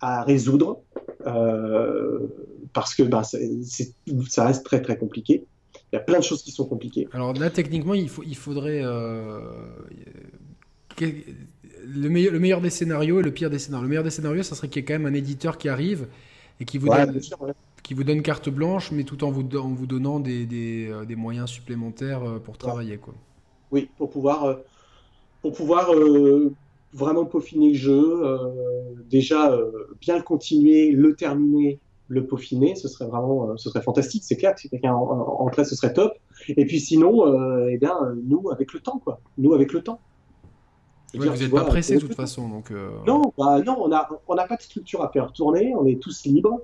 [0.00, 0.80] à résoudre
[1.26, 2.26] euh,
[2.72, 5.44] parce que ben, ça reste très très compliqué.
[5.92, 7.08] Il y a plein de choses qui sont compliquées.
[7.12, 9.40] Alors là, techniquement, il, faut, il faudrait euh,
[11.00, 13.84] le, meilleur, le meilleur des scénarios et le pire des scénarios.
[13.84, 16.08] Le meilleur des scénarios, ça serait qu'il y ait quand même un éditeur qui arrive
[16.60, 17.20] et qui vous donne,
[17.82, 21.04] qui vous donne carte blanche, mais tout en vous, en vous donnant des, des, euh,
[21.04, 22.96] des moyens supplémentaires pour travailler.
[22.98, 23.14] Quoi.
[23.70, 24.58] Oui, pour pouvoir,
[25.40, 25.90] pour pouvoir
[26.96, 28.22] vraiment peaufiner le jeu,
[29.08, 29.56] déjà
[30.00, 31.78] bien le continuer, le terminer,
[32.08, 34.24] le peaufiner, ce serait vraiment, ce serait fantastique.
[34.24, 36.14] C'est clair si quelqu'un entrait, ce serait top.
[36.48, 39.20] Et puis sinon, eh bien, nous avec le temps, quoi.
[39.38, 40.00] Nous avec le temps.
[41.14, 42.72] vous n'êtes pas pressé de toute façon, donc.
[43.06, 45.74] Non, bah, non, on n'a on a pas de structure à faire tourner.
[45.76, 46.60] On est tous libres.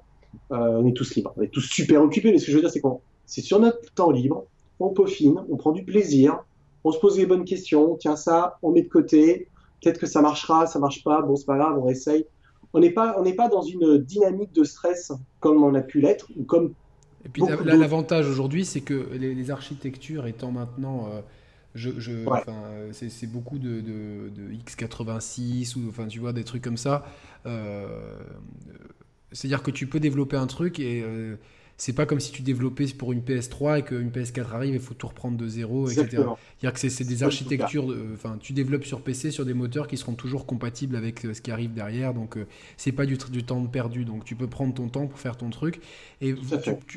[0.50, 2.62] Euh, on est tous libres, on est tous super occupés, mais ce que je veux
[2.62, 4.44] dire, c'est qu'on c'est sur notre temps libre,
[4.80, 6.44] on peaufine, on prend du plaisir,
[6.84, 9.48] on se pose les bonnes questions, tiens ça, on met de côté,
[9.82, 12.26] peut-être que ça marchera, ça marche pas, bon c'est pas grave, on essaye.
[12.74, 16.00] On n'est pas, on n'est pas dans une dynamique de stress comme on a pu
[16.00, 16.72] l'être ou comme.
[17.24, 21.20] Et puis là, l'avantage aujourd'hui, c'est que les, architectures étant maintenant, euh,
[21.74, 21.90] je,
[22.92, 27.04] c'est beaucoup de, de, x86 ou enfin tu vois des trucs comme ça.
[27.46, 28.18] Euh,
[29.32, 31.36] c'est-à-dire que tu peux développer un truc et euh,
[31.76, 34.82] c'est pas comme si tu développais pour une PS3 et qu'une PS4 arrive et il
[34.82, 36.08] faut tout reprendre de zéro, etc.
[36.10, 40.14] C'est-à-dire que c'est des architectures, enfin, tu développes sur PC sur des moteurs qui seront
[40.14, 42.46] toujours compatibles avec euh, ce qui arrive derrière, donc euh,
[42.76, 45.50] c'est pas du, du, temps perdu, donc tu peux prendre ton temps pour faire ton
[45.50, 45.80] truc.
[46.20, 46.34] Et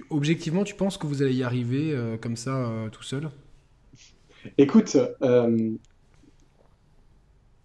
[0.10, 3.30] objectivement, tu penses que vous allez y arriver comme ça tout seul?
[4.57, 4.97] Écoute,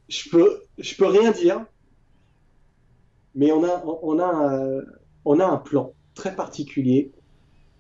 [0.09, 1.65] je peux, je peux rien dire
[3.35, 4.83] mais on a, on a,
[5.25, 7.11] on a un plan très particulier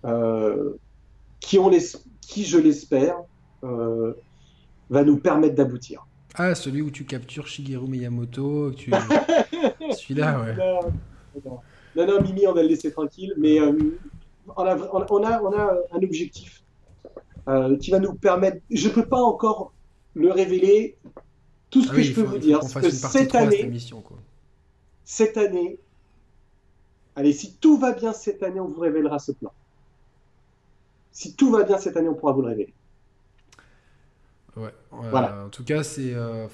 [0.06, 0.72] euh,
[1.40, 1.70] qui, on
[2.22, 3.16] qui, je l'espère,
[3.64, 4.14] euh,
[4.88, 6.06] va nous permettre d'aboutir.
[6.34, 8.90] Ah, celui où tu captures Shigeru Miyamoto, tu...
[9.90, 10.56] celui-là, ouais.
[11.96, 13.72] Non, non, Mimi, on va le laisser tranquille, mais euh,
[14.56, 16.62] on, a, on, a, on a un objectif
[17.80, 18.58] qui va nous permettre.
[18.70, 19.72] Je ne peux pas encore
[20.14, 20.96] le révéler.
[21.68, 23.70] Tout ce ah que je peux vous dire, c'est que cette année,
[25.04, 25.78] cette année,
[27.20, 29.52] allez, si tout va bien cette année, on vous révélera ce plan.
[31.12, 32.74] Si tout va bien cette année, on pourra vous le révéler.
[34.56, 35.44] Ouais, voilà.
[35.46, 36.48] en tout cas, c'est euh,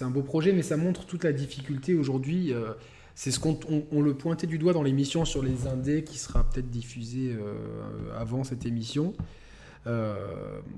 [0.00, 2.52] un beau projet, mais ça montre toute la difficulté aujourd'hui.
[2.52, 2.72] Euh,
[3.14, 3.58] c'est ce qu'on
[3.92, 7.54] on, le pointait du doigt dans l'émission sur les indés qui sera peut-être diffusée euh,
[8.18, 9.14] avant cette émission.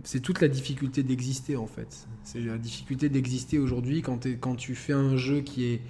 [0.02, 2.06] c'est toute la difficulté d'exister en fait.
[2.24, 5.80] C'est la difficulté d'exister aujourd'hui quand, quand tu fais un jeu qui est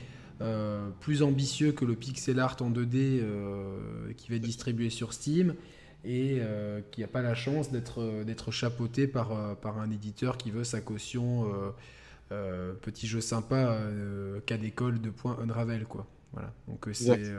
[0.43, 5.15] euh, plus ambitieux que le pixel art en 2D euh, qui va être distribué sur
[5.15, 5.55] Steam
[6.05, 10.65] et euh, qui n'a pas la chance d'être chapeauté par, par un éditeur qui veut
[10.65, 11.51] sa caution
[12.83, 13.79] petit jeu sympa
[14.45, 16.07] cas d'école de point Unravel quoi.
[16.33, 16.53] Voilà.
[16.69, 17.33] Donc c'est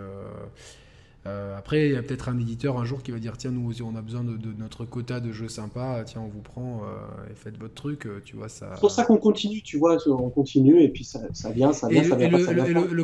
[1.26, 3.70] Euh, après, il y a peut-être un éditeur un jour qui va dire tiens, nous
[3.70, 7.32] aussi, on a besoin de, notre quota de jeux sympas, tiens, on vous prend euh,
[7.32, 8.48] et faites votre truc, tu vois.
[8.48, 8.72] ça.
[8.76, 12.02] C'est pour ça qu'on continue, tu vois, on continue et puis ça, vient, ça vient,
[12.02, 12.30] et ça vient.
[12.30, 13.04] Le, le,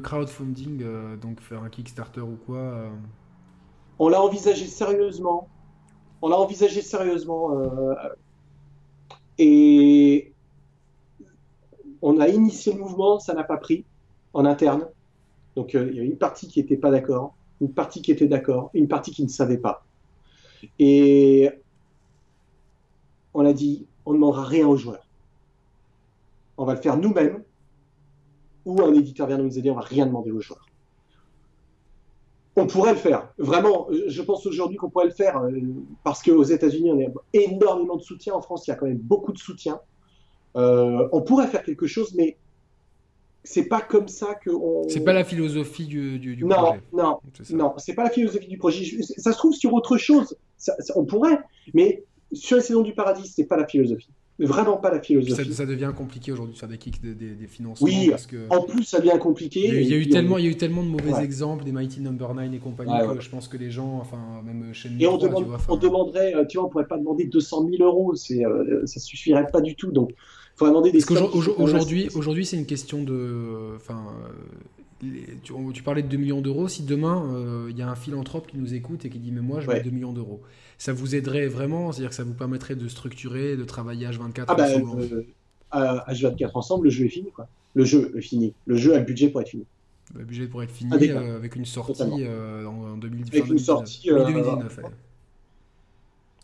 [0.00, 0.84] crowdfunding,
[1.22, 2.90] donc faire un Kickstarter ou quoi
[3.98, 5.48] On l'a envisagé sérieusement.
[6.20, 7.50] On l'a envisagé sérieusement.
[9.38, 10.32] et
[12.02, 13.84] on a initié le mouvement, ça n'a pas pris
[14.32, 14.86] en interne.
[15.60, 18.26] Donc euh, il y a une partie qui n'était pas d'accord, une partie qui était
[18.26, 19.84] d'accord, une partie qui ne savait pas.
[20.78, 21.50] Et
[23.34, 25.06] on a dit, on ne demandera rien aux joueurs.
[26.56, 27.44] On va le faire nous-mêmes,
[28.64, 30.66] ou un éditeur vient nous aider, on va rien demander aux joueurs.
[32.56, 33.28] On pourrait le faire.
[33.36, 35.60] Vraiment, je pense aujourd'hui qu'on pourrait le faire euh,
[36.04, 38.32] parce qu'aux États-Unis, on a énormément de soutien.
[38.32, 39.78] En France, il y a quand même beaucoup de soutien.
[40.56, 42.38] Euh, on pourrait faire quelque chose, mais
[43.44, 44.88] c'est pas comme ça que on...
[44.88, 46.80] C'est pas la philosophie du, du, non, projet.
[46.92, 47.18] Non,
[47.50, 49.02] non, c'est pas la philosophie du projet.
[49.02, 50.36] Ça se trouve sur autre chose,
[50.94, 51.38] on pourrait,
[51.74, 54.10] mais sur les saisons du paradis, c'est pas la philosophie.
[54.38, 55.52] Vraiment pas la philosophie.
[55.52, 57.86] Ça, devient compliqué aujourd'hui de faire des kicks, des, des, financements.
[57.86, 58.46] Oui, parce que...
[58.48, 59.68] en plus ça devient compliqué.
[59.68, 62.00] Il y a, eu, tellement, il y a eu tellement de mauvais exemples, des Mighty
[62.00, 65.18] Number 9 et compagnie, que je pense que les gens, enfin, même chez Et on,
[65.68, 69.46] on demanderait, euh, tu vois, on pourrait pas demander 200 000 euros, euh, ça suffirait
[69.52, 69.92] pas du tout.
[69.92, 70.12] Donc,
[70.68, 71.04] demander des.
[71.58, 73.74] Aujourd'hui, aujourd'hui, c'est une question de.
[73.76, 74.02] Enfin,
[75.42, 76.68] tu, parlais de 2 millions d'euros.
[76.68, 79.40] Si demain, euh, il y a un philanthrope qui nous écoute et qui dit Mais
[79.40, 80.40] moi, je veux 2 millions d'euros,
[80.78, 81.92] ça vous aiderait vraiment?
[81.92, 86.84] C'est-à-dire que ça vous permettrait de structurer, de travailler H24 ah bah, euh, H24 ensemble,
[86.84, 87.30] le jeu est fini.
[87.30, 87.48] Quoi.
[87.74, 88.54] Le jeu est fini.
[88.66, 89.64] Le jeu a le budget pour être fini.
[90.14, 93.34] Le budget pour être fini euh, avec une sortie en, 2019.
[93.34, 94.08] Avec une sortie.
[94.08, 94.80] 2019,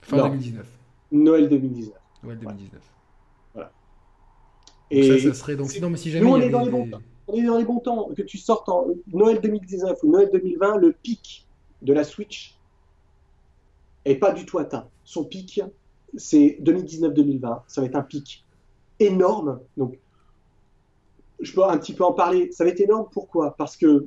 [0.02, 0.66] Fin 2019.
[1.12, 1.94] Noël 2019.
[2.22, 2.95] Noël 2019.
[4.90, 5.76] Et ça, serait donc.
[5.80, 7.00] Non, mais si jamais nous, on est, dans les bons temps.
[7.28, 8.10] on est dans les bons temps.
[8.16, 11.46] Que tu sortes en Noël 2019 ou Noël 2020, le pic
[11.82, 12.56] de la Switch
[14.04, 14.86] est pas du tout atteint.
[15.04, 15.60] Son pic,
[16.16, 17.62] c'est 2019-2020.
[17.66, 18.44] Ça va être un pic
[19.00, 19.60] énorme.
[19.76, 19.98] Donc,
[21.40, 22.50] je peux un petit peu en parler.
[22.52, 23.08] Ça va être énorme.
[23.12, 23.56] Pourquoi?
[23.56, 24.06] Parce que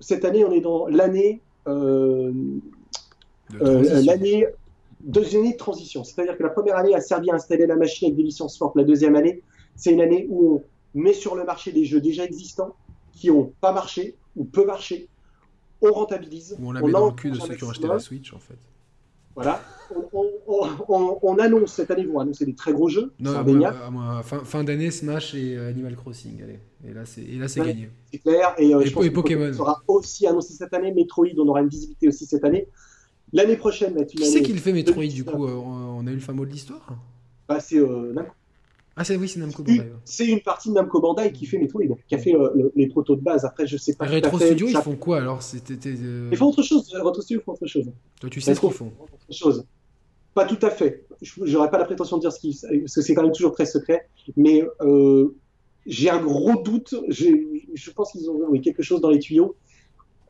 [0.00, 1.40] cette année, on est dans l'année.
[1.66, 2.32] Euh,
[3.60, 4.46] euh, l'année
[5.04, 6.04] deuxième année de transition.
[6.04, 8.76] C'est-à-dire que la première année a servi à installer la machine avec des licences fortes.
[8.76, 9.42] La deuxième année,
[9.76, 10.62] c'est une année où
[10.94, 12.74] on met sur le marché des jeux déjà existants
[13.12, 15.08] qui n'ont pas marché ou peu marché.
[15.80, 16.56] On rentabilise.
[16.62, 18.58] on la met dans le cul de ceux qui ont acheté la Switch, en fait.
[19.34, 19.60] Voilà.
[20.12, 23.12] On, annonce cette année, vont annoncer des très gros jeux.
[23.18, 23.32] Non,
[24.22, 26.40] fin, d'année, Smash et euh, Animal Crossing.
[26.42, 26.60] Allez.
[26.88, 27.04] Et là,
[27.48, 27.90] c'est gagné.
[28.12, 28.54] C'est clair.
[28.58, 29.52] Et, euh, je pense Pokémon.
[29.52, 30.92] sera aussi annoncé cette année.
[30.92, 32.68] Metroid, on aura une visibilité aussi cette année.
[33.32, 36.20] L'année prochaine, Qui c'est qui le fait Metroid, du coup euh, On a eu le
[36.20, 36.86] fameux de l'histoire?
[37.48, 38.32] Bah, C'est Namco.
[38.96, 39.92] Ah, c'est oui, c'est Namco Bandai.
[40.04, 42.34] C'est une partie de Namco Bandai qui fait Metroid, qui a fait
[42.76, 43.44] les protos de base.
[43.44, 44.06] Après, je sais pas.
[44.06, 45.74] Retro Studio, ils font quoi alors C'était.
[45.86, 46.92] Euh, ils font autre chose.
[46.94, 47.90] Retro Studio font autre chose.
[48.20, 49.64] Toi, tu sais ce qu'ils font autre chose.
[50.34, 51.06] Pas tout à fait.
[51.22, 52.56] J'aurais pas la prétention de dire ce qu'ils.
[52.60, 54.08] Parce que c'est quand même toujours très secret.
[54.36, 55.36] Mais euh,
[55.86, 56.94] j'ai un gros doute.
[57.08, 59.56] Je pense qu'ils ont quelque chose dans les tuyaux.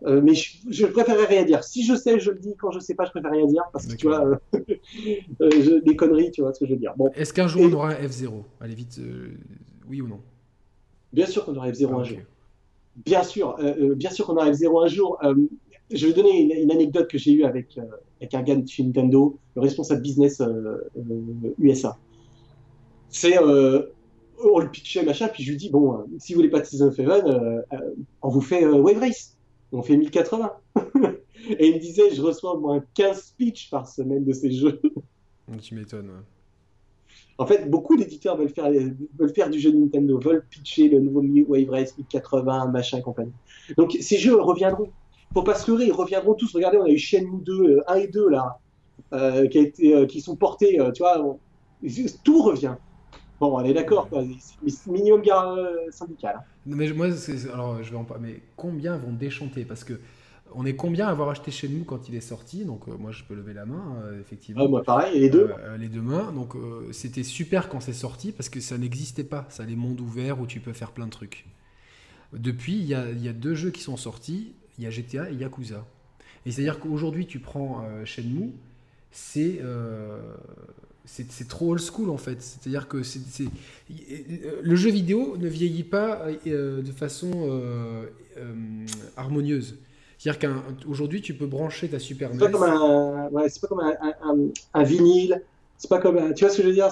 [0.02, 1.64] Euh, mais je, je, préférerais rien dire.
[1.64, 2.54] Si je sais, je le dis.
[2.58, 4.36] Quand je sais pas, je préfère rien dire parce que tu vois, euh,
[5.40, 6.94] euh des conneries, tu vois ce que je veux dire.
[6.96, 7.10] Bon.
[7.14, 9.34] Est-ce qu'un jour on aura un F0 Allez vite, euh,
[9.88, 10.20] oui ou non?
[11.12, 12.18] Bien sûr qu'on aura F0 ah, un jour.
[12.96, 13.56] Bien sûr,
[13.96, 15.18] bien sûr qu'on aura F0 un jour.
[15.90, 17.78] je vais donner une, anecdote que j'ai eue avec,
[18.20, 20.42] avec un gars de chez Nintendo, le responsable business
[21.58, 21.96] USA.
[23.08, 26.66] C'est on le pitchait machin, puis je lui dis bon, si vous voulez pas de
[26.66, 27.62] Season of Heaven,
[28.22, 29.33] on vous fait Wave Race
[29.74, 30.52] on fait 1080.
[31.50, 34.80] et il me disait, je reçois au moins 15 pitchs par semaine de ces jeux.
[35.62, 36.10] tu m'étonnes.
[37.36, 38.70] En fait, beaucoup d'éditeurs veulent faire,
[39.18, 43.02] veulent faire du jeu de Nintendo, veulent pitcher le nouveau Wave Race 1080, machin et
[43.02, 43.32] compagnie.
[43.76, 44.90] Donc ces jeux reviendront.
[45.32, 46.54] Faut pas se leurrer, ils reviendront tous.
[46.54, 48.60] Regardez, on a eu Shenmue 2, 1 euh, et 2 là,
[49.12, 51.36] euh, qui, a été, euh, qui sont portés, tu vois,
[52.22, 52.76] tout revient.
[53.44, 54.08] Bon, on est d'accord,
[54.86, 55.58] minimum gare
[55.90, 56.36] syndical.
[56.38, 56.44] Hein.
[56.64, 57.08] Mais moi,
[57.52, 58.22] alors je vais en parler.
[58.22, 59.64] Mais combien vont déchanter?
[59.64, 60.00] Parce que
[60.54, 62.64] on est combien à avoir acheté chez nous quand il est sorti?
[62.64, 64.62] Donc euh, moi, je peux lever la main, euh, effectivement.
[64.64, 65.50] Ah, moi, pareil, les deux?
[65.58, 66.32] Euh, les deux mains.
[66.32, 66.54] Donc
[66.92, 69.46] c'était super quand c'est sorti parce que ça n'existait pas.
[69.50, 71.46] Ça les mondes ouverts où tu peux faire plein de trucs.
[72.32, 74.54] Depuis, il y a, y a, deux jeux qui sont sortis.
[74.78, 75.84] Il y a GTA et Yakuza.
[76.46, 78.52] Et c'est-à-dire qu'aujourd'hui, tu prends Shenmue,
[79.12, 79.60] c'est
[81.06, 82.40] c'est trop old school en fait.
[82.40, 83.20] C'est-à-dire que c'est
[84.62, 88.04] le jeu vidéo ne vieillit pas euh, de façon euh,
[88.38, 88.86] euh,
[89.16, 89.76] harmonieuse.
[90.18, 90.50] C'est-à-dire
[90.86, 92.38] qu'aujourd'hui, tu peux brancher ta Super NES.
[92.38, 95.42] C'est pas comme un, ouais, pas comme un, un, vinyle,
[95.84, 96.88] C'est pas comme, tu vois ce que je veux dire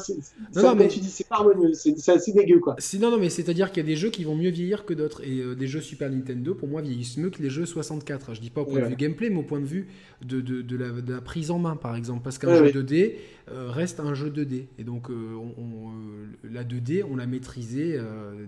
[0.55, 2.77] Non, mais tu dis, c'est pas harmonieux, c'est assez dégueu, quoi.
[3.01, 5.23] Non, non, mais c'est-à-dire qu'il y a des jeux qui vont mieux vieillir que d'autres.
[5.25, 8.35] Et euh, des jeux Super Nintendo, pour moi, vieillissent mieux que les jeux 64.
[8.35, 9.89] Je dis pas au point de vue gameplay, mais au point de vue
[10.23, 12.21] de, de, de, la, prise en main, par exemple.
[12.23, 13.15] Parce qu'un jeu 2D
[13.51, 14.67] euh, reste un jeu 2D.
[14.79, 15.15] Et donc, euh,
[15.57, 15.91] on,
[16.45, 17.99] la 2D, on l'a maîtrisée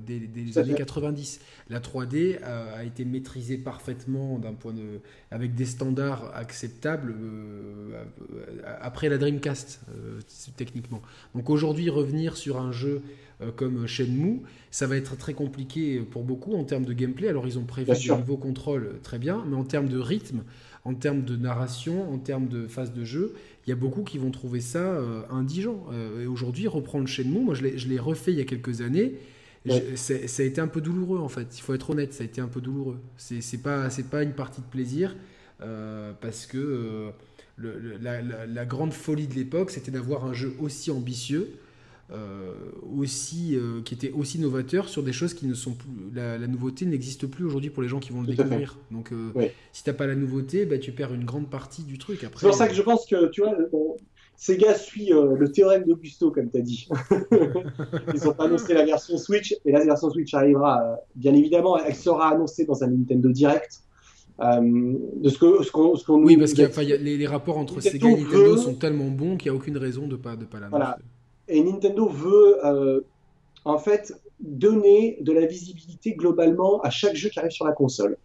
[0.07, 1.41] dès, les années 90.
[1.71, 5.01] La 3D a été maîtrisée parfaitement d'un point de,
[5.31, 7.15] avec des standards acceptables
[8.83, 9.81] après la Dreamcast
[10.57, 11.03] techniquement.
[11.35, 13.03] Donc aujourd'hui, revenir sur un jeu
[13.43, 17.29] euh, comme Shenmue, ça va être très compliqué pour beaucoup en termes de gameplay.
[17.29, 20.45] Alors ils ont prévu des nouveaux contrôles, euh, très bien, mais en termes de rythme,
[20.85, 23.35] en termes de narration, en termes de phase de jeu,
[23.67, 25.87] il y a beaucoup qui vont trouver ça euh, indigent.
[26.21, 29.15] et aujourd'hui, reprendre Shenmue, moi je l'ai refait il y a quelques années.
[29.97, 32.41] Ça a été un peu douloureux en fait, il faut être honnête, ça a été
[32.41, 33.01] un peu douloureux.
[33.17, 35.17] C'est pas, pas une partie de plaisir
[36.21, 37.11] parce que
[37.59, 41.51] la, grande folie de l'époque, c'était d'avoir un jeu aussi ambitieux,
[42.11, 42.53] euh,
[42.99, 45.89] aussi, euh, qui était aussi novateur sur des choses qui ne sont plus.
[46.15, 48.79] La, nouveauté n'existe plus aujourd'hui pour les gens qui vont le découvrir.
[48.91, 49.33] Donc, euh,
[49.73, 52.21] si t'as pas la nouveauté, bah, tu perds une grande partie du truc.
[52.21, 53.57] C'est pour ça que je pense que, tu vois,
[54.37, 56.89] Sega suit le théorème d'Augusto, comme tu as dit.
[58.15, 62.33] Ils ont annoncé la version Switch, et la version Switch arrivera, bien évidemment, elle sera
[62.33, 63.84] annoncée dans un Nintendo Direct.
[64.41, 68.17] Euh, de ce que ce qu'on oui parce que les, les, rapports entre Sega et
[68.17, 70.71] Nintendo sont tellement bons qu'il n'y a aucune raison de pas de pas l'annoncer.
[70.71, 70.99] Voilà.
[71.47, 73.03] Et Nintendo veut euh,
[73.65, 78.17] en fait donner de la visibilité globalement à chaque jeu qui arrive sur la console.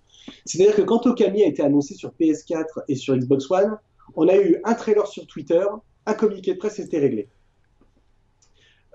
[0.46, 3.78] C'est-à-dire que quand Okami a été annoncé sur PS4 et sur Xbox One,
[4.16, 5.64] on a eu un trailer sur Twitter,
[6.08, 7.28] un communiqué de presse c'était réglé.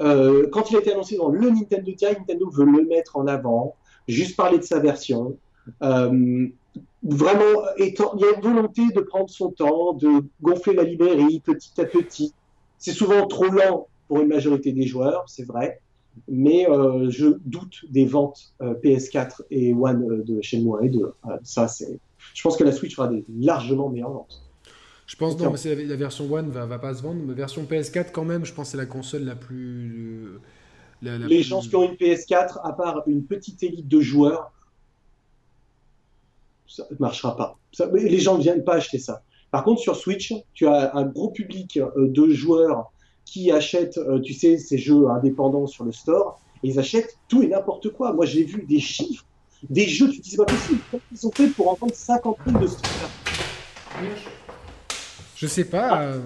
[0.01, 3.28] Euh, quand il a été annoncé dans le Nintendo Direct, Nintendo veut le mettre en
[3.28, 3.77] avant,
[4.09, 5.36] juste parler de sa version.
[5.82, 6.49] Euh,
[7.05, 11.81] vraiment, il y a une volonté de prendre son temps, de gonfler la librairie petit
[11.81, 12.32] à petit.
[12.78, 15.81] C'est souvent trop lent pour une majorité des joueurs, c'est vrai,
[16.28, 21.12] mais euh, je doute des ventes euh, PS4 et One euh, de Shenmue et 2.
[21.43, 21.98] ça, c'est.
[22.35, 24.43] Je pense que la Switch fera des largement meilleures ventes.
[25.06, 27.64] Je pense non, mais la, la, version One va, va pas se vendre, mais version
[27.64, 30.39] PS4 quand même, je pense que c'est la console la plus.
[31.02, 34.51] les gens qui ont une PS4, à part une petite élite de joueurs,
[36.66, 37.59] ça ne marchera pas.
[37.93, 39.23] les gens ne viennent pas acheter ça.
[39.55, 42.91] Par contre, sur Switch, tu as un gros public euh, de joueurs
[43.24, 47.41] qui achètent, euh, tu sais, ces jeux indépendants sur le store, et ils achètent tout
[47.41, 48.12] et n'importe quoi.
[48.12, 49.24] Moi, j'ai vu des chiffres,
[49.70, 50.81] des jeux, tu te dis, c'est pas possible.
[51.12, 52.77] Ils sont faits pour en vendre 50 000 de ce.
[55.36, 56.03] Je sais pas.
[56.03, 56.19] Euh,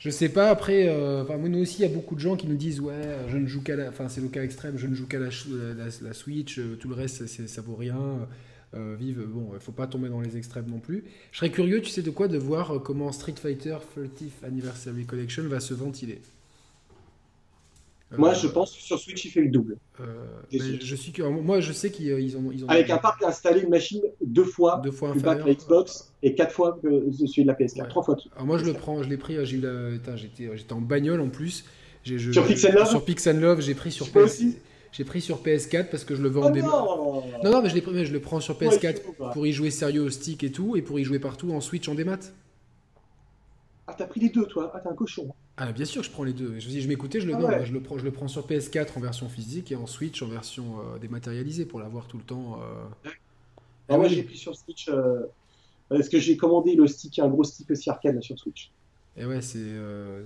[0.00, 0.50] je sais pas.
[0.50, 0.92] Après,
[1.38, 3.62] nous aussi, il y a beaucoup de gens qui nous disent Ouais, je ne joue
[3.62, 3.90] qu'à la.
[3.90, 5.28] Enfin, c'est le cas extrême, je ne joue qu'à la,
[6.02, 8.26] la, Switch, tout le reste, ça vaut rien.
[8.74, 9.24] Euh, vive.
[9.26, 11.04] Bon, il faut pas tomber dans les extrêmes non plus.
[11.32, 15.04] Je serais curieux, tu sais de quoi, de voir euh, comment Street Fighter 30th Anniversary
[15.04, 16.20] Collection va se ventiler.
[18.12, 19.76] Euh, moi, je pense que sur Switch, il fait le double.
[20.50, 24.02] je suis moi, je sais qu'ils ont, ils ont, Avec un parc installé une machine
[24.24, 27.48] deux fois, deux fois plus bas que la Xbox et quatre fois que celui de
[27.48, 28.16] la PS4, trois fois.
[28.34, 29.36] Alors moi, je le prends, je l'ai pris.
[29.46, 29.60] J'ai
[30.16, 31.64] j'étais, j'étais en bagnole en plus.
[32.02, 32.88] sur Pixel Love.
[32.88, 34.42] Sur Pixel Love, j'ai pris sur PS.
[34.96, 36.70] J'ai pris sur PS4 parce que je le vends en démo.
[37.42, 40.10] Non, non, mais je, mais je le prends sur PS4 pour y jouer sérieux au
[40.10, 42.20] stick et tout, et pour y jouer partout en Switch en démat.
[43.88, 45.34] Ah, t'as pris les deux, toi Ah, t'es un cochon.
[45.56, 46.60] Ah, bien sûr, je prends les deux.
[46.60, 49.00] Je, je m'écoutais, je, le, ah je, le prends, je le prends sur PS4 en
[49.00, 52.60] version physique et en Switch en version euh, dématérialisée pour l'avoir tout le temps.
[52.62, 53.10] Euh...
[53.88, 55.26] Ah, moi, j'ai pris sur Switch euh,
[55.88, 58.70] parce que j'ai commandé le stick, un gros stick aussi arcade sur Switch.
[59.16, 59.58] Et ouais, c'est.
[59.58, 60.24] Euh,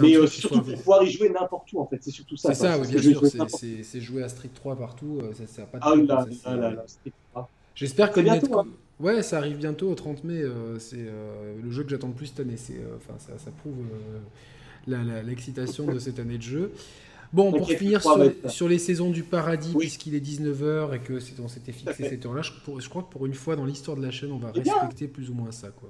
[0.00, 2.54] mais euh, surtout pour pouvoir y jouer n'importe où en fait, c'est surtout ça.
[2.54, 5.66] C'est ça, oui, bien sûr, c'est jouer à Street 3 partout, euh, ça, ça a
[5.66, 6.70] pas de ah, là, là,
[7.34, 8.66] là, J'espère que bientôt, hein.
[9.00, 11.04] Ouais, ça arrive bientôt au 30 mai, euh, c'est
[11.62, 12.56] le jeu que j'attends le plus cette année,
[12.96, 13.84] enfin ça, ça, prouve
[14.86, 16.72] l'excitation de cette année de jeu.
[17.32, 18.02] Bon, pour finir
[18.48, 22.42] sur, les saisons du paradis, puisqu'il est 19h et que on s'était fixé cette heure-là,
[22.42, 25.08] je, je, crois que pour une fois dans l'histoire de la chaîne, on va respecter
[25.08, 25.68] plus ou moins ça.
[25.70, 25.88] Quoi.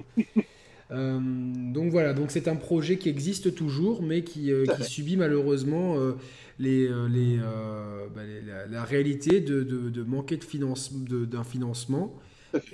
[0.92, 1.18] Euh,
[1.72, 6.12] donc voilà, donc c'est un projet qui existe toujours, mais qui, euh, subit malheureusement euh,
[6.58, 7.38] les, les,
[8.14, 8.22] bah,
[8.70, 12.14] la, réalité de, de, manquer de finance, d'un financement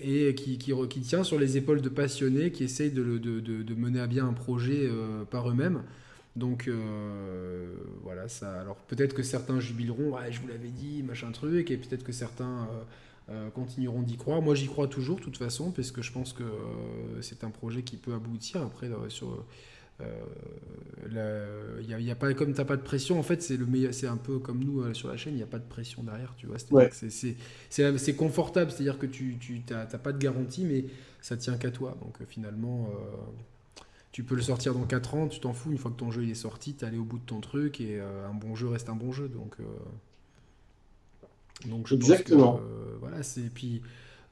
[0.03, 4.01] et qui, qui, qui, tient sur les épaules de passionnés qui essayent de, de mener
[4.01, 4.91] à bien un projet
[5.31, 5.83] par eux-mêmes.
[6.35, 6.69] Donc
[8.03, 8.61] voilà, ça.
[8.61, 12.13] Alors peut-être que certains jubileront, ouais, je vous l'avais dit, machin truc, et peut-être que
[12.13, 12.69] certains
[13.31, 14.41] euh, continueront d'y croire.
[14.41, 17.51] Moi, j'y crois toujours, de toute façon, parce que je pense que euh, c'est un
[17.51, 18.63] projet qui peut aboutir.
[18.63, 19.45] Après, euh, sur
[20.01, 24.17] il y, a, pas comme t'as pas de pression en fait c'est le c'est un
[24.17, 26.59] peu comme nous sur la chaîne il n'y a pas de pression derrière tu vois
[27.69, 29.61] c'est confortable c'est à dire que tu tu
[30.05, 30.85] pas de garantie mais
[31.21, 32.89] ça tient qu'à toi donc finalement
[34.13, 36.23] tu peux le sortir dans 4 ans, tu t'en fous, une fois que ton jeu
[36.23, 38.89] il est sorti, t'es allé au bout de ton truc et un bon jeu reste
[38.89, 39.29] un bon jeu.
[39.29, 39.57] Donc,
[41.67, 42.53] donc je Exactement.
[42.53, 43.53] Pense que, voilà, c'est.
[43.53, 43.83] Puis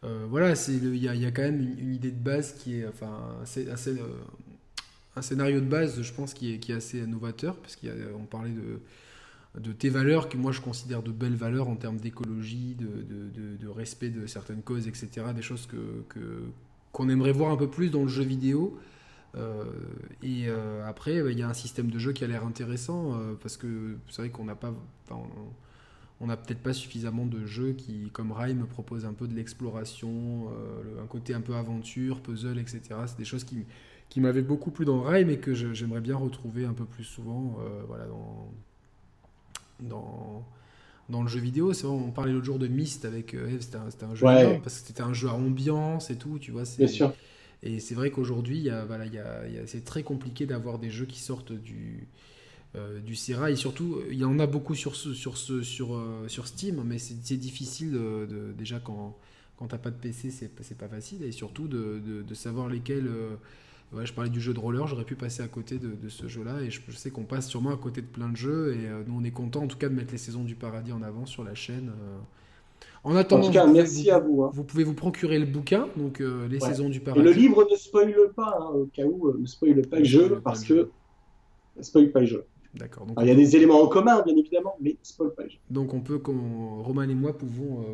[0.02, 2.86] voilà, il y a, y a, quand même une, idée de base qui est.
[2.86, 3.96] Enfin, assez, assez
[5.16, 8.50] un scénario de base, je pense, qui est, qui est assez novateur, parce qu'on parlait
[8.50, 12.86] de, de tes valeurs, que moi je considère de belles valeurs en termes d'écologie, de,
[12.86, 15.08] de, de, respect de certaines causes, etc.
[15.34, 16.04] Des choses que,
[16.92, 18.78] qu'on aimerait voir un peu plus dans le jeu vidéo.
[19.36, 19.64] Euh,
[20.22, 23.34] et euh, après, il y a un système de jeu qui a l'air intéressant, euh,
[23.40, 24.74] parce que c'est vrai qu'on n'a pas...
[25.10, 25.24] on
[26.26, 30.48] n'a peut-être pas suffisamment de jeux qui, comme Rime, proposent un peu de l'exploration,
[31.02, 32.80] un côté un peu aventure, puzzle, etc.
[33.06, 33.66] C'est des choses qui,
[34.08, 37.58] qui m'avait beaucoup plu dans Rail, mais que j'aimerais bien retrouver un peu plus souvent
[37.60, 38.52] euh, voilà, dans,
[39.80, 40.44] dans,
[41.08, 41.72] dans le jeu vidéo.
[41.72, 44.26] C'est vrai, on parlait l'autre jour de Myst avec euh, Eve, c'était un, un, jeu
[44.62, 46.62] parce que c'était un jeu à ambiance et tout, tu vois.
[46.78, 47.12] Bien sûr.
[47.62, 49.06] Et c'est vrai qu'aujourd'hui, voilà,
[49.64, 52.06] c'est très compliqué d'avoir des jeux qui sortent du,
[52.76, 53.50] euh, du Sierra.
[53.50, 57.92] Et surtout, il y en a beaucoup sur, sur, sur, sur Steam, mais c'est difficile
[57.92, 59.16] de, déjà quand,
[59.56, 61.22] quand t'as pas de PC, c'est pas facile.
[61.24, 63.08] Et surtout de, de, savoir lesquels
[64.04, 66.70] je parlais du jeu de roller, j'aurais pu passer à côté de, ce jeu-là, et
[66.70, 69.24] je, sais qu'on passe sûrement à côté de plein de jeux, et euh, nous on
[69.24, 71.54] est content en tout cas de mettre les saisons du paradis en avant sur la
[71.54, 71.90] chaîne.
[71.90, 72.18] Euh.
[73.04, 74.42] En attendant, en tout cas, merci à vous.
[74.42, 74.50] Hein.
[74.52, 77.20] Vous pouvez vous procurer le bouquin, donc euh, les saisons du paradis.
[77.20, 80.40] Et le livre ne spoile pas, hein, au cas où, ne spoile pas le jeu,
[80.42, 80.90] parce que
[81.76, 82.44] ne spoil pas le jeu.
[82.76, 83.06] D'accord.
[83.20, 85.58] Il y a des éléments en commun, bien évidemment, mais spoil pas le jeu.
[85.70, 87.84] Donc on peut, Roman et moi pouvons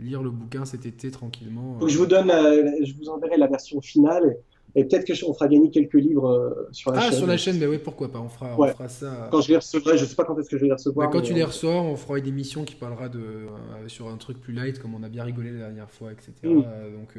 [0.00, 1.78] lire le bouquin cet été tranquillement.
[1.86, 4.38] je vous donne, je vous enverrai la version finale.
[4.74, 7.10] Et peut-être que on fera gagner quelques livres euh, sur la chaîne.
[7.12, 9.28] Ah, sur la chaîne, mais oui, pourquoi pas, on fera, on fera ça.
[9.30, 11.10] Quand je les recevrai, je sais pas quand est-ce que je vais les recevoir.
[11.10, 14.16] quand tu les euh, reçois, on fera une émission qui parlera de, euh, sur un
[14.16, 16.32] truc plus light, comme on a bien rigolé la dernière fois, etc.
[16.44, 16.62] Mm.
[16.96, 17.16] donc,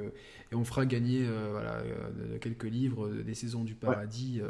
[0.51, 1.83] et on fera gagner voilà,
[2.39, 4.41] quelques livres des saisons du paradis.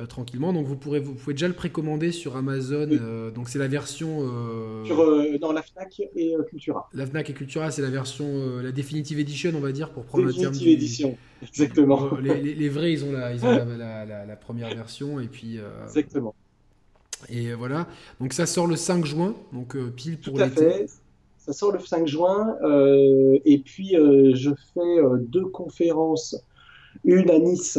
[0.00, 0.52] Euh, tranquillement.
[0.52, 2.88] Donc vous pourrez vous pouvez déjà le précommander sur Amazon.
[2.90, 6.88] Euh, donc c'est la version euh, sur dans la Fnac et Cultura.
[6.94, 10.24] La Fnac et Cultura, c'est la version la definitive edition, on va dire pour prendre
[10.24, 10.52] le terme.
[10.52, 12.10] Definitive edition, exactement.
[12.20, 15.60] Les, les, vrais, ils ont la ils ont la, la, première version et puis.
[15.84, 16.34] exactement.
[17.28, 17.86] Et voilà.
[18.20, 20.86] Donc ça sort le 5 juin, donc pile pour Tout à fait.
[21.38, 22.56] Ça sort le 5 juin
[23.44, 26.34] et puis je fais deux conférences,
[27.04, 27.78] une à Nice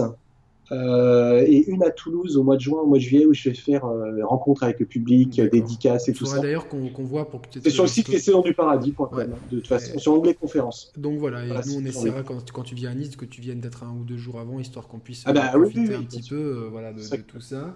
[0.72, 3.50] euh, et une à Toulouse au mois de juin, au mois de juillet, où je
[3.50, 6.40] vais faire euh, rencontre avec le public, dédicaces et tout ça.
[6.40, 9.28] d'ailleurs qu'on voit pour C'est sur le site Les Saisons du Paradis, ouais.
[9.52, 10.92] de toute façon, sur onglet conférence.
[10.98, 13.60] Donc voilà, et nous on essaiera quand, quand, tu viens à Nice que tu viennes
[13.60, 16.36] d'être un ou deux jours avant, histoire qu'on puisse ah bah, profiter un petit peu
[16.36, 17.76] euh, voilà, de, tout ça.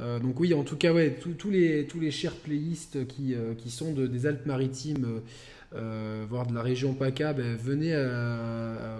[0.00, 3.70] Euh, donc oui, en tout cas, ouais, tous les, tous les chers playistes qui, qui
[3.70, 5.22] sont de, des Alpes-Maritimes
[5.74, 7.94] euh, voire de la région PACA, ben, venez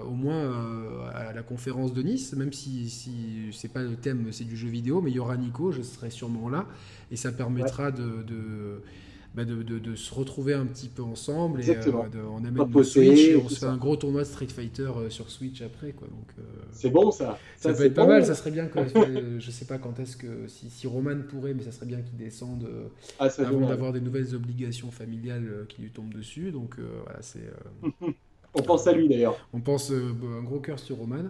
[0.07, 4.29] au moins euh, à la conférence de Nice, même si, si c'est pas le thème,
[4.33, 6.67] c'est du jeu vidéo, mais il y aura Nico, je serai sûrement là,
[7.11, 8.83] et ça permettra de
[9.35, 11.61] bah, de, de, se retrouver un petit peu ensemble.
[11.61, 11.93] Et, euh,
[12.31, 15.31] on amène le Switch, on se fait un gros tournoi de Street Fighter euh, sur
[15.31, 15.93] Switch après.
[15.93, 16.09] Quoi.
[16.09, 16.43] Donc, euh,
[16.73, 17.39] c'est bon ça.
[17.57, 18.81] Ça, peut être pas mal, ça serait bien que.
[19.39, 20.49] je sais pas quand est-ce que.
[20.49, 22.69] Si, si, Roman pourrait, mais ça serait bien qu'il descende
[23.19, 26.51] ah, avant d'avoir des nouvelles obligations familiales qui lui tombent dessus.
[26.51, 27.51] Donc voilà, c'est.
[28.55, 29.37] on pense à lui d'ailleurs.
[29.53, 31.25] On pense un gros cœur sur Roman.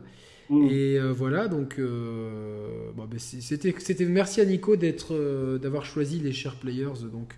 [0.50, 0.68] Mm.
[0.70, 6.56] Et voilà, donc bon, ben, c'était, c'était merci à Nico d'être, d'avoir choisi les chers
[6.56, 7.08] players.
[7.12, 7.36] Donc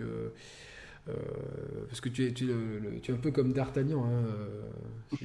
[1.08, 1.14] euh,
[1.88, 4.04] parce que tu es, tu, es un peu comme D'Artagnan.
[4.04, 4.24] Hein,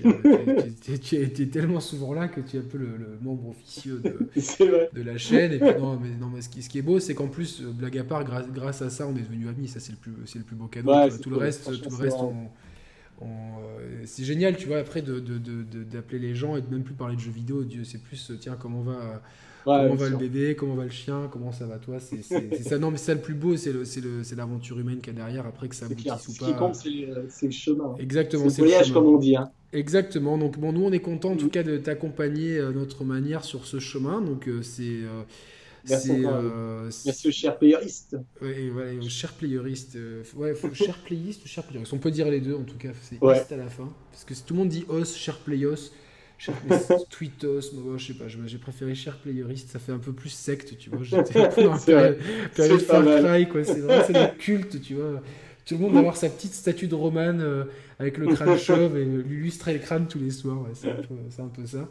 [0.06, 0.70] euh,
[1.02, 4.30] tu, es tellement souvent là que tu es un peu le, membre officieux de,
[4.94, 5.54] de, la chaîne.
[5.54, 7.62] Et puis, non, mais, non, mais ce, qui, ce qui est beau, c'est qu'en plus,
[7.62, 9.68] euh, blague à part, grâce, grâce à ça, on est devenus amis.
[9.68, 10.94] Ça, c'est le plus, c'est le plus beau cadeau.
[11.22, 12.18] tout, le reste, tout le reste,
[14.06, 17.32] c'est génial, tu vois, après d'appeler les gens et de même plus parler de jeux
[17.32, 17.64] vidéo.
[17.64, 19.22] Dieu, c'est plus, tiens, comment va
[19.64, 21.98] comment va le bébé, comment va le chien, comment ça va toi?
[22.00, 22.78] C'est ça.
[22.78, 23.74] Non, mais ça le plus beau, c'est
[24.36, 25.46] l'aventure humaine qu'il y a derrière.
[25.46, 26.46] Après que ça aboutisse ou pas.
[26.46, 27.96] Ce qui compte, c'est le chemin.
[28.00, 28.50] Exactement.
[28.50, 29.36] C'est le voyage, comme on dit.
[29.36, 29.50] Hein.
[29.76, 30.38] Exactement.
[30.38, 31.52] Donc bon, nous on est content en tout mm.
[31.52, 34.22] cas de t'accompagner à notre manière sur ce chemin.
[34.22, 35.24] Donc euh, c'est euh,
[35.90, 38.18] Merci, euh, Merci aux chers playeriste.
[38.42, 39.96] Oui, ouais, aux chers playeriste.
[39.96, 41.94] Euh, ouais, cher playiste ou cher playeriste?
[41.94, 42.90] On peut dire les deux en tout cas.
[43.02, 43.44] C'est ouais.
[43.52, 43.92] à la fin.
[44.12, 45.92] Parce que tout le monde dit os, cher playos.
[47.10, 50.78] Tweetos, moi, je sais pas, j'ai préféré Cher Playerist, ça fait un peu plus secte,
[50.78, 51.00] tu vois.
[51.02, 53.64] J'étais un peu dans la période, Far Cry, quoi.
[53.64, 55.22] C'est le culte, tu vois.
[55.66, 57.66] tout le monde va avoir sa petite statue de Roman
[58.00, 60.66] avec le crâne chauve et lui illustrer le crâne tous les soirs.
[60.74, 61.88] c'est un, peu ça.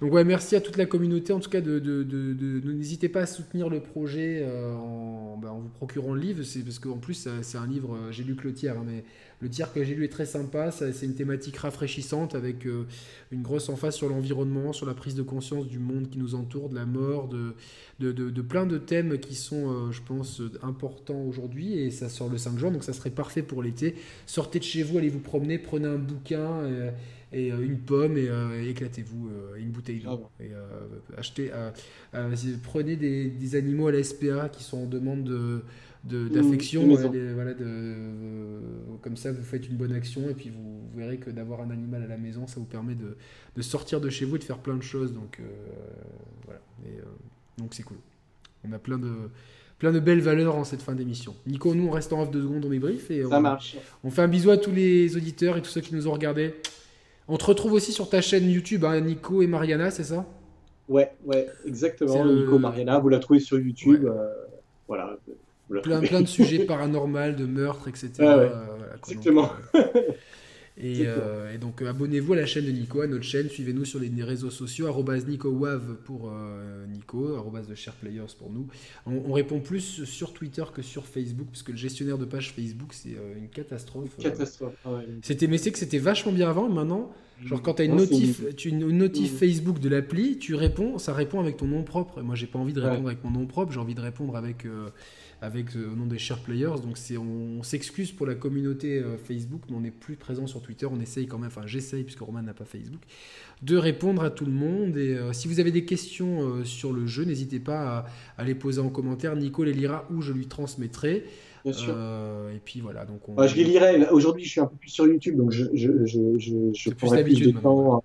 [0.00, 1.32] Donc ouais, merci à toute la communauté.
[1.32, 4.46] En tout cas, de, de, de, n'hésitez pas à soutenir le projet
[4.76, 6.42] en, bah, en, vous procurant le livre.
[6.42, 7.98] C'est parce qu'en plus, c'est un livre.
[8.10, 9.04] J'ai lu Clotière, hein, mais
[9.40, 12.86] le tiers que j'ai lu est très sympa, c'est une thématique rafraîchissante avec euh,
[13.30, 16.70] une grosse emphase sur l'environnement, sur la prise de conscience du monde qui nous entoure,
[16.70, 17.54] de la mort, de,
[18.00, 21.78] de, plein de thèmes qui sont, euh, je pense, importants aujourd'hui.
[21.78, 23.96] Et ça sort le 5 juin, donc ça serait parfait pour l'été.
[24.24, 26.92] Sortez de chez vous, allez vous promener, prenez un bouquin.
[27.32, 28.28] Et, euh, une pomme et,
[28.68, 30.50] éclatez-vous une bouteille d'eau ah et
[31.18, 31.50] achetez
[32.62, 36.86] prenez des, des, animaux à la SPA qui sont en demande de, d'affection.
[36.86, 37.96] voilà, de,
[39.02, 42.02] comme ça, vous faites une bonne action et puis vous, verrez que d'avoir un animal
[42.02, 43.16] à la maison, ça vous permet de,
[43.54, 45.12] de, sortir de chez vous et de faire plein de choses.
[45.12, 45.44] Donc, euh,
[46.44, 46.60] voilà.
[46.86, 47.04] Et, euh,
[47.58, 47.98] donc, c'est cool.
[48.66, 49.12] On a plein de,
[49.78, 51.34] plein de belles valeurs en cette fin d'émission.
[51.46, 53.10] Nico, nous, on reste en off deux secondes, on débrief.
[53.10, 53.76] Et ça on, marche.
[54.04, 56.54] On fait un bisou à tous les auditeurs et tous ceux qui nous ont regardés.
[57.28, 60.24] On te retrouve aussi sur ta chaîne YouTube, hein, Nico et Mariana, c'est ça?
[60.88, 62.24] Ouais, ouais, exactement.
[62.24, 64.06] Nico Mariana, vous la trouvez sur YouTube.
[64.06, 64.32] Euh,
[64.86, 65.18] voilà,
[65.82, 68.12] plein, plein de sujets paranormaux, de meurtres, etc.
[68.20, 68.48] Euh,
[68.98, 69.50] Exactement.
[70.78, 73.98] Euh, euh, et, donc abonnez-vous à la chaîne de Nico, à notre chaîne, suivez-nous sur
[73.98, 74.88] les réseaux sociaux,
[75.26, 76.32] NicoWav pour
[76.92, 78.66] Nico, arrobas de SharePlayers pour nous.
[79.06, 82.92] On, répond plus sur Twitter que sur Facebook, parce que le gestionnaire de page Facebook,
[82.92, 84.16] c'est une catastrophe.
[84.18, 87.12] catastrophe, ah C'était, mais c'est que c'était vachement bien avant, maintenant,
[87.44, 89.36] genre quand tu as une notif, une notif mm.
[89.36, 92.20] Facebook de l'appli, tu réponds, ça répond avec ton nom propre.
[92.20, 94.36] Et moi j'ai pas envie de répondre avec mon nom propre, j'ai envie de répondre
[94.36, 94.66] avec
[95.42, 96.80] avec euh, au nom des share players.
[96.82, 100.62] Donc c'est, on, s'excuse pour la communauté euh, Facebook, mais on n'est plus présent sur
[100.62, 100.86] Twitter.
[100.86, 103.00] On essaye quand même, enfin j'essaye puisque Roman n'a pas Facebook,
[103.62, 104.96] de répondre à tout le monde.
[104.96, 108.06] Et euh, si vous avez des questions sur le jeu, n'hésitez pas
[108.36, 109.36] à, les poser en commentaire.
[109.36, 111.24] Nico les lira ou je lui transmettrai.
[111.64, 111.96] Bien sûr.
[112.54, 113.04] et puis voilà.
[113.04, 114.08] Donc je les lirai.
[114.10, 117.40] Aujourd'hui, je suis un peu plus sur YouTube, donc je, je, je, je, je plus
[117.40, 118.04] de temps.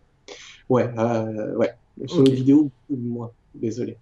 [0.68, 0.90] Ouais,
[1.58, 1.72] ouais.
[2.08, 3.34] Sur les vidéos, moi.
[3.54, 3.98] Désolé.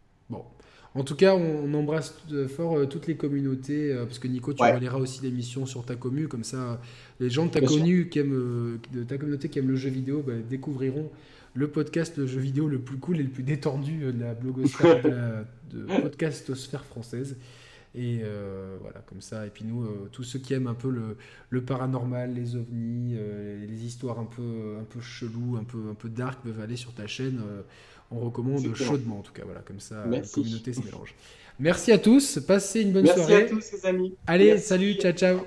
[0.95, 2.15] En tout cas, on, embrasse
[2.47, 4.89] fort euh, toutes les communautés, euh, parce que Nico, tu ouais.
[4.93, 6.81] aussi l'émission sur ta commu, comme ça,
[7.19, 9.89] les gens de ta, connu, qui aiment, euh, de ta communauté qui aiment le jeu
[9.89, 11.11] vidéo bah, découvriront
[11.55, 15.01] le podcast le jeu vidéo le plus cool et le plus détendu de la blogosphère,
[15.01, 17.37] de, la, podcastosphère française.
[17.95, 18.21] Et
[18.81, 19.47] voilà, comme ça.
[19.47, 21.17] Et puis nous, tous ceux qui aiment un peu le,
[21.49, 23.17] le paranormal, les ovnis,
[23.67, 26.93] les histoires un peu, un peu cheloues, un peu, un peu dark, peuvent aller sur
[26.93, 27.41] ta chaîne
[28.11, 29.43] on recommande chaudement en tout cas.
[29.45, 31.15] Voilà, comme ça, la communauté se mélange.
[31.59, 33.47] Merci à tous, passez une bonne soirée.
[33.49, 34.15] Merci à tous, les amis.
[34.27, 35.39] Allez, salut, ciao, ciao.